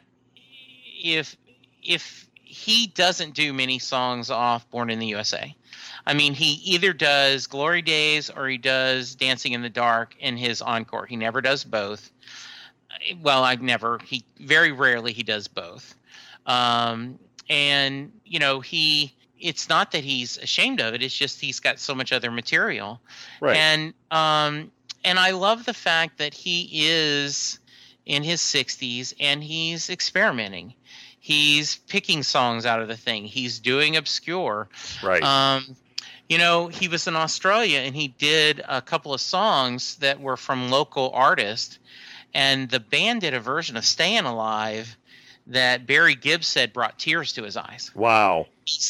if 1.02 1.36
if 1.82 2.28
he 2.42 2.86
doesn't 2.88 3.34
do 3.34 3.52
many 3.52 3.78
songs 3.78 4.30
off 4.30 4.68
Born 4.70 4.90
in 4.90 4.98
the 4.98 5.06
USA, 5.06 5.54
I 6.06 6.14
mean, 6.14 6.34
he 6.34 6.54
either 6.74 6.92
does 6.92 7.46
Glory 7.46 7.82
Days 7.82 8.30
or 8.30 8.48
he 8.48 8.58
does 8.58 9.14
Dancing 9.14 9.52
in 9.52 9.62
the 9.62 9.70
Dark 9.70 10.14
in 10.20 10.36
his 10.36 10.60
encore. 10.60 11.06
He 11.06 11.16
never 11.16 11.40
does 11.40 11.64
both. 11.64 12.10
Well, 13.22 13.42
I've 13.42 13.62
never. 13.62 13.98
He 14.04 14.24
very 14.38 14.72
rarely 14.72 15.12
he 15.12 15.22
does 15.22 15.48
both. 15.48 15.94
Um, 16.46 17.18
and 17.48 18.12
you 18.24 18.38
know, 18.38 18.60
he. 18.60 19.14
It's 19.40 19.68
not 19.68 19.92
that 19.92 20.04
he's 20.04 20.38
ashamed 20.38 20.80
of 20.80 20.94
it. 20.94 21.02
It's 21.02 21.14
just 21.14 21.40
he's 21.40 21.60
got 21.60 21.78
so 21.78 21.94
much 21.94 22.12
other 22.12 22.30
material. 22.30 23.00
Right. 23.40 23.56
And 23.56 23.92
um, 24.10 24.70
and 25.04 25.18
I 25.18 25.30
love 25.30 25.64
the 25.64 25.74
fact 25.74 26.18
that 26.18 26.34
he 26.34 26.68
is 26.88 27.58
in 28.06 28.22
his 28.22 28.40
60s 28.40 29.14
and 29.20 29.42
he's 29.42 29.90
experimenting. 29.90 30.74
He's 31.20 31.76
picking 31.76 32.22
songs 32.22 32.66
out 32.66 32.80
of 32.80 32.88
the 32.88 32.96
thing. 32.96 33.24
He's 33.24 33.58
doing 33.58 33.96
obscure. 33.96 34.68
Right. 35.02 35.22
Um, 35.22 35.76
you 36.28 36.38
know, 36.38 36.68
he 36.68 36.88
was 36.88 37.06
in 37.06 37.16
Australia 37.16 37.80
and 37.80 37.94
he 37.94 38.08
did 38.08 38.62
a 38.66 38.82
couple 38.82 39.14
of 39.14 39.20
songs 39.20 39.96
that 39.96 40.20
were 40.20 40.36
from 40.36 40.70
local 40.70 41.10
artists, 41.14 41.78
and 42.32 42.68
the 42.68 42.80
band 42.80 43.20
did 43.20 43.34
a 43.34 43.40
version 43.40 43.76
of 43.76 43.84
"Staying 43.84 44.24
Alive" 44.24 44.96
that 45.46 45.86
Barry 45.86 46.14
Gibb 46.14 46.44
said 46.44 46.72
brought 46.72 46.98
tears 46.98 47.32
to 47.34 47.42
his 47.42 47.56
eyes. 47.56 47.90
wow. 47.94 48.46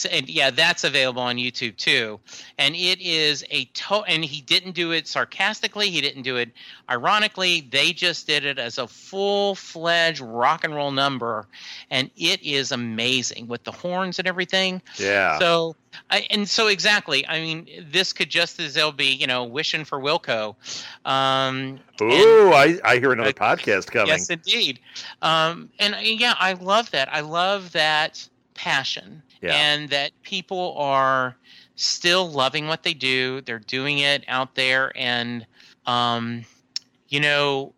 And 0.09 0.29
yeah, 0.29 0.51
that's 0.51 0.85
available 0.85 1.23
on 1.23 1.35
YouTube 1.35 1.77
too. 1.77 2.21
And 2.59 2.77
it 2.77 3.01
is 3.01 3.45
a 3.51 3.65
to 3.65 4.05
and 4.07 4.25
he 4.25 4.41
didn't 4.41 4.73
do 4.73 4.93
it 4.93 5.09
sarcastically, 5.09 5.91
he 5.91 6.01
didn't 6.01 6.23
do 6.23 6.37
it 6.37 6.51
ironically. 6.89 7.61
They 7.61 7.93
just 7.93 8.29
did 8.29 8.45
it 8.45 8.61
as 8.61 8.79
a 8.79 8.87
full-fledged 8.87 10.21
rock 10.21 10.63
and 10.63 10.77
roll 10.77 10.93
number 10.93 11.49
and 11.91 12.09
it 12.17 12.41
is 12.45 12.71
amazing 12.71 13.49
with 13.49 13.65
the 13.65 13.73
horns 13.73 14.21
and 14.21 14.29
everything. 14.29 14.81
Yeah. 14.97 15.41
So 15.41 15.75
I, 16.11 16.27
and 16.31 16.49
so 16.49 16.67
exactly. 16.69 17.27
I 17.27 17.41
mean, 17.41 17.69
this 17.91 18.13
could 18.13 18.31
just 18.31 18.61
as 18.61 18.77
well 18.77 18.93
be, 18.93 19.07
you 19.07 19.27
know, 19.27 19.45
wishing 19.45 19.85
for 19.85 19.99
Wilco. 20.01 20.57
Um, 21.05 21.81
and- 22.01 22.55
I, 22.55 22.79
I 22.85 22.99
hear 22.99 23.13
another 23.13 23.33
podcast 23.33 23.91
coming. 23.91 24.09
Yes, 24.09 24.31
indeed. 24.31 24.81
Um, 25.23 25.71
and 25.79 25.95
uh, 25.95 25.99
yeah, 25.99 26.35
I 26.39 26.55
love 26.55 26.91
that. 26.93 27.13
I 27.13 27.21
love 27.21 27.73
that 27.73 28.27
passion 28.55 29.23
Yeah. 29.43 29.55
and 29.55 29.89
that 29.91 30.13
people 30.23 30.75
are 30.79 31.37
still 31.77 32.31
loving 32.31 32.69
what 32.69 32.83
they 32.83 32.95
do. 32.95 33.41
They're 33.41 33.59
doing 33.59 33.99
it 33.99 34.25
out 34.29 34.55
there, 34.55 34.93
and 34.95 35.47
um, 35.87 36.45
you 37.09 37.21
know, 37.21 37.75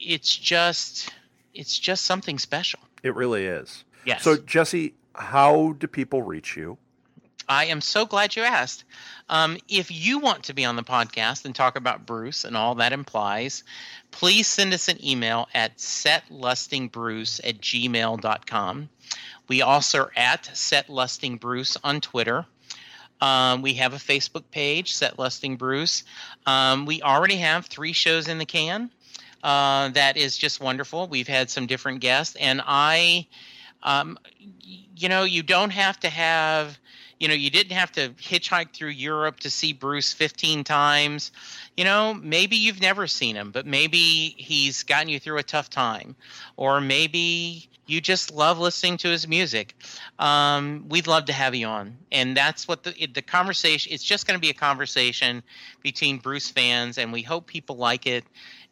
it's 0.00 0.34
just 0.36 1.10
it's 1.54 1.78
just 1.78 2.04
something 2.04 2.38
special. 2.38 2.80
It 3.02 3.14
really 3.14 3.44
is. 3.46 3.84
Yes. 4.06 4.22
So, 4.22 4.36
Jesse, 4.36 4.94
how 5.14 5.74
do 5.78 5.86
people 5.86 6.22
reach 6.22 6.56
you? 6.56 6.78
I 7.48 7.66
am 7.66 7.80
so 7.80 8.06
glad 8.06 8.36
you 8.36 8.42
asked. 8.42 8.84
Um, 9.28 9.58
if 9.68 9.90
you 9.90 10.18
want 10.18 10.44
to 10.44 10.54
be 10.54 10.64
on 10.64 10.76
the 10.76 10.82
podcast 10.82 11.44
and 11.44 11.54
talk 11.54 11.76
about 11.76 12.06
Bruce 12.06 12.44
and 12.44 12.56
all 12.56 12.74
that 12.76 12.92
implies, 12.92 13.64
please 14.10 14.46
send 14.46 14.74
us 14.74 14.88
an 14.88 15.04
email 15.04 15.48
at 15.54 15.76
setlustingbruce 15.78 17.40
at 17.42 17.60
gmail.com. 17.60 18.88
We 19.48 19.62
also 19.62 19.98
are 20.00 20.12
at 20.16 20.44
setlustingbruce 20.44 21.76
on 21.84 22.00
Twitter. 22.00 22.46
Um, 23.20 23.62
we 23.62 23.74
have 23.74 23.94
a 23.94 23.98
Facebook 23.98 24.44
page, 24.50 24.94
Set 24.94 25.18
Lusting 25.18 25.56
Bruce. 25.56 26.04
Um, 26.46 26.84
we 26.84 27.00
already 27.02 27.36
have 27.36 27.66
three 27.66 27.92
shows 27.92 28.28
in 28.28 28.38
the 28.38 28.44
can. 28.44 28.90
Uh, 29.42 29.88
that 29.90 30.16
is 30.16 30.36
just 30.36 30.60
wonderful. 30.60 31.06
We've 31.06 31.28
had 31.28 31.50
some 31.50 31.66
different 31.66 32.00
guests, 32.00 32.36
and 32.36 32.62
I, 32.64 33.26
um, 33.82 34.18
you 34.60 35.08
know, 35.08 35.24
you 35.24 35.42
don't 35.42 35.70
have 35.70 36.00
to 36.00 36.08
have 36.08 36.78
you 37.24 37.28
know, 37.28 37.34
you 37.34 37.48
didn't 37.48 37.72
have 37.72 37.90
to 37.92 38.10
hitchhike 38.10 38.74
through 38.74 38.90
Europe 38.90 39.40
to 39.40 39.48
see 39.48 39.72
Bruce 39.72 40.12
15 40.12 40.62
times. 40.62 41.32
You 41.74 41.84
know, 41.84 42.12
maybe 42.12 42.54
you've 42.54 42.82
never 42.82 43.06
seen 43.06 43.34
him, 43.34 43.50
but 43.50 43.64
maybe 43.64 44.34
he's 44.36 44.82
gotten 44.82 45.08
you 45.08 45.18
through 45.18 45.38
a 45.38 45.42
tough 45.42 45.70
time. 45.70 46.16
Or 46.58 46.82
maybe 46.82 47.66
you 47.86 48.02
just 48.02 48.30
love 48.30 48.58
listening 48.58 48.98
to 48.98 49.08
his 49.08 49.26
music. 49.26 49.74
Um, 50.18 50.84
we'd 50.90 51.06
love 51.06 51.24
to 51.24 51.32
have 51.32 51.54
you 51.54 51.66
on. 51.66 51.96
And 52.12 52.36
that's 52.36 52.68
what 52.68 52.82
the, 52.82 53.08
the 53.14 53.22
conversation, 53.22 53.90
it's 53.94 54.04
just 54.04 54.26
going 54.26 54.36
to 54.36 54.40
be 54.42 54.50
a 54.50 54.54
conversation 54.54 55.42
between 55.82 56.18
Bruce 56.18 56.50
fans, 56.50 56.98
and 56.98 57.10
we 57.10 57.22
hope 57.22 57.46
people 57.46 57.76
like 57.76 58.06
it 58.06 58.24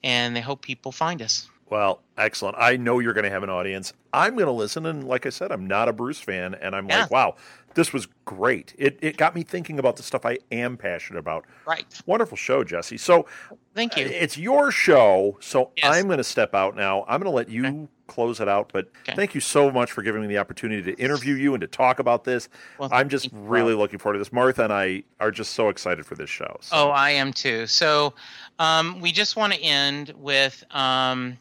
and 0.04 0.36
they 0.36 0.42
hope 0.42 0.60
people 0.60 0.92
find 0.92 1.22
us. 1.22 1.48
Well, 1.72 2.00
excellent. 2.18 2.56
I 2.58 2.76
know 2.76 2.98
you're 2.98 3.14
going 3.14 3.24
to 3.24 3.30
have 3.30 3.42
an 3.44 3.48
audience. 3.48 3.94
I'm 4.12 4.34
going 4.34 4.44
to 4.44 4.52
listen, 4.52 4.84
and 4.84 5.08
like 5.08 5.24
I 5.24 5.30
said, 5.30 5.50
I'm 5.50 5.66
not 5.66 5.88
a 5.88 5.92
Bruce 5.94 6.18
fan, 6.20 6.54
and 6.54 6.76
I'm 6.76 6.86
Yeah. 6.86 7.00
like, 7.00 7.10
wow, 7.10 7.36
this 7.74 7.92
was 7.92 8.06
great. 8.24 8.74
It 8.78 8.98
it 9.02 9.16
got 9.16 9.34
me 9.34 9.42
thinking 9.42 9.78
about 9.78 9.96
the 9.96 10.02
stuff 10.02 10.24
I 10.26 10.38
am 10.50 10.76
passionate 10.76 11.18
about. 11.18 11.44
Right. 11.66 11.86
Wonderful 12.06 12.36
show, 12.36 12.64
Jesse. 12.64 12.96
So 12.98 13.26
Thank 13.74 13.96
you. 13.96 14.04
it's 14.06 14.36
your 14.36 14.70
show, 14.70 15.38
so 15.40 15.70
Yes. 15.76 15.86
I'm 15.86 16.06
going 16.06 16.18
to 16.18 16.24
step 16.24 16.54
out 16.54 16.76
now. 16.76 17.02
I'm 17.08 17.20
going 17.20 17.30
to 17.32 17.36
let 17.36 17.48
you 17.48 17.88
close 18.06 18.40
it 18.40 18.48
out, 18.48 18.70
but 18.72 18.88
Okay. 19.02 19.14
thank 19.16 19.34
you 19.34 19.40
so 19.40 19.70
much 19.70 19.90
for 19.92 20.02
giving 20.02 20.20
me 20.20 20.26
the 20.26 20.36
opportunity 20.36 20.82
to 20.82 20.92
interview 21.02 21.34
you 21.34 21.54
and 21.54 21.60
to 21.62 21.66
talk 21.66 21.98
about 21.98 22.24
this. 22.24 22.48
Well, 22.78 22.90
I'm 22.92 23.08
just 23.08 23.30
really 23.32 23.72
looking 23.74 23.98
forward 23.98 24.14
to 24.14 24.18
this. 24.18 24.32
Martha 24.32 24.64
and 24.64 24.72
I 24.72 25.04
are 25.20 25.30
just 25.30 25.54
so 25.54 25.70
excited 25.70 26.04
for 26.04 26.14
this 26.14 26.28
show. 26.28 26.58
So. 26.60 26.76
Oh, 26.76 26.88
I 26.90 27.10
am 27.10 27.32
too. 27.32 27.66
So, 27.66 28.12
um, 28.58 29.00
we 29.00 29.12
just 29.12 29.36
want 29.36 29.54
to 29.54 29.60
end 29.62 30.12
with, 30.18 30.62
um, 30.72 31.38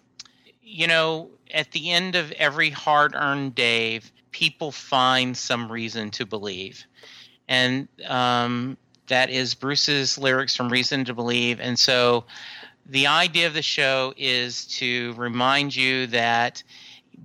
you 0.62 0.88
know, 0.88 1.30
at 1.54 1.70
the 1.72 1.92
end 1.92 2.16
of 2.16 2.32
every 2.34 2.70
hard-earned 2.70 3.54
day, 3.54 4.00
people 4.32 4.72
find 4.72 5.36
some 5.36 5.72
reason 5.72 6.12
to 6.12 6.26
believe, 6.26 6.86
and 7.48 7.88
um, 8.08 8.78
that 9.08 9.30
is 9.30 9.54
Bruce's 9.54 10.18
lyrics 10.18 10.56
from 10.56 10.70
"Reason 10.70 11.06
to 11.06 11.14
Believe." 11.14 11.60
And 11.60 11.78
so, 11.78 12.26
the 12.86 13.08
idea 13.08 13.48
of 13.48 13.54
the 13.54 13.62
show 13.62 14.14
is 14.18 14.66
to 14.78 15.14
remind 15.14 15.76
you 15.76 16.08
that 16.08 16.64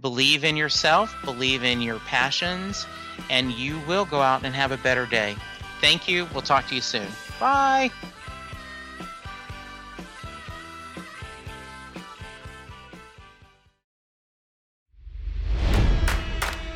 believe 0.00 0.44
in 0.44 0.56
yourself, 0.56 1.14
believe 1.24 1.64
in 1.64 1.80
your 1.80 1.98
passions, 2.00 2.86
and 3.30 3.52
you 3.52 3.78
will 3.86 4.04
go 4.04 4.20
out 4.20 4.44
and 4.44 4.54
have 4.54 4.72
a 4.72 4.78
better 4.78 5.06
day. 5.06 5.36
Thank 5.80 6.08
you. 6.08 6.26
We'll 6.32 6.42
talk 6.42 6.66
to 6.68 6.74
you 6.74 6.80
soon. 6.80 7.06
Bye. 7.38 7.90